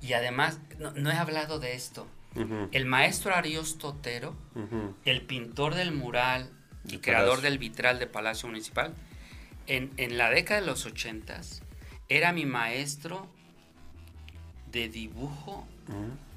y 0.00 0.12
además, 0.12 0.58
no, 0.78 0.92
no 0.92 1.10
he 1.10 1.14
hablado 1.16 1.58
de 1.58 1.74
esto. 1.74 2.06
El 2.70 2.84
maestro 2.84 3.34
Arios 3.34 3.78
Totero, 3.78 4.36
el 5.06 5.22
pintor 5.22 5.74
del 5.74 5.90
mural 5.92 6.50
y 6.86 6.98
creador 6.98 7.36
Palacio. 7.36 7.50
del 7.50 7.58
vitral 7.58 7.98
de 7.98 8.06
Palacio 8.06 8.46
Municipal, 8.48 8.92
en, 9.66 9.90
en 9.96 10.18
la 10.18 10.30
década 10.30 10.60
de 10.60 10.66
los 10.66 10.86
ochentas, 10.86 11.62
era 12.08 12.32
mi 12.32 12.46
maestro 12.46 13.26
de 14.70 14.88
dibujo 14.88 15.66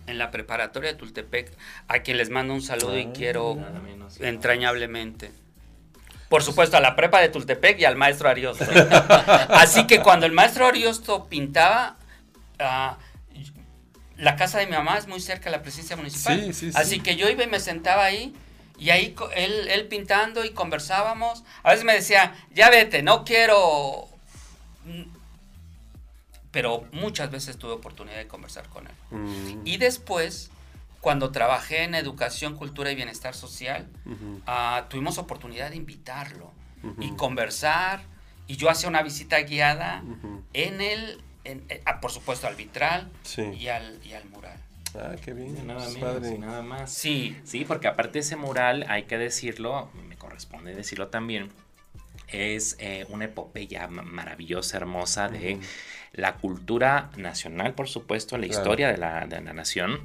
en 0.08 0.18
la 0.18 0.32
preparatoria 0.32 0.92
de 0.92 0.98
Tultepec, 0.98 1.52
a 1.88 2.00
quien 2.00 2.18
les 2.18 2.30
mando 2.30 2.54
un 2.54 2.62
saludo 2.62 2.98
y 2.98 3.04
Ah, 3.04 3.14
quiero 3.14 3.58
entrañablemente. 4.20 5.32
Por 6.30 6.44
supuesto, 6.44 6.78
a 6.78 6.80
la 6.80 6.96
prepa 6.96 7.20
de 7.22 7.30
Tultepec 7.30 7.80
y 7.80 7.86
al 7.86 7.96
maestro 7.96 8.30
Ariosto. 8.30 8.64
Así 9.50 9.88
que 9.88 10.00
cuando 10.02 10.26
el 10.26 10.32
maestro 10.32 10.68
Ariosto 10.68 11.26
pintaba, 11.26 11.98
ah, 12.60 12.98
la 14.18 14.36
casa 14.36 14.60
de 14.60 14.68
mi 14.68 14.74
mamá 14.74 14.98
es 14.98 15.08
muy 15.08 15.20
cerca 15.20 15.46
de 15.46 15.52
la 15.58 15.62
presidencia 15.62 15.96
municipal. 15.96 16.40
Sí, 16.40 16.54
sí, 16.54 16.72
sí. 16.72 16.78
Así 16.78 17.00
que 17.00 17.16
yo 17.16 17.30
iba 17.30 17.44
y 17.44 17.48
me 17.48 17.60
sentaba 17.60 18.04
ahí 18.06 18.36
y 18.80 18.90
ahí 18.92 19.16
él, 19.36 19.68
él 19.70 19.88
pintando 19.88 20.44
y 20.46 20.52
conversábamos. 20.52 21.44
A 21.64 21.72
veces 21.72 21.86
me 21.86 21.94
decía, 21.94 22.34
ya 22.54 22.70
vete, 22.70 23.04
no 23.04 23.24
quiero... 23.26 24.08
Mm. 24.86 25.04
Pero 26.52 26.84
muchas 26.92 27.30
veces 27.30 27.58
tuve 27.58 27.74
oportunidad 27.74 28.18
de 28.18 28.28
conversar 28.28 28.68
con 28.70 28.88
él. 28.88 28.94
Mm, 29.12 29.62
Y 29.68 29.78
después, 29.78 30.50
cuando 31.00 31.32
trabajé 31.32 31.84
en 31.84 31.94
educación, 31.94 32.56
cultura 32.56 32.92
y 32.92 32.96
bienestar 32.96 33.36
social, 33.36 33.88
ah, 34.48 34.86
tuvimos 34.90 35.20
oportunidad 35.20 35.70
de 35.70 35.76
invitarlo 35.76 36.52
y 37.00 37.12
conversar. 37.12 38.02
Y 38.48 38.56
yo 38.56 38.70
hacía 38.72 38.90
una 38.90 39.04
visita 39.04 39.40
guiada 39.42 40.04
en 40.54 40.82
el, 40.82 41.22
en- 41.44 41.64
eh, 41.70 41.84
ah, 41.86 42.00
por 42.02 42.12
supuesto, 42.12 42.48
al 42.48 42.56
vitral 42.56 43.12
Sí. 43.22 43.44
y, 43.44 43.68
al, 43.68 44.00
y 44.04 44.14
al 44.14 44.26
mural. 44.26 44.58
Ah, 44.96 45.16
qué 45.24 45.34
bien. 45.34 45.68
Nada 45.68 45.86
es 45.88 45.94
menos 45.96 46.14
padre. 46.14 46.36
y 46.36 46.38
nada 46.38 46.62
más. 46.62 46.92
Sí, 46.92 47.38
Sí, 47.44 47.66
porque 47.66 47.88
aparte 47.88 48.20
ese 48.20 48.36
mural, 48.36 48.86
hay 48.90 49.04
que 49.04 49.18
decirlo, 49.18 49.90
me 50.08 50.16
corresponde 50.18 50.74
decirlo 50.76 51.08
también, 51.10 51.50
es 52.28 52.76
eh, 52.80 53.06
una 53.10 53.26
epopeya 53.26 53.88
ma- 53.88 54.02
maravillosa, 54.04 54.78
hermosa 54.78 55.28
de 55.30 55.56
Ujú. 55.56 55.64
la 56.14 56.36
cultura 56.36 57.10
nacional, 57.18 57.74
por 57.74 57.88
supuesto, 57.88 58.38
la 58.38 58.46
Claro. 58.48 58.60
historia 58.62 58.88
de 58.92 58.98
la, 58.98 59.26
de 59.26 59.42
la 59.42 59.54
nación, 59.54 60.00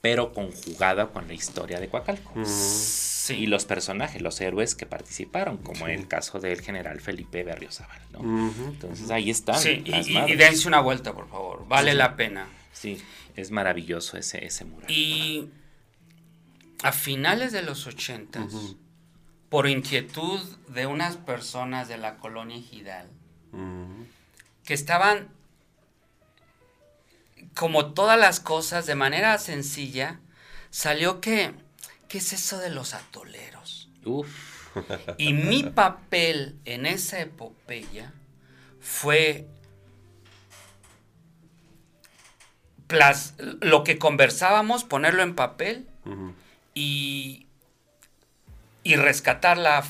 pero 0.00 0.32
conjugada 0.32 1.08
con 1.08 1.26
la 1.28 1.34
historia 1.34 1.80
de 1.80 1.88
Coacalco. 1.88 2.32
Sí. 2.44 3.34
Y 3.36 3.46
los 3.46 3.64
personajes, 3.64 4.20
los 4.20 4.38
héroes 4.42 4.74
que 4.74 4.84
participaron, 4.84 5.56
como 5.56 5.86
el 5.88 6.06
caso 6.08 6.40
del 6.40 6.60
general 6.60 7.00
Felipe 7.00 7.42
Berriozábal, 7.42 7.98
¿no? 8.12 8.18
Ujú. 8.18 8.64
Entonces 8.66 9.10
ahí 9.10 9.30
están. 9.30 9.58
Sí, 9.58 9.82
y, 9.84 10.18
y 10.30 10.34
dense 10.36 10.68
una 10.68 10.80
vuelta, 10.80 11.14
por 11.14 11.26
favor. 11.28 11.66
Vale 11.66 11.94
la 11.94 12.16
pena. 12.16 12.46
Sí, 12.72 13.02
es 13.36 13.50
maravilloso 13.50 14.16
ese, 14.16 14.44
ese 14.44 14.64
mural. 14.64 14.90
Y 14.90 15.50
a 16.82 16.92
finales 16.92 17.52
de 17.52 17.62
los 17.62 17.86
ochentas, 17.86 18.76
por 19.48 19.68
inquietud 19.68 20.40
de 20.68 20.86
unas 20.86 21.16
personas 21.16 21.88
de 21.88 21.96
la 21.96 22.16
colonia 22.16 22.56
Ujú. 23.52 24.06
que 24.64 24.74
estaban, 24.74 25.28
como 27.54 27.94
todas 27.94 28.18
las 28.18 28.40
cosas, 28.40 28.86
de 28.86 28.94
manera 28.94 29.38
sencilla, 29.38 30.20
salió 30.70 31.20
que, 31.20 31.52
¿qué 32.08 32.18
es 32.18 32.32
eso 32.32 32.58
de 32.58 32.70
los 32.70 32.94
atoleros? 32.94 33.88
Uf, 34.04 34.64
Y 35.18 35.32
mi 35.32 35.62
papel 35.62 36.58
en 36.64 36.86
esa 36.86 37.20
epopeya 37.20 38.12
fue 38.80 39.46
plas- 42.88 43.34
lo 43.60 43.84
que 43.84 43.98
conversábamos, 43.98 44.84
ponerlo 44.84 45.22
en 45.22 45.34
papel 45.34 45.86
y, 46.74 47.46
y 48.82 48.96
rescatar 48.96 49.58
la, 49.58 49.84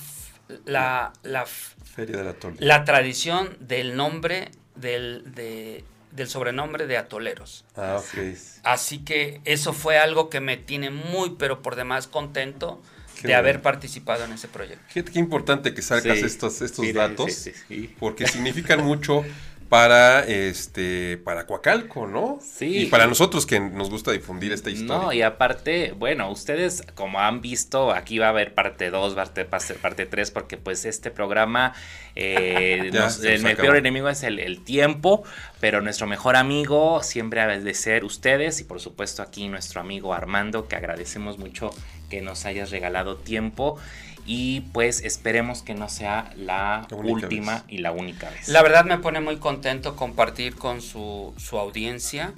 la, 0.67 1.13
la 1.23 1.47
Feria 1.47 2.17
de 2.19 2.25
la 2.25 2.35
la 2.59 2.85
tradición 2.85 3.57
del 3.61 3.97
nombre, 3.97 4.51
del, 4.75 5.33
de- 5.35 5.85
del 6.13 6.29
sobrenombre 6.29 6.87
de 6.87 6.97
atoleros. 6.97 7.65
Ah, 7.77 7.97
ok. 7.99 8.25
Así 8.63 8.99
que 8.99 9.41
eso 9.45 9.73
fue 9.73 9.99
algo 9.99 10.29
que 10.31 10.41
me 10.41 10.57
tiene 10.57 10.91
muy, 10.91 11.31
pero 11.39 11.61
por 11.63 11.75
demás 11.77 12.07
contento 12.07 12.81
Qué 13.17 13.23
de 13.23 13.27
bueno. 13.29 13.39
haber 13.39 13.63
participado 13.63 14.25
en 14.25 14.33
ese 14.33 14.49
proyecto. 14.49 14.85
Qué, 14.93 15.05
qué 15.05 15.19
importante 15.19 15.73
que 15.75 15.83
sacas 15.83 16.19
Sí. 16.19 16.25
estos, 16.25 16.61
estos 16.63 16.93
datos, 16.93 17.33
sí, 17.33 17.53
sí, 17.53 17.61
sí. 17.69 17.95
porque 17.99 18.27
significan 18.29 18.85
mucho 18.85 19.25
para 19.69 20.21
este 20.21 21.19
para 21.25 21.47
Coacalco, 21.47 22.07
¿no? 22.07 22.39
Sí. 22.43 22.83
Y 22.83 22.87
para 22.87 23.07
nosotros 23.07 23.47
que 23.47 23.61
nos 23.61 23.91
gusta 23.91 24.13
difundir 24.13 24.53
esta 24.53 24.71
historia. 24.71 25.07
No, 25.07 25.13
y 25.13 25.23
aparte, 25.23 25.93
bueno, 25.97 26.31
ustedes 26.31 26.83
como 26.95 27.21
han 27.21 27.41
visto, 27.41 27.93
aquí 27.93 28.19
va 28.19 28.27
a 28.27 28.31
haber 28.31 28.55
parte 28.55 28.91
2, 28.91 29.15
parte, 29.15 29.45
parte, 29.45 29.75
parte 29.75 30.07
3, 30.07 30.31
porque 30.31 30.57
pues 30.57 30.85
este 30.85 31.11
programa, 31.11 31.75
eh, 32.15 32.91
Ya, 32.93 33.01
nos- 33.01 33.23
el, 33.25 33.43
peor 33.57 33.77
enemigo 33.77 34.09
es 34.09 34.23
el, 34.23 34.39
el 34.39 34.63
tiempo, 34.63 35.25
pero 35.61 35.81
nuestro 35.81 36.07
mejor 36.07 36.37
amigo 36.37 37.03
siempre 37.03 37.41
ha 37.41 37.47
de 37.47 37.75
ser 37.75 38.05
ustedes 38.05 38.61
y 38.61 38.65
por 38.65 38.81
supuesto 38.81 39.23
aquí 39.23 39.49
nuestro 39.49 39.81
amigo 39.81 40.15
Armando, 40.15 40.69
que 40.69 40.77
agradecemos 40.77 41.39
mucho 41.39 41.71
que 42.11 42.21
nos 42.21 42.45
hayas 42.45 42.71
regalado 42.71 43.17
tiempo 43.17 43.79
y 44.27 44.63
pues 44.73 45.03
esperemos 45.03 45.63
que 45.63 45.75
no 45.75 45.89
sea 45.89 46.33
la, 46.37 46.87
última 46.91 47.55
vez. 47.57 47.63
y 47.69 47.79
la 47.79 47.93
única 47.93 48.31
vez. 48.31 48.49
La 48.49 48.63
verdad 48.63 48.85
me 48.85 48.99
pone 48.99 49.21
muy 49.21 49.37
contento 49.37 49.97
compartir 49.97 50.55
con 50.55 50.81
su, 50.81 51.35
su 51.37 51.59
audiencia. 51.59 52.33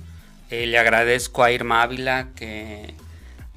Eh, 0.50 0.66
le 0.66 0.78
agradezco 0.78 1.42
a 1.44 1.50
Irma 1.50 1.82
Ávila 1.82 2.28
que 2.34 2.94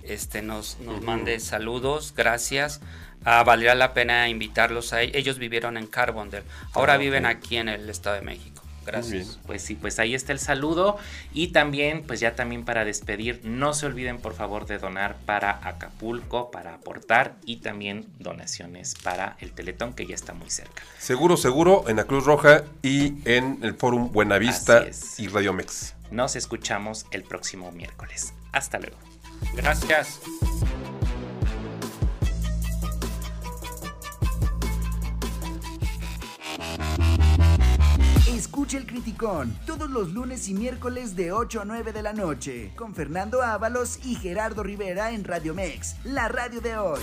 este, 0.03 0.41
nos, 0.41 0.79
nos 0.79 1.01
mande 1.01 1.39
saludos, 1.39 2.13
gracias. 2.15 2.81
Ah, 3.25 3.43
valdría 3.43 3.75
la 3.75 3.93
pena 3.93 4.29
invitarlos 4.29 4.93
a 4.93 5.01
ellos. 5.01 5.39
vivieron 5.39 5.77
en 5.77 5.87
Carbondale, 5.87 6.45
ahora 6.73 6.93
Ah, 6.93 6.97
viven 6.97 7.25
aquí 7.25 7.57
en 7.57 7.69
el 7.69 7.89
Estado 7.89 8.15
de 8.15 8.21
México. 8.21 8.58
Muy 8.91 9.01
Gracias. 9.01 9.27
bien. 9.27 9.45
Pues 9.45 9.61
sí, 9.61 9.75
pues 9.75 9.99
ahí 9.99 10.15
está 10.15 10.31
el 10.33 10.39
saludo. 10.39 10.97
Y 11.33 11.47
también, 11.47 12.03
pues 12.05 12.19
ya 12.19 12.35
también 12.35 12.65
para 12.65 12.85
despedir, 12.85 13.41
no 13.43 13.73
se 13.73 13.85
olviden 13.85 14.19
por 14.19 14.33
favor 14.33 14.65
de 14.65 14.77
donar 14.77 15.17
para 15.25 15.59
Acapulco, 15.67 16.51
para 16.51 16.75
aportar 16.75 17.35
y 17.45 17.57
también 17.57 18.05
donaciones 18.19 18.95
para 18.95 19.37
el 19.39 19.51
Teletón 19.51 19.93
que 19.93 20.05
ya 20.05 20.15
está 20.15 20.33
muy 20.33 20.49
cerca. 20.49 20.83
Seguro, 20.97 21.37
seguro, 21.37 21.85
en 21.87 21.97
la 21.97 22.05
Cruz 22.05 22.25
Roja 22.25 22.63
y 22.81 23.15
en 23.25 23.59
el 23.61 23.75
Fórum 23.75 24.11
Buenavista 24.11 24.85
y 25.17 25.27
Radio 25.27 25.53
Mex. 25.53 25.95
Nos 26.11 26.35
escuchamos 26.35 27.05
el 27.11 27.23
próximo 27.23 27.71
miércoles. 27.71 28.33
Hasta 28.51 28.79
luego. 28.79 28.97
Gracias. 29.55 30.19
Escucha 38.35 38.77
el 38.77 38.85
Criticón 38.85 39.57
todos 39.65 39.89
los 39.89 40.13
lunes 40.13 40.47
y 40.49 40.53
miércoles 40.53 41.15
de 41.15 41.31
8 41.31 41.61
a 41.61 41.65
9 41.65 41.91
de 41.91 42.03
la 42.03 42.13
noche 42.13 42.71
con 42.75 42.93
Fernando 42.93 43.41
Ábalos 43.41 43.97
y 44.05 44.13
Gerardo 44.15 44.61
Rivera 44.61 45.13
en 45.13 45.23
Radio 45.23 45.55
Mex, 45.55 45.95
la 46.03 46.27
radio 46.27 46.61
de 46.61 46.77
hoy. 46.77 46.99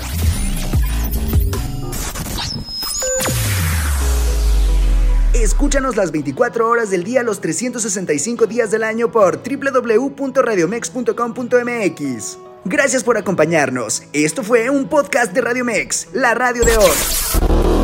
Escúchanos 5.34 5.96
las 5.96 6.12
24 6.12 6.70
horas 6.70 6.90
del 6.90 7.02
día, 7.02 7.24
los 7.24 7.40
365 7.40 8.46
días 8.46 8.70
del 8.70 8.84
año 8.84 9.10
por 9.10 9.42
www.radiomex.com.mx. 9.42 12.38
Gracias 12.64 13.02
por 13.02 13.18
acompañarnos. 13.18 14.04
Esto 14.12 14.44
fue 14.44 14.70
un 14.70 14.88
podcast 14.88 15.32
de 15.32 15.40
Radio 15.40 15.64
Mex, 15.64 16.06
la 16.12 16.34
radio 16.34 16.64
de 16.64 16.76
hoy. 16.76 17.75